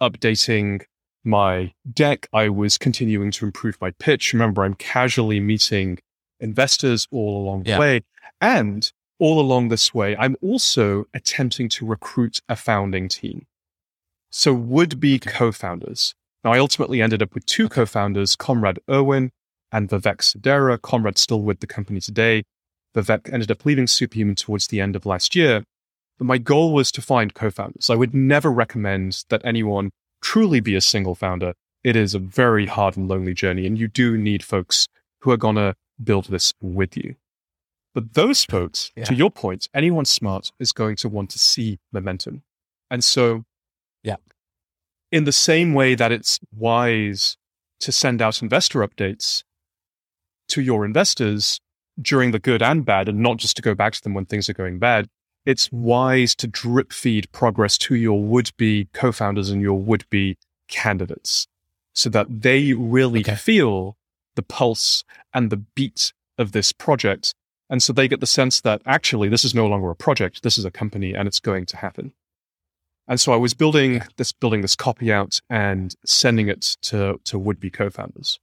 updating 0.00 0.82
my 1.24 1.72
deck. 1.92 2.28
I 2.32 2.48
was 2.48 2.76
continuing 2.78 3.30
to 3.32 3.46
improve 3.46 3.80
my 3.80 3.90
pitch. 3.92 4.32
Remember, 4.32 4.62
I'm 4.62 4.74
casually 4.74 5.40
meeting 5.40 5.98
investors 6.38 7.08
all 7.10 7.42
along 7.42 7.64
yeah. 7.64 7.74
the 7.74 7.80
way. 7.80 8.00
And 8.40 8.92
all 9.18 9.40
along 9.40 9.68
this 9.68 9.94
way, 9.94 10.16
I'm 10.16 10.36
also 10.42 11.06
attempting 11.14 11.68
to 11.70 11.86
recruit 11.86 12.40
a 12.48 12.56
founding 12.56 13.08
team. 13.08 13.46
So 14.36 14.52
would 14.52 14.98
be 14.98 15.20
co 15.20 15.52
founders. 15.52 16.12
Now, 16.42 16.52
I 16.52 16.58
ultimately 16.58 17.00
ended 17.00 17.22
up 17.22 17.34
with 17.34 17.46
two 17.46 17.68
co 17.68 17.86
founders, 17.86 18.34
Conrad 18.34 18.80
Irwin 18.90 19.30
and 19.70 19.88
Vivek 19.88 20.22
Sodera. 20.22 20.82
Comrade 20.82 21.18
still 21.18 21.40
with 21.40 21.60
the 21.60 21.68
company 21.68 22.00
today. 22.00 22.42
Vivek 22.96 23.32
ended 23.32 23.52
up 23.52 23.64
leaving 23.64 23.86
Superhuman 23.86 24.34
towards 24.34 24.66
the 24.66 24.80
end 24.80 24.96
of 24.96 25.06
last 25.06 25.36
year. 25.36 25.62
But 26.18 26.24
my 26.24 26.38
goal 26.38 26.74
was 26.74 26.90
to 26.90 27.00
find 27.00 27.32
co 27.32 27.48
founders. 27.48 27.88
I 27.88 27.94
would 27.94 28.12
never 28.12 28.50
recommend 28.50 29.22
that 29.28 29.40
anyone 29.44 29.92
truly 30.20 30.58
be 30.58 30.74
a 30.74 30.80
single 30.80 31.14
founder. 31.14 31.54
It 31.84 31.94
is 31.94 32.12
a 32.12 32.18
very 32.18 32.66
hard 32.66 32.96
and 32.96 33.06
lonely 33.06 33.34
journey, 33.34 33.68
and 33.68 33.78
you 33.78 33.86
do 33.86 34.18
need 34.18 34.42
folks 34.42 34.88
who 35.20 35.30
are 35.30 35.36
going 35.36 35.56
to 35.56 35.76
build 36.02 36.24
this 36.24 36.52
with 36.60 36.96
you. 36.96 37.14
But 37.94 38.14
those 38.14 38.44
folks, 38.44 38.90
yeah. 38.96 39.04
to 39.04 39.14
your 39.14 39.30
point, 39.30 39.68
anyone 39.72 40.06
smart 40.06 40.50
is 40.58 40.72
going 40.72 40.96
to 40.96 41.08
want 41.08 41.30
to 41.30 41.38
see 41.38 41.78
momentum. 41.92 42.42
And 42.90 43.04
so, 43.04 43.44
yeah, 44.04 44.16
in 45.10 45.24
the 45.24 45.32
same 45.32 45.74
way 45.74 45.94
that 45.94 46.12
it's 46.12 46.38
wise 46.54 47.36
to 47.80 47.90
send 47.90 48.22
out 48.22 48.40
investor 48.40 48.86
updates 48.86 49.42
to 50.48 50.62
your 50.62 50.84
investors 50.84 51.60
during 52.00 52.30
the 52.30 52.38
good 52.38 52.62
and 52.62 52.84
bad, 52.84 53.08
and 53.08 53.18
not 53.18 53.38
just 53.38 53.56
to 53.56 53.62
go 53.62 53.74
back 53.74 53.94
to 53.94 54.02
them 54.02 54.14
when 54.14 54.26
things 54.26 54.48
are 54.48 54.54
going 54.54 54.78
bad, 54.78 55.08
it's 55.44 55.70
wise 55.72 56.34
to 56.36 56.46
drip 56.46 56.92
feed 56.92 57.30
progress 57.32 57.76
to 57.78 57.94
your 57.96 58.22
would 58.22 58.50
be 58.56 58.88
co 58.92 59.10
founders 59.10 59.50
and 59.50 59.60
your 59.60 59.78
would 59.78 60.08
be 60.10 60.36
candidates 60.68 61.46
so 61.92 62.08
that 62.10 62.26
they 62.42 62.72
really 62.72 63.20
okay. 63.20 63.34
feel 63.34 63.96
the 64.36 64.42
pulse 64.42 65.04
and 65.32 65.50
the 65.50 65.56
beat 65.56 66.12
of 66.38 66.52
this 66.52 66.72
project 66.72 67.34
and 67.70 67.82
so 67.82 67.92
they 67.92 68.08
get 68.08 68.20
the 68.20 68.26
sense 68.26 68.60
that 68.60 68.82
actually 68.86 69.28
this 69.28 69.44
is 69.44 69.54
no 69.54 69.66
longer 69.66 69.90
a 69.90 69.96
project, 69.96 70.42
this 70.42 70.58
is 70.58 70.64
a 70.64 70.70
company 70.70 71.14
and 71.14 71.26
it's 71.26 71.40
going 71.40 71.66
to 71.66 71.76
happen. 71.76 72.12
And 73.06 73.20
so 73.20 73.32
I 73.32 73.36
was 73.36 73.54
building 73.54 74.02
this 74.16 74.32
building 74.32 74.62
this 74.62 74.76
copy 74.76 75.12
out 75.12 75.40
and 75.50 75.94
sending 76.04 76.48
it 76.48 76.76
to, 76.82 77.20
to 77.24 77.38
would-be 77.38 77.70
co-founders. 77.70 78.40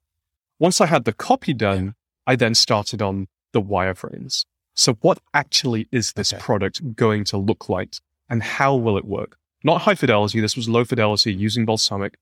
Once 0.60 0.80
I 0.80 0.86
had 0.86 1.06
the 1.06 1.13
copy 1.13 1.54
done, 1.54 1.95
I 2.28 2.36
then 2.36 2.54
started 2.54 3.02
on 3.02 3.28
the 3.52 3.62
wireframes. 3.62 4.45
So 4.76 4.93
what 5.02 5.19
actually 5.34 5.88
is 5.91 6.13
this 6.13 6.32
okay. 6.32 6.41
product 6.41 6.95
going 6.95 7.24
to 7.26 7.38
look 7.38 7.69
like 7.69 7.95
and 8.30 8.43
how 8.43 8.76
will 8.76 8.97
it 8.97 9.06
work? 9.06 9.38
Not 9.63 9.82
high 9.82 9.95
fidelity, 9.95 10.39
this 10.39 10.56
was 10.56 10.69
low 10.69 10.86
fidelity 10.86 11.34
using 11.34 11.65
Balsamiq. 11.65 12.13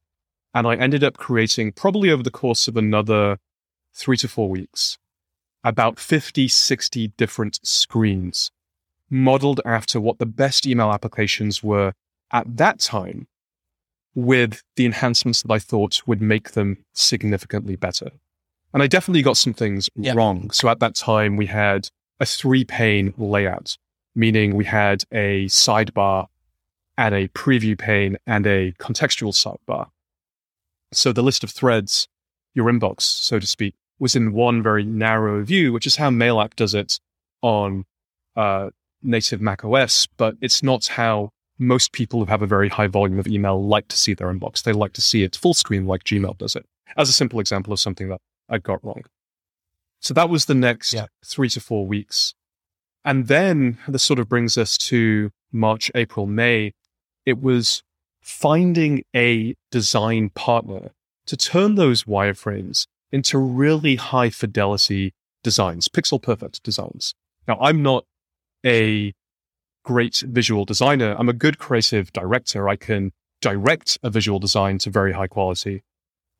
And 0.53 0.65
I 0.65 0.75
ended 0.75 1.03
up 1.03 1.17
creating 1.17 1.73
probably 1.73 2.09
over 2.09 2.23
the 2.23 2.31
course 2.31 2.67
of 2.67 2.75
another 2.75 3.37
three 3.93 4.17
to 4.17 4.27
four 4.27 4.49
weeks, 4.49 4.97
about 5.63 5.99
50, 5.99 6.47
60 6.47 7.09
different 7.09 7.59
screens 7.63 8.51
modeled 9.09 9.61
after 9.65 9.99
what 9.99 10.19
the 10.19 10.25
best 10.25 10.65
email 10.65 10.91
applications 10.91 11.63
were 11.63 11.93
at 12.31 12.57
that 12.57 12.79
time 12.79 13.27
with 14.15 14.63
the 14.75 14.85
enhancements 14.85 15.43
that 15.43 15.51
I 15.51 15.59
thought 15.59 16.01
would 16.05 16.21
make 16.21 16.51
them 16.51 16.83
significantly 16.93 17.75
better. 17.75 18.11
And 18.73 18.83
I 18.83 18.87
definitely 18.87 19.21
got 19.21 19.37
some 19.37 19.53
things 19.53 19.89
wrong. 19.95 20.51
So 20.51 20.69
at 20.69 20.79
that 20.79 20.95
time, 20.95 21.37
we 21.37 21.47
had 21.47 21.89
a 22.19 22.25
three 22.25 22.63
pane 22.63 23.13
layout, 23.17 23.77
meaning 24.15 24.55
we 24.55 24.65
had 24.65 25.03
a 25.11 25.45
sidebar 25.45 26.27
and 26.97 27.15
a 27.15 27.29
preview 27.29 27.77
pane 27.77 28.17
and 28.27 28.45
a 28.45 28.73
contextual 28.73 29.33
sidebar. 29.33 29.87
So 30.91 31.13
the 31.13 31.23
list 31.23 31.43
of 31.43 31.51
threads, 31.51 32.07
your 32.53 32.65
inbox, 32.65 33.01
so 33.01 33.39
to 33.39 33.47
speak, 33.47 33.75
was 33.99 34.15
in 34.15 34.33
one 34.33 34.61
very 34.63 34.83
narrow 34.83 35.43
view, 35.43 35.71
which 35.73 35.87
is 35.87 35.95
how 35.95 36.09
Mail 36.09 36.41
app 36.41 36.55
does 36.55 36.73
it 36.73 36.99
on 37.41 37.85
uh, 38.35 38.69
native 39.01 39.41
Mac 39.41 39.63
OS, 39.63 40.07
but 40.17 40.35
it's 40.41 40.63
not 40.63 40.87
how 40.87 41.31
most 41.59 41.91
people 41.91 42.19
who 42.19 42.25
have 42.25 42.41
a 42.41 42.47
very 42.47 42.69
high 42.69 42.87
volume 42.87 43.19
of 43.19 43.27
email 43.27 43.63
like 43.63 43.87
to 43.89 43.97
see 43.97 44.13
their 44.13 44.33
inbox. 44.33 44.63
They 44.63 44.71
like 44.71 44.93
to 44.93 45.01
see 45.01 45.23
it 45.23 45.35
full 45.35 45.53
screen 45.53 45.85
like 45.85 46.03
Gmail 46.05 46.37
does 46.37 46.55
it, 46.55 46.65
as 46.97 47.09
a 47.09 47.13
simple 47.13 47.39
example 47.39 47.73
of 47.73 47.79
something 47.79 48.09
that 48.09 48.21
I 48.47 48.57
got 48.57 48.83
wrong. 48.83 49.03
So 49.99 50.13
that 50.13 50.29
was 50.29 50.45
the 50.45 50.55
next 50.55 50.93
yeah. 50.93 51.07
three 51.25 51.49
to 51.49 51.59
four 51.59 51.85
weeks. 51.85 52.33
And 53.03 53.27
then 53.27 53.77
this 53.87 54.03
sort 54.03 54.19
of 54.19 54.29
brings 54.29 54.57
us 54.57 54.77
to 54.77 55.31
March, 55.51 55.91
April, 55.95 56.25
May. 56.25 56.73
It 57.25 57.41
was 57.41 57.83
finding 58.21 59.03
a 59.15 59.55
design 59.71 60.29
partner 60.29 60.91
to 61.25 61.37
turn 61.37 61.75
those 61.75 62.03
wireframes 62.03 62.87
into 63.11 63.37
really 63.37 63.95
high 63.95 64.29
fidelity 64.29 65.13
designs, 65.43 65.87
pixel 65.87 66.21
perfect 66.21 66.63
designs. 66.63 67.13
Now, 67.47 67.57
I'm 67.61 67.81
not 67.81 68.05
a 68.65 69.13
great 69.83 70.23
visual 70.27 70.65
designer. 70.65 71.15
I'm 71.17 71.29
a 71.29 71.33
good 71.33 71.57
creative 71.57 72.11
director. 72.13 72.69
I 72.69 72.75
can 72.75 73.11
direct 73.41 73.97
a 74.03 74.09
visual 74.09 74.39
design 74.39 74.77
to 74.79 74.89
very 74.89 75.13
high 75.13 75.27
quality, 75.27 75.83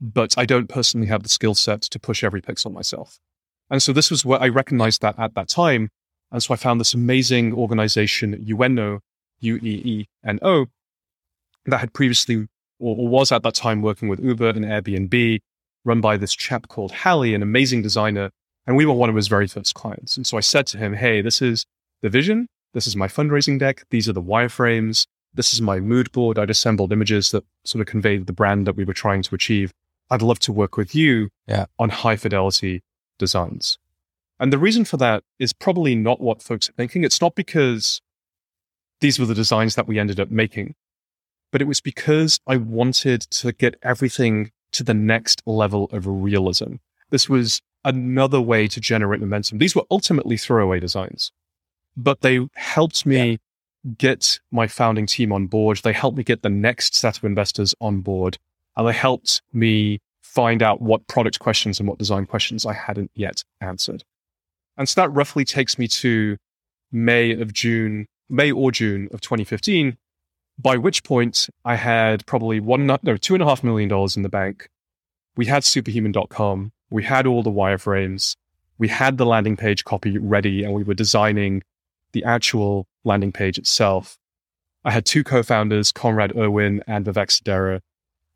but 0.01 0.37
I 0.37 0.45
don't 0.45 0.67
personally 0.67 1.07
have 1.07 1.23
the 1.23 1.29
skill 1.29 1.55
set 1.55 1.81
to 1.81 1.99
push 1.99 2.23
every 2.23 2.41
pixel 2.41 2.71
myself. 2.71 3.17
And 3.69 3.81
so 3.81 3.93
this 3.93 4.09
was 4.09 4.25
where 4.25 4.41
I 4.41 4.47
recognized 4.47 5.01
that 5.01 5.17
at 5.17 5.35
that 5.35 5.47
time. 5.47 5.89
And 6.31 6.43
so 6.43 6.53
I 6.53 6.57
found 6.57 6.79
this 6.79 6.93
amazing 6.93 7.53
organization, 7.53 8.35
Ueno, 8.45 8.99
U-E-E-N-O, 9.39 10.65
that 11.65 11.77
had 11.79 11.93
previously 11.93 12.47
or 12.79 13.07
was 13.07 13.31
at 13.31 13.43
that 13.43 13.55
time 13.55 13.81
working 13.81 14.07
with 14.07 14.19
Uber 14.19 14.49
and 14.49 14.65
Airbnb 14.65 15.39
run 15.83 16.01
by 16.01 16.17
this 16.17 16.33
chap 16.33 16.67
called 16.69 16.91
Halli, 16.91 17.35
an 17.35 17.43
amazing 17.43 17.81
designer. 17.81 18.31
And 18.65 18.77
we 18.77 18.85
were 18.85 18.93
one 18.93 19.09
of 19.09 19.15
his 19.15 19.27
very 19.27 19.47
first 19.47 19.73
clients. 19.73 20.15
And 20.15 20.25
so 20.25 20.37
I 20.37 20.41
said 20.41 20.65
to 20.67 20.77
him, 20.77 20.93
Hey, 20.93 21.21
this 21.21 21.41
is 21.41 21.65
the 22.01 22.09
vision. 22.09 22.47
This 22.73 22.87
is 22.87 22.95
my 22.95 23.07
fundraising 23.07 23.59
deck. 23.59 23.83
These 23.89 24.07
are 24.07 24.13
the 24.13 24.21
wireframes. 24.21 25.05
This 25.33 25.53
is 25.53 25.61
my 25.61 25.79
mood 25.79 26.11
board. 26.11 26.37
I'd 26.39 26.49
assembled 26.49 26.91
images 26.91 27.31
that 27.31 27.43
sort 27.65 27.81
of 27.81 27.87
conveyed 27.87 28.27
the 28.27 28.33
brand 28.33 28.67
that 28.67 28.75
we 28.75 28.83
were 28.83 28.93
trying 28.93 29.23
to 29.23 29.35
achieve. 29.35 29.71
I'd 30.09 30.21
love 30.21 30.39
to 30.39 30.51
work 30.51 30.77
with 30.77 30.95
you 30.95 31.29
yeah. 31.47 31.65
on 31.77 31.89
high 31.89 32.15
fidelity 32.15 32.81
designs. 33.17 33.77
And 34.39 34.53
the 34.53 34.57
reason 34.57 34.85
for 34.85 34.97
that 34.97 35.23
is 35.37 35.53
probably 35.53 35.95
not 35.95 36.21
what 36.21 36.41
folks 36.41 36.69
are 36.69 36.73
thinking. 36.73 37.03
It's 37.03 37.21
not 37.21 37.35
because 37.35 38.01
these 39.01 39.19
were 39.19 39.25
the 39.25 39.35
designs 39.35 39.75
that 39.75 39.87
we 39.87 39.99
ended 39.99 40.19
up 40.19 40.31
making, 40.31 40.75
but 41.51 41.61
it 41.61 41.67
was 41.67 41.81
because 41.81 42.39
I 42.47 42.57
wanted 42.57 43.21
to 43.21 43.51
get 43.51 43.75
everything 43.83 44.51
to 44.71 44.83
the 44.83 44.93
next 44.93 45.41
level 45.45 45.89
of 45.91 46.07
realism. 46.07 46.75
This 47.09 47.27
was 47.27 47.61
another 47.83 48.41
way 48.41 48.67
to 48.67 48.79
generate 48.79 49.19
momentum. 49.19 49.57
These 49.57 49.75
were 49.75 49.85
ultimately 49.89 50.37
throwaway 50.37 50.79
designs, 50.79 51.31
but 51.95 52.21
they 52.21 52.47
helped 52.55 53.05
me 53.05 53.31
yeah. 53.31 53.37
get 53.97 54.39
my 54.51 54.67
founding 54.67 55.05
team 55.05 55.31
on 55.31 55.47
board. 55.47 55.79
They 55.83 55.93
helped 55.93 56.17
me 56.17 56.23
get 56.23 56.41
the 56.41 56.49
next 56.49 56.95
set 56.95 57.17
of 57.17 57.23
investors 57.23 57.75
on 57.81 58.01
board. 58.01 58.37
And 58.75 58.87
they 58.87 58.93
helped 58.93 59.41
me 59.51 59.99
find 60.21 60.61
out 60.61 60.81
what 60.81 61.07
product 61.07 61.39
questions 61.39 61.79
and 61.79 61.89
what 61.89 61.97
design 61.97 62.25
questions 62.25 62.65
I 62.65 62.73
hadn't 62.73 63.11
yet 63.15 63.43
answered. 63.61 64.03
And 64.77 64.87
so 64.87 65.01
that 65.01 65.11
roughly 65.11 65.43
takes 65.43 65.77
me 65.77 65.87
to 65.87 66.37
May 66.91 67.31
of 67.31 67.51
June, 67.51 68.07
May 68.29 68.51
or 68.51 68.71
June 68.71 69.09
of 69.11 69.21
2015, 69.21 69.97
by 70.57 70.77
which 70.77 71.03
point 71.03 71.49
I 71.65 71.75
had 71.75 72.25
probably 72.25 72.59
one, 72.59 72.85
no, 72.85 73.17
two 73.17 73.33
and 73.33 73.43
a 73.43 73.45
half 73.45 73.63
million 73.63 73.89
dollars 73.89 74.15
in 74.15 74.23
the 74.23 74.29
bank. 74.29 74.69
We 75.35 75.45
had 75.45 75.63
superhuman.com. 75.63 76.71
We 76.89 77.03
had 77.03 77.25
all 77.25 77.43
the 77.43 77.51
wireframes. 77.51 78.35
We 78.77 78.87
had 78.87 79.17
the 79.17 79.25
landing 79.25 79.57
page 79.57 79.83
copy 79.83 80.17
ready 80.17 80.63
and 80.63 80.73
we 80.73 80.83
were 80.83 80.93
designing 80.93 81.63
the 82.11 82.23
actual 82.23 82.87
landing 83.03 83.31
page 83.31 83.57
itself. 83.57 84.17
I 84.85 84.91
had 84.91 85.05
two 85.05 85.23
co-founders, 85.23 85.91
Conrad 85.91 86.35
Irwin 86.37 86.83
and 86.87 87.05
Vivek 87.05 87.29
Sodera. 87.29 87.81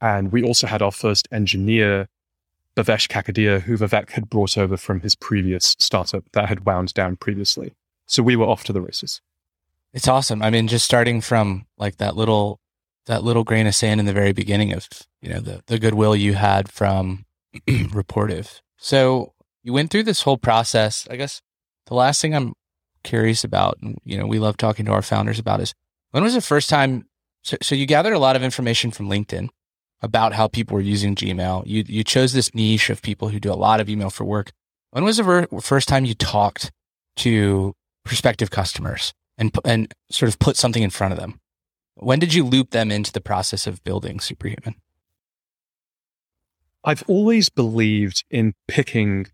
And 0.02 0.32
we 0.32 0.44
also 0.44 0.68
had 0.68 0.82
our 0.82 0.92
first 0.92 1.28
engineer, 1.32 2.08
Bhavesh 2.76 3.08
Kakadia, 3.08 3.62
who 3.62 3.78
Vivek 3.78 4.12
had 4.12 4.30
brought 4.30 4.58
over 4.58 4.76
from 4.76 5.00
his 5.00 5.16
previous 5.16 5.76
startup 5.80 6.26
that 6.34 6.50
had 6.50 6.66
wound 6.66 6.94
down 6.94 7.16
previously. 7.16 7.74
So 8.06 8.22
we 8.22 8.36
were 8.36 8.46
off 8.46 8.64
to 8.66 8.74
the 8.74 8.82
races. 8.82 9.22
It's 9.94 10.08
awesome. 10.08 10.42
I 10.42 10.50
mean, 10.50 10.68
just 10.68 10.86
starting 10.86 11.22
from 11.22 11.66
like 11.78 11.98
that 11.98 12.16
little 12.16 12.60
that 13.06 13.24
little 13.24 13.44
grain 13.44 13.68
of 13.68 13.76
sand 13.76 14.00
in 14.00 14.06
the 14.06 14.14
very 14.14 14.32
beginning 14.32 14.74
of 14.74 14.88
you 15.22 15.30
know 15.30 15.40
the 15.40 15.62
the 15.68 15.78
goodwill 15.78 16.16
you 16.16 16.34
had 16.34 16.70
from 16.70 17.26
Rapportive. 17.68 18.62
So 18.78 19.34
you 19.62 19.72
went 19.72 19.92
through 19.92 20.04
this 20.04 20.24
whole 20.24 20.38
process. 20.38 21.08
I 21.10 21.16
guess 21.16 21.42
the 21.86 21.94
last 21.94 22.22
thing 22.22 22.34
I'm 22.36 22.54
curious 23.04 23.44
about, 23.44 23.78
and 23.82 23.98
you 24.04 24.18
know, 24.18 24.26
we 24.26 24.40
love 24.40 24.58
talking 24.58 24.86
to 24.86 24.92
our 24.92 25.02
founders 25.02 25.40
about 25.40 25.62
is 25.62 25.74
when 26.12 26.24
was 26.24 26.34
the 26.34 26.42
first 26.42 26.70
time? 26.70 27.08
So, 27.44 27.58
so 27.62 27.76
you 27.76 27.86
gathered 27.86 28.14
a 28.14 28.20
lot 28.20 28.36
of 28.36 28.44
information 28.44 28.92
from 28.92 29.10
LinkedIn 29.10 29.50
about 30.02 30.34
how 30.34 30.48
people 30.48 30.76
were 30.76 30.82
using 30.82 31.16
Gmail. 31.16 31.64
You 31.66 31.84
you 31.88 32.04
chose 32.04 32.34
this 32.34 32.54
niche 32.54 32.90
of 32.90 33.02
people 33.02 33.30
who 33.30 33.40
do 33.40 33.52
a 33.52 33.56
lot 33.56 33.80
of 33.80 33.90
email 33.90 34.10
for 34.10 34.26
work. 34.26 34.52
When 34.92 35.04
was 35.04 35.18
the 35.18 35.24
ver- 35.24 35.48
first 35.62 35.88
time 35.88 36.06
you 36.06 36.14
talked 36.14 36.72
to 37.18 37.76
prospective 38.04 38.52
customers 38.52 39.14
and 39.38 39.56
and 39.66 39.94
sort 40.12 40.30
of 40.30 40.40
put 40.40 40.58
something 40.58 40.84
in 40.84 40.90
front 40.90 41.14
of 41.14 41.20
them? 41.20 41.40
When 41.96 42.20
did 42.20 42.34
you 42.34 42.44
loop 42.44 42.72
them 42.72 42.92
into 42.92 43.12
the 43.12 43.22
process 43.22 43.68
of 43.68 43.84
building 43.84 44.20
Superhuman? 44.20 44.76
I've 46.84 47.04
always 47.08 47.50
believed 47.50 48.26
in 48.30 48.54
picking 48.68 49.28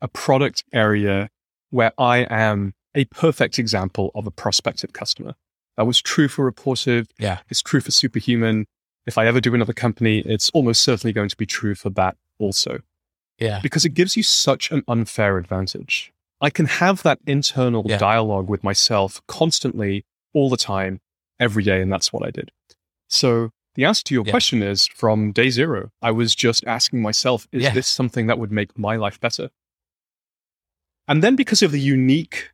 a 0.00 0.08
product 0.08 0.64
area 0.72 1.28
where 1.70 1.92
I 1.98 2.26
am 2.30 2.74
a 2.94 3.04
perfect 3.06 3.58
example 3.58 4.10
of 4.14 4.26
a 4.26 4.30
prospective 4.30 4.92
customer. 4.92 5.34
That 5.76 5.86
was 5.86 6.00
true 6.00 6.28
for 6.28 6.50
Rapportive. 6.50 7.08
Yeah. 7.18 7.38
It's 7.48 7.62
true 7.62 7.80
for 7.80 7.90
Superhuman. 7.90 8.66
If 9.06 9.18
I 9.18 9.26
ever 9.26 9.40
do 9.40 9.54
another 9.54 9.72
company, 9.72 10.20
it's 10.20 10.50
almost 10.50 10.82
certainly 10.82 11.12
going 11.12 11.28
to 11.28 11.36
be 11.36 11.46
true 11.46 11.74
for 11.74 11.90
that 11.90 12.16
also. 12.38 12.80
Yeah. 13.38 13.60
Because 13.62 13.84
it 13.84 13.94
gives 13.94 14.16
you 14.16 14.22
such 14.22 14.70
an 14.70 14.84
unfair 14.86 15.38
advantage. 15.38 16.12
I 16.40 16.50
can 16.50 16.66
have 16.66 17.02
that 17.02 17.18
internal 17.26 17.84
yeah. 17.86 17.98
dialogue 17.98 18.48
with 18.48 18.62
myself 18.62 19.22
constantly, 19.26 20.04
all 20.34 20.50
the 20.50 20.56
time, 20.56 21.00
every 21.40 21.64
day. 21.64 21.80
And 21.80 21.92
that's 21.92 22.12
what 22.12 22.24
I 22.24 22.30
did. 22.30 22.52
So 23.08 23.50
the 23.74 23.84
answer 23.84 24.04
to 24.04 24.14
your 24.14 24.24
yeah. 24.26 24.30
question 24.30 24.62
is 24.62 24.86
from 24.86 25.32
day 25.32 25.50
zero, 25.50 25.90
I 26.02 26.10
was 26.10 26.34
just 26.34 26.64
asking 26.66 27.00
myself, 27.00 27.48
is 27.50 27.62
yeah. 27.62 27.72
this 27.72 27.86
something 27.86 28.26
that 28.26 28.38
would 28.38 28.52
make 28.52 28.78
my 28.78 28.96
life 28.96 29.18
better? 29.18 29.50
And 31.08 31.22
then 31.22 31.34
because 31.34 31.62
of 31.62 31.72
the 31.72 31.80
unique 31.80 32.51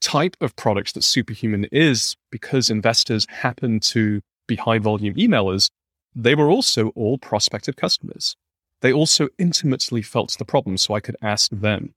type 0.00 0.36
of 0.40 0.56
product 0.56 0.94
that 0.94 1.02
Superhuman 1.02 1.66
is, 1.72 2.16
because 2.30 2.70
investors 2.70 3.26
happen 3.28 3.80
to 3.80 4.20
be 4.46 4.56
high 4.56 4.78
volume 4.78 5.14
emailers, 5.14 5.70
they 6.14 6.34
were 6.34 6.50
also 6.50 6.88
all 6.90 7.18
prospective 7.18 7.76
customers. 7.76 8.36
They 8.82 8.92
also 8.92 9.28
intimately 9.38 10.02
felt 10.02 10.36
the 10.38 10.44
problem, 10.44 10.76
so 10.76 10.94
I 10.94 11.00
could 11.00 11.16
ask 11.22 11.50
them. 11.50 11.94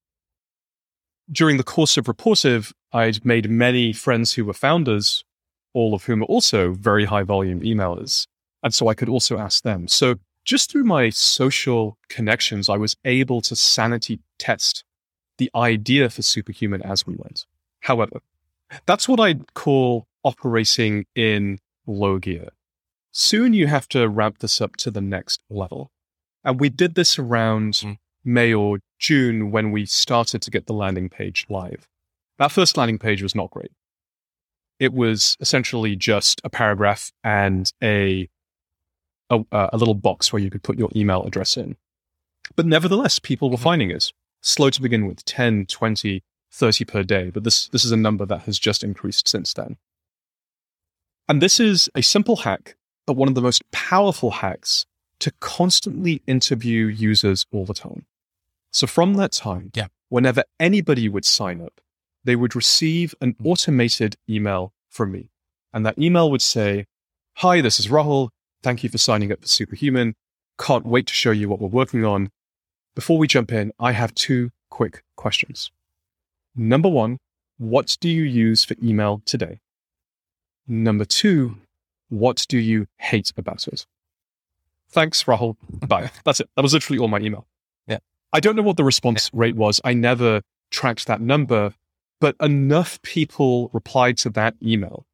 During 1.32 1.58
the 1.58 1.64
course 1.64 1.98
of 1.98 2.06
Rapportive, 2.06 2.74
I'd 2.92 3.24
made 3.24 3.50
many 3.50 3.94
friends 3.94 4.34
who 4.34 4.46
were 4.46 4.54
founders, 4.54 5.24
all 5.74 5.94
of 5.94 6.06
whom 6.06 6.24
are 6.24 6.26
also 6.26 6.74
very 6.74 7.06
high 7.06 7.24
volume 7.24 7.62
emailers. 7.62 8.26
And 8.64 8.74
so 8.74 8.88
I 8.88 8.94
could 8.94 9.10
also 9.10 9.38
ask 9.38 9.64
them. 9.64 9.88
So 9.88 10.16
just 10.44 10.72
through 10.72 10.86
my 10.86 11.12
social 11.12 11.98
connections, 12.10 12.70
I 12.70 12.78
was 12.78 12.96
able 13.06 13.42
to 13.42 13.56
sanity 13.56 14.20
test 14.40 14.84
the 15.38 15.52
idea 15.54 16.10
for 16.10 16.22
superhuman 16.22 16.82
as 16.82 17.06
we 17.06 17.16
went. 17.16 17.46
However, 17.82 18.20
that's 18.86 19.08
what 19.08 19.20
I'd 19.20 19.54
call 19.54 20.08
operating 20.24 21.06
in 21.16 21.60
low 21.88 22.20
gear. 22.20 22.50
Soon 23.12 23.54
you 23.54 23.68
have 23.68 23.88
to 23.90 24.08
ramp 24.08 24.40
this 24.40 24.62
up 24.62 24.76
to 24.78 24.92
the 24.92 25.02
next 25.02 25.42
level. 25.50 25.92
And 26.44 26.60
we 26.60 26.70
did 26.70 26.96
this 26.96 27.18
around 27.18 27.74
mm. 27.74 27.98
May 28.24 28.54
or 28.54 28.80
June 29.00 29.52
when 29.52 29.72
we 29.72 29.86
started 29.86 30.42
to 30.42 30.52
get 30.52 30.68
the 30.68 30.74
landing 30.74 31.10
page 31.10 31.46
live. 31.50 31.88
That 32.38 32.52
first 32.52 32.78
landing 32.78 33.00
page 33.00 33.24
was 33.24 33.36
not 33.36 33.50
great. 33.50 33.72
It 34.80 34.94
was 34.94 35.36
essentially 35.40 35.96
just 35.96 36.40
a 36.44 36.50
paragraph 36.50 37.12
and 37.24 37.72
a 37.84 38.30
a, 39.30 39.44
a 39.52 39.78
little 39.78 39.94
box 39.94 40.34
where 40.34 40.42
you 40.42 40.50
could 40.50 40.64
put 40.64 40.80
your 40.80 40.90
email 40.96 41.24
address 41.24 41.56
in. 41.56 41.78
But 42.56 42.66
nevertheless, 42.66 43.20
people 43.20 43.50
were 43.50 43.58
mm-hmm. 43.58 43.64
finding 43.64 43.92
it 43.92 44.12
slow 44.42 44.70
to 44.70 44.82
begin 44.82 45.06
with 45.06 45.24
10, 45.26 45.66
20, 45.68 46.24
30 46.52 46.86
per 46.86 47.04
day. 47.04 47.30
But 47.30 47.44
this, 47.44 47.68
this 47.68 47.86
is 47.86 47.92
a 47.92 47.98
number 47.98 48.26
that 48.26 48.44
has 48.44 48.60
just 48.60 48.84
increased 48.84 49.28
since 49.28 49.54
then. 49.54 49.78
And 51.28 51.42
this 51.42 51.60
is 51.60 51.90
a 51.96 52.02
simple 52.02 52.38
hack, 52.38 52.76
but 53.06 53.14
one 53.14 53.28
of 53.28 53.36
the 53.36 53.42
most 53.42 53.70
powerful 53.72 54.32
hacks 54.32 54.86
to 55.20 55.32
constantly 55.40 56.22
interview 56.26 56.88
users 56.88 57.46
all 57.52 57.66
the 57.66 57.74
time. 57.74 58.06
So 58.72 58.88
from 58.88 59.16
that 59.16 59.32
time, 59.32 59.72
yeah. 59.76 59.88
whenever 60.10 60.44
anybody 60.60 61.10
would 61.10 61.26
sign 61.26 61.62
up, 61.62 61.82
they 62.24 62.36
would 62.36 62.56
receive 62.56 63.14
an 63.22 63.34
mm-hmm. 63.34 63.48
automated 63.48 64.16
email 64.30 64.74
from 64.90 65.12
me. 65.12 65.30
And 65.74 65.86
that 65.86 66.00
email 66.00 66.32
would 66.32 66.42
say, 66.42 66.86
Hi, 67.38 67.62
this 67.62 67.80
is 67.80 67.88
Rahul. 67.88 68.30
Thank 68.62 68.84
you 68.84 68.90
for 68.90 68.98
signing 68.98 69.32
up 69.32 69.42
for 69.42 69.48
Superhuman. 69.48 70.16
Can't 70.60 70.86
wait 70.86 71.08
to 71.08 71.14
show 71.14 71.32
you 71.32 71.48
what 71.48 71.62
we're 71.62 71.70
working 71.70 72.04
on. 72.04 72.32
Before 72.96 73.18
we 73.18 73.28
jump 73.28 73.52
in, 73.52 73.72
I 73.80 73.94
have 73.94 74.14
two 74.14 74.52
quick 74.70 75.04
questions. 75.16 75.72
Number 76.56 76.90
one, 76.90 77.18
what 77.58 77.98
do 78.00 78.10
you 78.10 78.24
use 78.24 78.64
for 78.64 78.76
email 78.82 79.22
today? 79.26 79.60
Number 80.68 81.06
two, 81.06 81.58
what 82.10 82.46
do 82.48 82.58
you 82.58 82.88
hate 82.98 83.32
about 83.38 83.68
it? 83.68 83.86
Thanks, 84.90 85.24
Rahul. 85.24 85.56
Bye. 85.88 86.12
That's 86.26 86.40
it. 86.40 86.50
That 86.56 86.62
was 86.62 86.74
literally 86.74 87.00
all 87.00 87.08
my 87.08 87.20
email. 87.20 87.46
Yeah. 87.88 88.00
I 88.34 88.40
don't 88.40 88.56
know 88.56 88.64
what 88.64 88.78
the 88.78 88.84
response 88.84 89.30
rate 89.34 89.56
was. 89.56 89.80
I 89.84 89.94
never 89.94 90.42
tracked 90.72 91.08
that 91.08 91.22
number, 91.22 91.74
but 92.20 92.36
enough 92.42 93.02
people 93.02 93.70
replied 93.74 94.18
to 94.20 94.30
that 94.32 94.56
email 94.64 95.06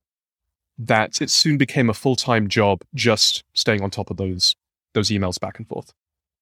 that 0.77 1.21
it 1.21 1.29
soon 1.29 1.57
became 1.57 1.89
a 1.89 1.93
full-time 1.93 2.47
job 2.47 2.81
just 2.93 3.43
staying 3.53 3.81
on 3.81 3.89
top 3.89 4.09
of 4.09 4.17
those 4.17 4.55
those 4.93 5.09
emails 5.09 5.39
back 5.39 5.57
and 5.57 5.67
forth. 5.67 5.93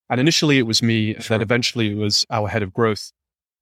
And 0.10 0.20
initially 0.20 0.60
it 0.60 0.68
was 0.68 0.84
me, 0.84 1.14
sure. 1.16 1.22
then 1.30 1.42
eventually 1.42 1.92
it 1.92 1.98
was 1.98 2.26
our 2.30 2.48
head 2.48 2.62
of 2.62 2.72
growth. 2.72 3.12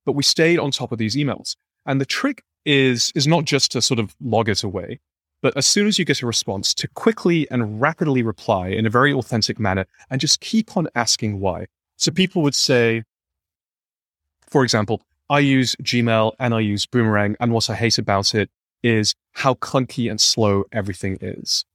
But 0.05 0.13
we 0.13 0.23
stayed 0.23 0.59
on 0.59 0.71
top 0.71 0.91
of 0.91 0.97
these 0.97 1.15
emails. 1.15 1.55
And 1.85 1.99
the 1.99 2.05
trick 2.05 2.43
is 2.65 3.11
is 3.15 3.27
not 3.27 3.45
just 3.45 3.71
to 3.71 3.81
sort 3.81 3.99
of 3.99 4.15
log 4.21 4.47
it 4.49 4.63
away, 4.63 4.99
but 5.41 5.57
as 5.57 5.65
soon 5.65 5.87
as 5.87 5.97
you 5.97 6.05
get 6.05 6.21
a 6.21 6.27
response, 6.27 6.73
to 6.75 6.87
quickly 6.89 7.49
and 7.49 7.81
rapidly 7.81 8.21
reply 8.21 8.67
in 8.67 8.85
a 8.85 8.89
very 8.89 9.11
authentic 9.11 9.59
manner 9.59 9.85
and 10.09 10.21
just 10.21 10.39
keep 10.39 10.77
on 10.77 10.87
asking 10.95 11.39
why. 11.39 11.65
So 11.97 12.11
people 12.11 12.41
would 12.43 12.55
say, 12.55 13.03
for 14.47 14.63
example, 14.63 15.01
I 15.29 15.39
use 15.39 15.75
Gmail 15.81 16.33
and 16.39 16.53
I 16.53 16.59
use 16.59 16.85
Boomerang, 16.85 17.35
and 17.39 17.53
what 17.53 17.69
I 17.69 17.75
hate 17.75 17.97
about 17.97 18.35
it 18.35 18.49
is 18.83 19.15
how 19.33 19.53
clunky 19.55 20.09
and 20.09 20.19
slow 20.19 20.65
everything 20.71 21.17
is. 21.21 21.65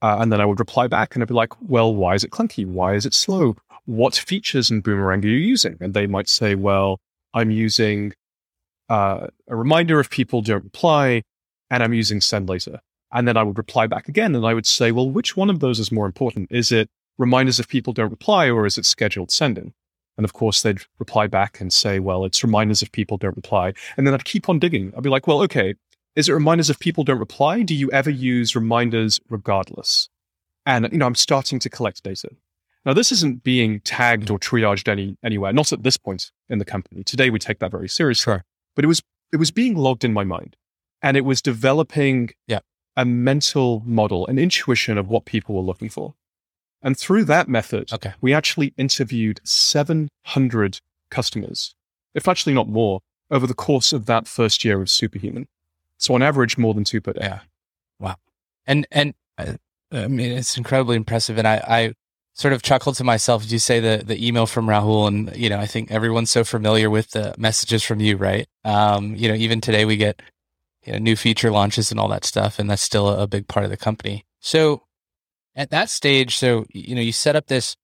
Uh, 0.00 0.18
and 0.20 0.32
then 0.32 0.40
I 0.40 0.44
would 0.44 0.60
reply 0.60 0.86
back 0.86 1.14
and 1.14 1.22
I'd 1.22 1.28
be 1.28 1.34
like, 1.34 1.52
well, 1.60 1.94
why 1.94 2.14
is 2.14 2.24
it 2.24 2.30
clunky? 2.30 2.64
Why 2.66 2.94
is 2.94 3.04
it 3.04 3.14
slow? 3.14 3.56
What 3.86 4.14
features 4.14 4.70
in 4.70 4.80
Boomerang 4.80 5.24
are 5.24 5.28
you 5.28 5.36
using? 5.36 5.76
And 5.80 5.92
they 5.92 6.06
might 6.06 6.28
say, 6.28 6.54
well, 6.54 7.00
I'm 7.34 7.50
using 7.50 8.12
uh, 8.88 9.28
a 9.48 9.56
reminder 9.56 10.00
if 10.00 10.10
people 10.10 10.42
don't 10.42 10.64
reply, 10.64 11.22
and 11.70 11.82
I'm 11.82 11.92
using 11.92 12.20
send 12.20 12.48
later. 12.48 12.80
And 13.12 13.26
then 13.26 13.36
I 13.36 13.42
would 13.42 13.58
reply 13.58 13.86
back 13.86 14.08
again 14.08 14.34
and 14.34 14.46
I 14.46 14.54
would 14.54 14.66
say, 14.66 14.92
well, 14.92 15.08
which 15.08 15.36
one 15.36 15.50
of 15.50 15.60
those 15.60 15.78
is 15.78 15.90
more 15.90 16.06
important? 16.06 16.48
Is 16.50 16.72
it 16.72 16.88
reminders 17.16 17.58
if 17.58 17.68
people 17.68 17.92
don't 17.92 18.10
reply 18.10 18.50
or 18.50 18.66
is 18.66 18.76
it 18.76 18.84
scheduled 18.84 19.30
sending? 19.30 19.72
And 20.16 20.24
of 20.24 20.32
course, 20.32 20.62
they'd 20.62 20.82
reply 20.98 21.26
back 21.26 21.60
and 21.60 21.72
say, 21.72 22.00
well, 22.00 22.24
it's 22.24 22.42
reminders 22.42 22.82
if 22.82 22.92
people 22.92 23.16
don't 23.16 23.36
reply. 23.36 23.72
And 23.96 24.06
then 24.06 24.14
I'd 24.14 24.24
keep 24.24 24.48
on 24.48 24.58
digging. 24.58 24.92
I'd 24.96 25.02
be 25.02 25.08
like, 25.08 25.26
well, 25.26 25.40
okay, 25.42 25.74
is 26.16 26.28
it 26.28 26.32
reminders 26.32 26.68
if 26.68 26.80
people 26.80 27.04
don't 27.04 27.18
reply? 27.18 27.62
Do 27.62 27.74
you 27.74 27.90
ever 27.92 28.10
use 28.10 28.56
reminders 28.56 29.20
regardless? 29.30 30.08
And, 30.66 30.88
you 30.90 30.98
know, 30.98 31.06
I'm 31.06 31.14
starting 31.14 31.60
to 31.60 31.70
collect 31.70 32.02
data. 32.02 32.28
Now, 32.84 32.92
this 32.94 33.12
isn't 33.12 33.42
being 33.42 33.80
tagged 33.80 34.30
or 34.30 34.38
triaged 34.38 34.88
any 34.88 35.16
anywhere, 35.22 35.52
not 35.52 35.72
at 35.72 35.82
this 35.82 35.96
point 35.96 36.30
in 36.48 36.58
the 36.58 36.64
company. 36.64 37.02
Today, 37.04 37.30
we 37.30 37.38
take 37.38 37.58
that 37.58 37.70
very 37.70 37.88
seriously. 37.88 38.24
Sure. 38.32 38.44
But 38.76 38.84
it 38.84 38.88
was 38.88 39.02
it 39.32 39.36
was 39.36 39.50
being 39.50 39.76
logged 39.76 40.04
in 40.04 40.12
my 40.12 40.24
mind, 40.24 40.56
and 41.02 41.16
it 41.16 41.24
was 41.24 41.42
developing 41.42 42.30
Yeah. 42.46 42.60
a 42.96 43.04
mental 43.04 43.82
model, 43.84 44.26
an 44.26 44.38
intuition 44.38 44.96
of 44.98 45.08
what 45.08 45.24
people 45.24 45.54
were 45.54 45.62
looking 45.62 45.88
for. 45.88 46.14
And 46.80 46.96
through 46.96 47.24
that 47.24 47.48
method, 47.48 47.92
Okay. 47.92 48.14
we 48.20 48.32
actually 48.32 48.72
interviewed 48.76 49.40
700 49.44 50.80
customers, 51.10 51.74
if 52.14 52.28
actually 52.28 52.54
not 52.54 52.68
more, 52.68 53.00
over 53.30 53.46
the 53.46 53.54
course 53.54 53.92
of 53.92 54.06
that 54.06 54.26
first 54.26 54.64
year 54.64 54.80
of 54.80 54.88
Superhuman. 54.88 55.48
So 55.98 56.14
on 56.14 56.22
average, 56.22 56.56
more 56.56 56.74
than 56.74 56.84
two 56.84 57.00
per 57.00 57.12
day. 57.12 57.20
Yeah. 57.22 57.40
Wow. 57.98 58.16
And 58.66 58.86
and 58.90 59.14
uh, 59.36 59.54
I 59.92 60.06
mean, 60.06 60.30
it's 60.32 60.56
incredibly 60.56 60.96
impressive. 60.96 61.36
And 61.38 61.46
I, 61.48 61.56
I 61.66 61.92
sort 62.38 62.54
of 62.54 62.62
chuckled 62.62 62.94
to 62.94 63.04
myself 63.04 63.42
as 63.42 63.52
you 63.52 63.58
say 63.58 63.80
the 63.80 64.02
the 64.04 64.26
email 64.26 64.46
from 64.46 64.66
Rahul, 64.66 65.08
and 65.08 65.36
you 65.36 65.50
know, 65.50 65.58
I 65.58 65.66
think 65.66 65.90
everyone's 65.90 66.30
so 66.30 66.44
familiar 66.44 66.88
with 66.88 67.10
the 67.10 67.34
messages 67.36 67.82
from 67.82 68.00
you, 68.00 68.16
right? 68.16 68.48
Um, 68.64 69.14
you 69.16 69.28
know, 69.28 69.34
even 69.34 69.60
today 69.60 69.84
we 69.84 69.96
get 69.96 70.22
you 70.84 70.92
know, 70.92 70.98
new 70.98 71.16
feature 71.16 71.50
launches 71.50 71.90
and 71.90 72.00
all 72.00 72.08
that 72.08 72.24
stuff, 72.24 72.58
and 72.58 72.70
that's 72.70 72.82
still 72.82 73.08
a, 73.08 73.24
a 73.24 73.26
big 73.26 73.48
part 73.48 73.64
of 73.64 73.70
the 73.70 73.76
company. 73.76 74.24
So 74.40 74.84
at 75.56 75.70
that 75.70 75.90
stage, 75.90 76.36
so 76.36 76.64
you 76.72 76.94
know, 76.94 77.02
you 77.02 77.12
set 77.12 77.36
up 77.36 77.48
this 77.48 77.76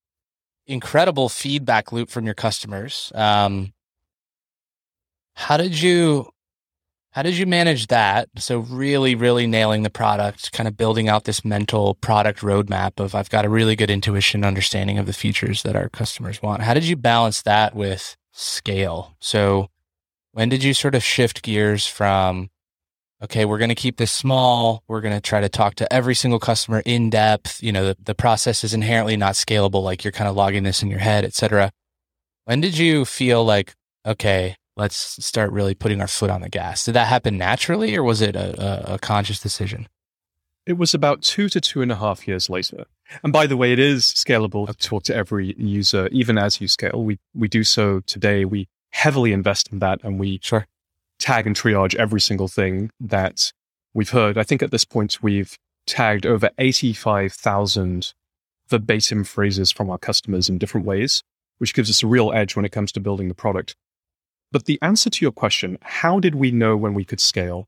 incredible 0.65 1.29
feedback 1.29 1.91
loop 1.91 2.09
from 2.09 2.25
your 2.25 2.33
customers. 2.33 3.11
Um, 3.13 3.73
how 5.35 5.57
did 5.57 5.79
you 5.79 6.29
how 7.15 7.21
did 7.21 7.37
you 7.37 7.45
manage 7.45 7.87
that? 7.87 8.27
So 8.37 8.59
really, 8.59 9.15
really 9.15 9.47
nailing 9.47 9.83
the 9.83 9.89
product, 9.89 10.51
kind 10.51 10.67
of 10.67 10.75
building 10.75 11.07
out 11.07 11.23
this 11.23 11.45
mental 11.45 11.95
product 11.95 12.41
roadmap 12.41 12.99
of 12.99 13.15
I've 13.15 13.29
got 13.29 13.45
a 13.45 13.49
really 13.49 13.77
good 13.77 13.89
intuition, 13.89 14.43
understanding 14.43 14.97
of 14.97 15.05
the 15.05 15.13
features 15.13 15.63
that 15.63 15.77
our 15.77 15.87
customers 15.87 16.41
want. 16.41 16.63
How 16.63 16.73
did 16.73 16.83
you 16.83 16.97
balance 16.97 17.41
that 17.43 17.73
with 17.73 18.17
scale? 18.33 19.15
So 19.21 19.69
when 20.33 20.49
did 20.49 20.61
you 20.61 20.73
sort 20.73 20.93
of 20.93 21.05
shift 21.05 21.41
gears 21.41 21.87
from 21.87 22.49
okay, 23.23 23.45
we're 23.45 23.59
going 23.59 23.69
to 23.69 23.75
keep 23.75 23.95
this 23.95 24.11
small. 24.11 24.83
We're 24.89 24.99
going 24.99 25.15
to 25.15 25.21
try 25.21 25.39
to 25.39 25.47
talk 25.47 25.75
to 25.75 25.91
every 25.91 26.15
single 26.15 26.39
customer 26.39 26.83
in 26.85 27.09
depth. 27.09 27.63
You 27.63 27.71
know, 27.71 27.85
the, 27.85 27.97
the 28.03 28.13
process 28.13 28.61
is 28.65 28.73
inherently 28.73 29.15
not 29.15 29.35
scalable. 29.35 29.81
Like 29.81 30.03
you're 30.03 30.11
kind 30.11 30.29
of 30.29 30.35
logging 30.35 30.63
this 30.63 30.83
in 30.83 30.89
your 30.89 30.99
head, 30.99 31.23
et 31.23 31.33
cetera. 31.33 31.71
When 32.43 32.59
did 32.59 32.77
you 32.77 33.05
feel 33.05 33.45
like, 33.45 33.73
okay, 34.05 34.57
let's 34.77 35.23
start 35.25 35.51
really 35.51 35.73
putting 35.73 36.01
our 36.01 36.07
foot 36.07 36.29
on 36.29 36.41
the 36.41 36.49
gas? 36.49 36.85
Did 36.85 36.93
that 36.93 37.07
happen 37.07 37.37
naturally 37.37 37.95
or 37.95 38.03
was 38.03 38.21
it 38.21 38.35
a, 38.35 38.93
a, 38.95 38.99
conscious 38.99 39.39
decision? 39.39 39.87
It 40.65 40.73
was 40.77 40.93
about 40.93 41.21
two 41.21 41.47
to 41.49 41.61
two 41.61 41.81
and 41.81 41.91
a 41.91 41.95
half 41.95 42.27
years 42.27 42.49
later. 42.49 42.85
And 43.23 43.31
by 43.31 43.45
the 43.47 43.55
way, 43.55 43.71
it 43.71 43.79
is 43.79 44.03
scalable 44.03 44.67
to 44.67 44.73
talk 44.73 45.03
to 45.03 45.15
every 45.15 45.53
user, 45.57 46.07
even 46.07 46.37
as 46.37 46.59
you 46.59 46.67
scale. 46.67 47.03
We, 47.03 47.19
we 47.33 47.47
do 47.47 47.63
so 47.63 47.99
today. 48.01 48.45
We 48.45 48.67
heavily 48.91 49.31
invest 49.31 49.71
in 49.71 49.79
that 49.79 49.99
and 50.03 50.19
we 50.19 50.39
Sure. 50.41 50.65
tag 51.19 51.45
and 51.45 51.55
triage 51.55 51.95
every 51.95 52.19
single 52.19 52.47
thing 52.47 52.89
that 52.99 53.53
we've 53.93 54.09
heard. 54.09 54.37
I 54.37 54.43
think 54.43 54.63
at 54.63 54.71
this 54.71 54.85
point, 54.85 55.21
we've 55.21 55.57
tagged 55.85 56.25
over 56.25 56.49
85,000 56.57 58.13
verbatim 58.67 59.23
phrases 59.23 59.71
from 59.71 59.89
our 59.89 59.97
customers 59.97 60.49
in 60.49 60.57
different 60.57 60.85
ways, 60.87 61.23
which 61.59 61.73
gives 61.73 61.89
us 61.89 62.03
a 62.03 62.07
real 62.07 62.31
edge 62.33 62.55
when 62.55 62.65
it 62.65 62.71
comes 62.71 62.91
to 62.93 62.99
building 62.99 63.27
the 63.27 63.35
product. 63.35 63.75
But 64.51 64.65
the 64.65 64.79
answer 64.81 65.09
to 65.09 65.25
your 65.25 65.31
question, 65.31 65.77
how 65.81 66.19
did 66.19 66.35
we 66.35 66.51
know 66.51 66.77
when 66.77 66.93
we 66.93 67.05
could 67.05 67.19
scale? 67.19 67.67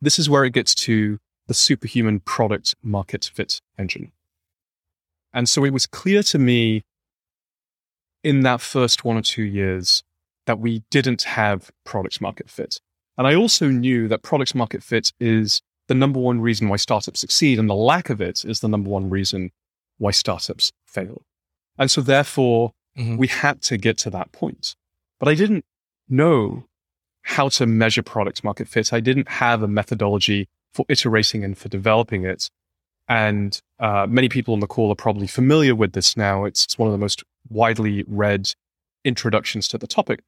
This 0.00 0.18
is 0.18 0.30
where 0.30 0.44
it 0.44 0.52
gets 0.52 0.74
to 0.86 1.18
the 1.46 1.54
superhuman 1.54 2.20
product 2.20 2.74
market 2.82 3.30
fit 3.32 3.60
engine. 3.78 4.12
And 5.32 5.48
so 5.48 5.64
it 5.64 5.72
was 5.72 5.86
clear 5.86 6.22
to 6.24 6.38
me 6.38 6.82
in 8.22 8.40
that 8.40 8.60
first 8.60 9.04
one 9.04 9.16
or 9.16 9.22
two 9.22 9.42
years 9.42 10.02
that 10.46 10.58
we 10.58 10.82
didn't 10.90 11.22
have 11.22 11.70
product 11.84 12.20
market 12.20 12.48
fit. 12.50 12.80
And 13.18 13.26
I 13.26 13.34
also 13.34 13.68
knew 13.68 14.08
that 14.08 14.22
product 14.22 14.54
market 14.54 14.82
fit 14.82 15.12
is 15.18 15.62
the 15.88 15.94
number 15.94 16.18
one 16.18 16.40
reason 16.40 16.68
why 16.68 16.76
startups 16.76 17.20
succeed, 17.20 17.58
and 17.58 17.70
the 17.70 17.74
lack 17.74 18.10
of 18.10 18.20
it 18.20 18.44
is 18.44 18.60
the 18.60 18.68
number 18.68 18.90
one 18.90 19.08
reason 19.08 19.50
why 19.98 20.10
startups 20.10 20.72
fail. 20.86 21.22
And 21.78 21.90
so 21.90 22.00
therefore, 22.00 22.72
Mhm. 22.96 23.18
we 23.18 23.28
had 23.28 23.62
to 23.62 23.76
get 23.76 23.98
to 23.98 24.10
that 24.10 24.32
point. 24.32 24.74
But 25.20 25.28
I 25.28 25.34
didn't 25.34 25.64
know 26.08 26.64
how 27.22 27.48
to 27.48 27.66
measure 27.66 28.02
product 28.02 28.44
market 28.44 28.68
fit. 28.68 28.92
I 28.92 29.00
didn't 29.00 29.28
have 29.28 29.62
a 29.62 29.68
methodology 29.68 30.48
for 30.72 30.84
iterating 30.88 31.42
and 31.42 31.56
for 31.58 31.68
developing 31.68 32.24
it. 32.24 32.50
And 33.08 33.60
uh, 33.78 34.06
many 34.08 34.28
people 34.28 34.54
on 34.54 34.60
the 34.60 34.66
call 34.66 34.92
are 34.92 34.96
probably 34.96 35.26
familiar 35.26 35.74
with 35.74 35.92
this 35.92 36.16
now. 36.16 36.44
It's, 36.44 36.64
it's 36.64 36.78
one 36.78 36.88
of 36.88 36.92
the 36.92 36.98
most 36.98 37.24
widely 37.48 38.04
read 38.06 38.52
introductions 39.04 39.68
to 39.68 39.78
the 39.78 39.86
topic. 39.86 40.20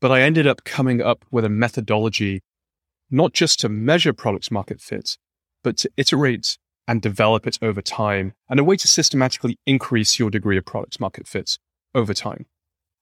But 0.00 0.10
I 0.10 0.22
ended 0.22 0.46
up 0.46 0.64
coming 0.64 1.00
up 1.00 1.24
with 1.30 1.44
a 1.44 1.48
methodology, 1.48 2.42
not 3.10 3.32
just 3.32 3.60
to 3.60 3.68
measure 3.68 4.12
product 4.12 4.50
market 4.50 4.80
fit, 4.80 5.16
but 5.62 5.76
to 5.78 5.90
iterate 5.96 6.58
and 6.86 7.00
develop 7.00 7.46
it 7.46 7.58
over 7.62 7.80
time 7.80 8.34
and 8.48 8.60
a 8.60 8.64
way 8.64 8.76
to 8.76 8.86
systematically 8.86 9.58
increase 9.66 10.18
your 10.18 10.30
degree 10.30 10.58
of 10.58 10.64
product 10.64 11.00
market 11.00 11.26
fit 11.26 11.58
over 11.94 12.12
time. 12.12 12.46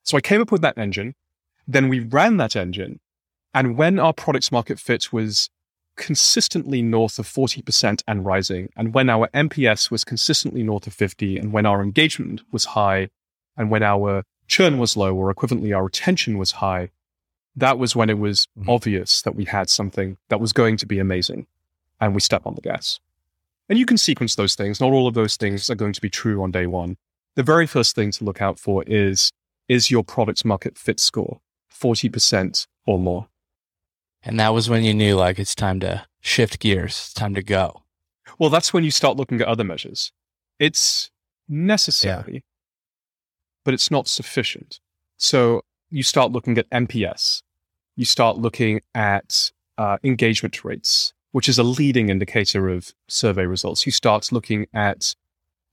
So 0.05 0.17
I 0.17 0.21
came 0.21 0.41
up 0.41 0.53
with 0.53 0.63
that 0.63 0.79
engine. 0.79 1.15
Then 1.67 1.89
we 1.89 2.01
ran 2.01 2.37
that 2.39 2.57
engine. 2.57 3.01
And 3.55 3.77
when 3.77 3.99
our 3.99 4.13
product 4.13 4.51
market 4.51 4.79
fit 4.79 5.13
was 5.13 5.51
consistently 5.97 6.83
north 6.83 7.19
of 7.19 7.29
40% 7.29 8.03
and 8.09 8.25
rising, 8.25 8.71
and 8.77 8.95
when 8.95 9.11
our 9.11 9.29
NPS 9.35 9.91
was 9.91 10.05
consistently 10.05 10.63
north 10.63 10.87
of 10.87 10.95
50, 10.95 11.39
and 11.39 11.53
when 11.53 11.67
our 11.67 11.83
engagement 11.83 12.41
was 12.51 12.67
high, 12.67 13.09
and 13.57 13.71
when 13.71 13.83
our 13.83 14.25
churn 14.49 14.79
was 14.79 14.97
low, 14.97 15.15
or 15.15 15.33
equivalently, 15.33 15.75
our 15.77 15.85
retention 15.85 16.39
was 16.39 16.53
high, 16.53 16.91
that 17.55 17.79
was 17.79 17.95
when 17.95 18.09
it 18.09 18.19
was 18.19 18.49
Mhm. 18.59 18.69
obvious 18.69 19.21
that 19.23 19.35
we 19.35 19.45
had 19.45 19.69
something 19.69 20.17
that 20.29 20.41
was 20.41 20.53
going 20.55 20.79
to 20.79 20.87
be 20.87 20.99
amazing. 20.99 21.47
And 22.01 22.15
we 22.15 22.21
stepped 22.21 22.47
on 22.47 22.55
the 22.55 22.63
gas. 22.63 22.99
And 23.69 23.79
you 23.79 23.87
can 23.87 23.99
sequence 23.99 24.35
those 24.35 24.55
things. 24.55 24.81
Not 24.81 24.93
all 24.93 25.07
of 25.07 25.15
those 25.15 25.37
things 25.37 25.71
are 25.71 25.75
going 25.75 25.93
to 25.93 26.01
be 26.01 26.11
true 26.11 26.43
on 26.43 26.51
day 26.51 26.67
one. 26.67 26.97
The 27.37 27.43
very 27.43 27.67
first 27.67 27.95
thing 27.95 28.11
to 28.13 28.25
look 28.25 28.41
out 28.43 28.59
for 28.59 28.83
is 28.87 29.31
is 29.69 29.91
your 29.91 30.03
product 30.03 30.45
market 30.45 30.77
fit 30.77 30.99
score 30.99 31.41
40% 31.73 32.67
or 32.87 32.99
more? 32.99 33.29
And 34.23 34.39
that 34.39 34.55
was 34.55 34.71
when 34.71 34.85
you 34.85 34.95
knew 34.95 35.17
like 35.17 35.39
it's 35.39 35.55
time 35.55 35.81
to 35.81 36.07
shift 36.21 36.61
gears, 36.61 36.93
it's 36.93 37.13
time 37.13 37.35
to 37.35 37.43
go. 37.43 37.83
Well, 38.39 38.51
that's 38.51 38.73
when 38.73 38.85
you 38.85 38.91
start 38.91 39.17
looking 39.17 39.41
at 39.41 39.49
other 39.49 39.65
measures. 39.65 40.13
It's 40.59 41.11
necessary, 41.49 42.45
but 43.65 43.75
it's 43.75 43.91
not 43.91 44.09
sufficient. 44.09 44.81
So 45.17 45.63
you 45.91 46.03
start 46.03 46.33
looking 46.33 46.57
at 46.59 46.71
NPS, 46.71 47.43
You 47.97 48.05
start 48.05 48.39
looking 48.39 48.81
at 48.95 49.51
uh, 49.77 49.99
engagement 50.03 50.65
rates, 50.65 51.13
which 51.33 51.49
is 51.49 51.59
a 51.59 51.63
leading 51.63 52.09
indicator 52.09 52.69
of 52.69 52.93
survey 53.09 53.45
results. 53.45 53.85
You 53.85 53.93
start 53.93 54.33
looking 54.33 54.67
at 54.73 55.15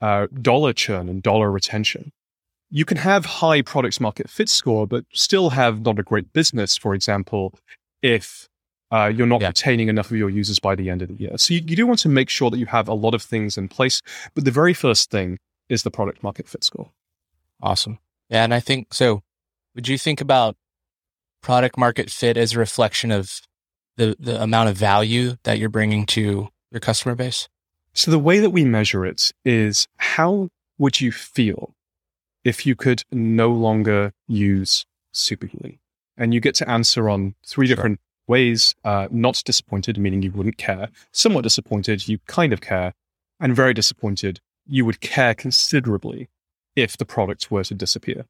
uh, 0.02 0.28
dollar 0.42 0.74
churn 0.74 1.08
and 1.10 1.24
dollar 1.24 1.52
retention. 1.52 2.12
You 2.72 2.86
can 2.86 2.98
have 2.98 3.26
high 3.26 3.62
product 3.62 4.00
market 4.00 4.30
fit 4.30 4.50
score, 4.50 4.86
but 4.86 5.06
still 5.14 5.52
have 5.52 5.82
not 5.82 5.98
a 6.00 6.04
great 6.04 6.32
business, 6.34 6.78
for 6.78 6.94
example, 6.94 7.54
if 8.02 8.48
uh, 8.92 9.12
you're 9.16 9.28
not 9.28 9.42
Yeah. 9.42 9.48
retaining 9.48 9.88
enough 9.88 10.12
of 10.12 10.18
your 10.18 10.30
users 10.30 10.60
by 10.60 10.76
the 10.76 10.90
end 10.90 11.02
of 11.02 11.10
the 11.10 11.16
year. 11.16 11.38
So 11.38 11.54
you, 11.54 11.62
you 11.66 11.76
do 11.76 11.86
want 11.88 12.00
to 12.00 12.10
make 12.10 12.30
sure 12.30 12.50
that 12.50 12.58
you 12.58 12.66
have 12.68 12.88
a 12.88 12.94
lot 12.94 13.14
of 13.14 13.22
things 13.22 13.58
in 13.58 13.68
place. 13.68 14.02
But 14.34 14.46
the 14.46 14.52
very 14.52 14.74
first 14.74 15.12
thing 15.12 15.38
is 15.68 15.84
the 15.84 15.92
product 15.92 16.24
market 16.24 16.48
fit 16.48 16.64
score. 16.64 16.92
Awesome. 17.62 18.00
Yeah. 18.30 18.44
And 18.44 18.54
I 18.54 18.60
think 18.60 18.94
so. 18.94 19.22
Would 19.76 19.88
you 19.88 19.98
think 19.98 20.22
about 20.22 20.56
product 21.42 21.78
market 21.78 22.10
fit 22.10 22.36
as 22.38 22.54
a 22.54 22.60
reflection 22.60 23.12
of 23.12 23.42
the, 23.98 24.16
the 24.20 24.42
amount 24.42 24.70
of 24.70 24.76
value 24.78 25.36
that 25.44 25.60
you're 25.60 25.70
bringing 25.70 26.06
to 26.08 26.50
your 26.72 26.80
customer 26.80 27.16
base? 27.16 27.48
So 27.94 28.12
the 28.12 28.20
way 28.20 28.40
that 28.40 28.50
we 28.52 28.66
measure 28.66 29.06
it 29.06 29.32
is 29.46 29.88
how 29.98 30.50
would 30.78 31.00
you 31.02 31.12
feel 31.12 31.76
if 32.44 32.66
you 32.66 32.76
could 32.76 33.04
no 33.12 33.50
longer 33.52 34.14
use 34.28 34.86
Superhuman? 35.12 35.80
And 36.18 36.34
you 36.34 36.40
get 36.40 36.56
to 36.56 36.70
answer 36.70 37.10
on 37.10 37.36
three 37.46 37.68
Sure. 37.68 37.76
different 37.76 38.00
ways. 38.28 38.76
Uh, 38.84 39.08
not 39.10 39.42
disappointed, 39.46 39.98
meaning 39.98 40.22
you 40.22 40.32
wouldn't 40.32 40.58
care. 40.58 40.90
Somewhat 41.12 41.44
disappointed, 41.44 42.08
you 42.08 42.20
kind 42.28 42.54
of 42.54 42.62
care. 42.62 42.94
And 43.40 43.56
very 43.56 43.74
disappointed, 43.74 44.42
you 44.68 44.86
would 44.86 45.00
care 45.00 45.34
considerably 45.34 46.30
if 46.76 46.98
the 46.98 47.06
product 47.06 47.50
were 47.50 47.64
to 47.64 47.74
disappear. 47.74 48.26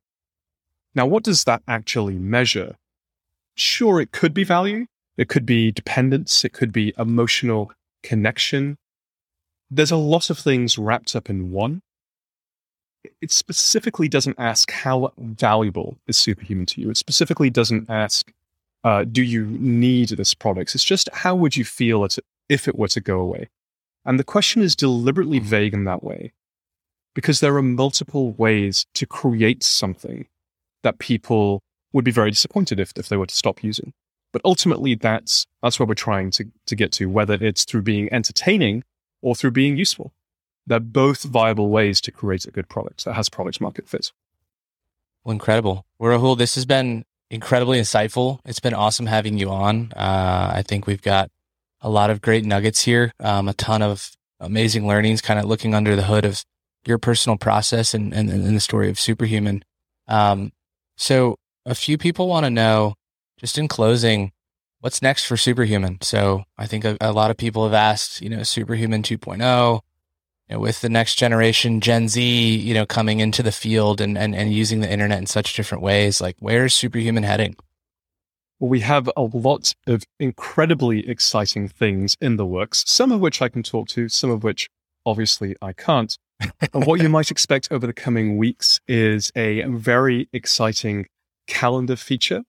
Now, 0.96 1.06
what 1.06 1.24
does 1.24 1.44
that 1.46 1.64
actually 1.68 2.18
measure? 2.18 2.78
Sure, 3.56 4.00
it 4.00 4.12
could 4.12 4.34
be 4.34 4.44
value. 4.44 4.86
It 5.18 5.28
could 5.30 5.46
be 5.46 5.72
dependence. 5.72 6.46
It 6.46 6.54
could 6.54 6.72
be 6.72 6.94
emotional 6.98 7.72
connection 8.04 8.78
there's 9.72 9.92
a 9.92 9.98
lot 9.98 10.30
of 10.30 10.40
things 10.40 10.78
wrapped 10.78 11.16
up 11.16 11.30
in 11.30 11.52
one. 11.52 11.82
It 13.22 13.32
specifically 13.32 14.08
doesn't 14.08 14.36
ask 14.38 14.72
how 14.72 15.14
valuable 15.18 15.98
is 16.08 16.18
superhuman 16.18 16.66
to 16.68 16.82
you. 16.82 16.90
It 16.90 16.98
specifically 16.98 17.50
doesn't 17.50 17.90
ask, 17.90 18.32
uh, 18.84 19.06
do 19.06 19.24
you 19.24 19.46
need 19.46 20.10
this 20.10 20.34
product? 20.34 20.76
It's 20.76 20.84
just 20.84 21.10
how 21.14 21.36
would 21.36 21.56
you 21.56 21.66
feel 21.66 22.08
if 22.50 22.68
it 22.68 22.78
were 22.78 22.88
to 22.90 23.02
go 23.02 23.20
away? 23.20 23.50
And 24.06 24.20
the 24.20 24.24
question 24.24 24.62
is 24.62 24.76
deliberately 24.76 25.40
vague 25.40 25.74
in 25.74 25.86
that 25.86 26.04
way 26.04 26.34
because 27.16 27.40
there 27.40 27.56
are 27.56 27.62
multiple 27.62 28.32
ways 28.34 28.86
to 28.94 29.06
create 29.06 29.64
something 29.64 30.28
that 30.84 31.00
people 31.00 31.62
would 31.92 32.06
be 32.06 32.12
very 32.12 32.32
disappointed 32.32 32.80
if, 32.80 32.94
if 32.96 33.10
they 33.10 33.18
were 33.18 33.26
to 33.26 33.36
stop 33.36 33.64
using. 33.64 33.94
But 34.32 34.42
ultimately, 34.46 34.96
that's, 34.96 35.48
that's 35.62 35.80
what 35.80 35.90
we're 35.90 35.96
trying 35.96 36.32
to, 36.32 36.46
to 36.68 36.76
get 36.76 36.92
to, 36.94 37.10
whether 37.10 37.34
it's 37.34 37.66
through 37.66 37.82
being 37.82 38.12
entertaining 38.14 38.84
or 39.22 39.36
through 39.36 39.52
being 39.52 39.76
useful. 39.76 40.14
They're 40.68 40.80
both 40.80 41.24
viable 41.24 41.70
ways 41.70 42.00
to 42.02 42.12
create 42.12 42.46
a 42.46 42.52
good 42.52 42.70
product 42.70 43.06
that 43.06 43.14
has 43.14 43.30
product 43.30 43.60
market 43.60 43.88
fit. 43.88 44.12
Well, 45.24 45.34
incredible. 45.34 45.86
Rahul, 46.00 46.38
this 46.38 46.56
has 46.56 46.66
been 46.66 47.06
incredibly 47.30 47.80
insightful. 47.80 48.40
It's 48.46 48.60
been 48.60 48.74
awesome 48.74 49.06
having 49.08 49.38
you 49.38 49.50
on. 49.50 49.92
Uh, 49.96 50.52
I 50.54 50.64
think 50.64 50.88
we've 50.88 51.02
got 51.02 51.32
a 51.82 51.90
lot 51.90 52.10
of 52.10 52.22
great 52.22 52.46
nuggets 52.46 52.84
here, 52.84 53.14
um, 53.20 53.48
a 53.48 53.54
ton 53.54 53.82
of 53.82 54.12
amazing 54.40 54.88
learnings, 54.88 55.22
kind 55.22 55.40
of 55.40 55.46
looking 55.46 55.74
under 55.74 55.96
the 55.96 56.04
hood 56.04 56.26
of 56.26 56.44
your 56.86 56.98
personal 56.98 57.38
process 57.38 57.94
and, 57.94 58.14
and, 58.14 58.30
and 58.30 58.56
the 58.56 58.60
story 58.60 58.90
of 58.90 59.00
Superhuman. 59.00 59.64
Um, 60.08 60.52
so 60.98 61.36
a 61.66 61.76
few 61.76 61.98
people 61.98 62.28
want 62.28 62.46
to 62.46 62.50
know, 62.50 62.96
just 63.38 63.58
in 63.58 63.68
closing, 63.68 64.32
what's 64.80 65.02
next 65.02 65.26
for 65.26 65.38
Superhuman? 65.38 66.00
So 66.02 66.44
I 66.58 66.66
think 66.66 66.86
a, 66.86 66.98
a 67.00 67.12
lot 67.12 67.32
of 67.32 67.38
people 67.38 67.64
have 67.64 67.74
asked, 67.74 68.22
you 68.22 68.30
know, 68.30 68.44
Superhuman 68.44 69.04
2.0, 69.04 69.82
you 70.50 70.56
know, 70.56 70.60
with 70.60 70.82
the 70.82 70.90
next 70.90 71.16
generation, 71.16 71.80
Gen 71.80 72.08
Z, 72.08 72.22
you 72.22 72.74
know, 72.74 72.86
coming 72.86 73.20
into 73.20 73.44
the 73.44 73.52
field 73.52 74.02
and, 74.02 74.18
and, 74.18 74.36
and 74.36 74.52
using 74.52 74.80
the 74.80 74.92
internet 74.92 75.20
in 75.20 75.28
such 75.28 75.54
different 75.54 75.84
ways, 75.84 76.20
like 76.22 76.36
where 76.40 76.66
is 76.66 76.74
Superhuman 76.74 77.24
heading? 77.24 77.56
Well, 78.60 78.70
we 78.70 78.80
have 78.82 79.10
a 79.16 79.22
lot 79.22 79.74
of 79.88 80.04
incredibly 80.20 81.08
exciting 81.08 81.70
things 81.70 82.18
in 82.20 82.38
the 82.38 82.46
works, 82.46 82.84
some 82.88 83.12
of 83.12 83.20
which 83.20 83.42
I 83.42 83.48
can 83.48 83.64
talk 83.64 83.88
to, 83.90 84.10
some 84.10 84.32
of 84.32 84.44
which 84.44 84.70
obviously 85.06 85.56
I 85.62 85.74
can't. 85.74 86.18
and 86.74 86.86
what 86.86 87.02
you 87.02 87.10
might 87.18 87.32
expect 87.32 87.72
over 87.72 87.86
the 87.86 87.94
coming 87.94 88.38
weeks 88.38 88.80
is 88.88 89.32
a 89.36 89.62
very 89.64 90.28
exciting 90.34 91.06
calendar 91.48 91.96
feature. 91.96 92.44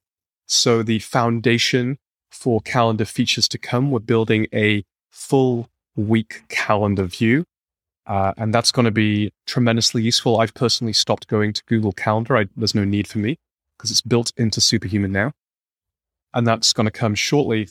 So 0.46 0.82
the 0.82 0.98
foundation 1.00 1.98
for 2.30 2.60
calendar 2.60 3.04
features 3.04 3.46
to 3.48 3.58
come, 3.58 3.90
we're 3.90 4.00
building 4.00 4.46
a 4.54 4.84
full 5.10 5.68
week 5.96 6.44
calendar 6.48 7.04
view. 7.04 7.44
Uh, 8.06 8.32
and 8.36 8.52
that's 8.52 8.72
going 8.72 8.84
to 8.84 8.90
be 8.90 9.32
tremendously 9.46 10.02
useful. 10.02 10.40
I've 10.40 10.54
personally 10.54 10.92
stopped 10.92 11.28
going 11.28 11.52
to 11.52 11.62
Google 11.66 11.92
Calendar. 11.92 12.36
I, 12.36 12.46
there's 12.56 12.74
no 12.74 12.84
need 12.84 13.06
for 13.06 13.18
me 13.18 13.38
because 13.76 13.90
it's 13.90 14.00
built 14.00 14.32
into 14.36 14.60
Superhuman 14.60 15.12
now. 15.12 15.32
And 16.34 16.46
that's 16.46 16.72
going 16.72 16.86
to 16.86 16.90
come 16.90 17.14
shortly 17.14 17.68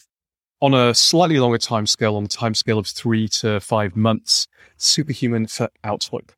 on 0.62 0.74
a 0.74 0.94
slightly 0.94 1.40
longer 1.40 1.58
time 1.58 1.88
scale, 1.88 2.16
on 2.16 2.24
the 2.24 2.30
time 2.30 2.54
scale 2.54 2.80
of 2.80 2.88
three 2.88 3.28
to 3.28 3.60
five 3.60 3.96
months, 3.96 4.48
Superhuman 4.78 5.48
for 5.48 5.70
Outlook. 5.84 6.36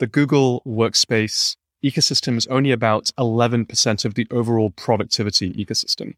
The 0.00 0.06
Google 0.06 0.62
Workspace 0.66 1.56
ecosystem 1.84 2.36
is 2.36 2.46
only 2.48 2.72
about 2.72 3.10
11% 3.18 4.04
of 4.04 4.14
the 4.14 4.26
overall 4.30 4.70
productivity 4.70 5.52
ecosystem. 5.52 6.14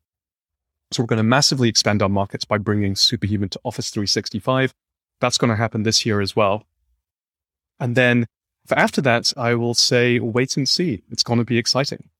So 0.92 1.02
we're 1.02 1.08
going 1.08 1.18
to 1.18 1.24
massively 1.24 1.68
expand 1.68 2.02
our 2.02 2.08
markets 2.08 2.44
by 2.44 2.58
bringing 2.58 2.94
Superhuman 2.94 3.48
to 3.50 3.60
Office 3.64 3.90
365. 3.90 4.72
That's 5.20 5.38
going 5.38 5.50
to 5.50 5.56
happen 5.56 5.82
this 5.82 6.04
year 6.04 6.20
as 6.20 6.36
well. 6.36 6.64
And 7.78 7.96
then 7.96 8.26
after 8.70 9.00
that, 9.02 9.32
I 9.36 9.54
will 9.54 9.74
say 9.74 10.18
wait 10.18 10.56
and 10.56 10.68
see. 10.68 11.02
It's 11.10 11.22
going 11.22 11.38
to 11.38 11.44
be 11.44 11.58
exciting. 11.58 12.10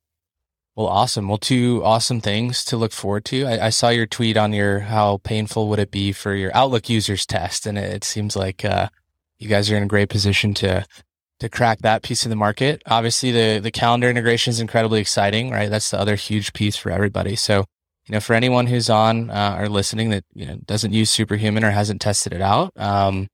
Well, 0.77 0.89
awesome. 0.89 1.29
Well, 1.29 1.39
two 1.39 1.81
awesome 1.83 2.21
things 2.21 2.63
to 2.67 2.77
look 2.77 2.93
forward 2.93 3.25
to. 3.27 3.47
I, 3.47 3.67
I, 3.67 3.71
saw 3.71 3.89
your 3.89 4.05
tweet 4.05 4.37
on 4.37 4.53
your 4.53 4.81
how 4.81 5.17
painful 5.25 5.71
would 5.71 5.79
it 5.79 5.91
be 5.91 6.13
for 6.13 6.35
your 6.35 6.55
Outlook 6.55 6.91
users 6.91 7.25
test, 7.25 7.65
and 7.65 7.79
it, 7.79 7.95
it 7.95 8.05
seems 8.05 8.37
like 8.37 8.63
uh, 8.63 8.91
you 9.39 9.49
guys 9.49 9.71
are 9.71 9.77
in 9.79 9.85
a 9.85 9.87
great 9.87 10.11
position 10.11 10.53
to 10.55 10.85
to 11.41 11.49
crack 11.49 11.79
that 11.79 12.03
piece 12.03 12.27
of 12.27 12.31
the 12.31 12.37
market. 12.37 12.83
Obviously, 12.87 13.31
the 13.31 13.59
the 13.59 13.71
calendar 13.71 14.11
integration 14.11 14.51
is 14.51 14.61
incredibly 14.61 15.01
exciting, 15.01 15.51
right? 15.51 15.71
That's 15.71 15.91
the 15.91 15.99
other 15.99 16.15
huge 16.15 16.53
piece 16.53 16.77
for 16.77 16.91
everybody. 16.91 17.37
So, 17.37 17.65
you 18.09 18.13
know, 18.13 18.21
for 18.21 18.35
anyone 18.35 18.67
who's 18.67 18.89
on 18.89 19.31
uh, 19.31 19.57
or 19.59 19.69
listening 19.69 20.11
that 20.11 20.25
you 20.33 20.47
know 20.47 20.59
doesn't 20.65 20.93
use 20.93 21.11
Superhuman 21.11 21.65
or 21.65 21.71
hasn't 21.71 22.01
tested 22.01 22.33
it 22.33 22.41
out, 22.41 22.71
um, 22.77 23.27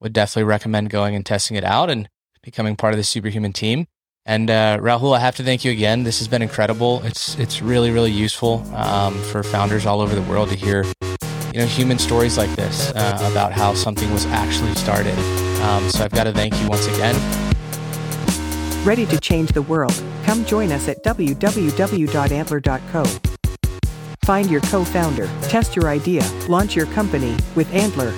would 0.00 0.14
definitely 0.14 0.44
recommend 0.44 0.88
going 0.90 1.14
and 1.14 1.26
testing 1.26 1.56
it 1.56 1.64
out 1.64 1.90
and 1.90 2.08
becoming 2.42 2.76
part 2.76 2.94
of 2.94 2.98
the 2.98 3.04
Superhuman 3.04 3.52
team. 3.52 3.86
And 4.26 4.50
uh, 4.50 4.78
Rahul, 4.78 5.14
I 5.14 5.20
have 5.20 5.36
to 5.36 5.42
thank 5.42 5.66
you 5.66 5.72
again. 5.72 6.04
This 6.04 6.18
has 6.20 6.28
been 6.28 6.40
incredible. 6.40 7.02
It's 7.04 7.38
it's 7.38 7.60
really 7.60 7.90
really 7.90 8.12
useful 8.12 8.64
um, 8.74 9.14
for 9.24 9.42
founders 9.42 9.84
all 9.84 10.00
over 10.00 10.14
the 10.14 10.22
world 10.22 10.48
to 10.48 10.56
hear, 10.56 10.86
you 11.52 11.60
know, 11.60 11.66
human 11.66 11.98
stories 11.98 12.38
like 12.38 12.56
this 12.56 12.92
uh, 12.92 13.28
about 13.30 13.52
how 13.52 13.74
something 13.74 14.10
was 14.10 14.24
actually 14.26 14.74
started. 14.74 15.18
Um, 15.60 15.90
so 15.90 16.02
I've 16.02 16.12
got 16.12 16.24
to 16.24 16.32
thank 16.32 16.58
you 16.62 16.68
once 16.68 16.86
again. 16.86 17.14
Ready 18.86 19.04
to 19.06 19.18
change 19.20 19.52
the 19.52 19.62
world? 19.62 20.02
Come 20.24 20.46
join 20.46 20.72
us 20.72 20.88
at 20.88 21.04
www.antler.co. 21.04 23.33
Find 24.24 24.50
your 24.50 24.62
co-founder, 24.62 25.28
test 25.42 25.76
your 25.76 25.88
idea, 25.88 26.22
launch 26.48 26.74
your 26.74 26.86
company 26.86 27.36
with 27.54 27.72
Antler 27.74 28.12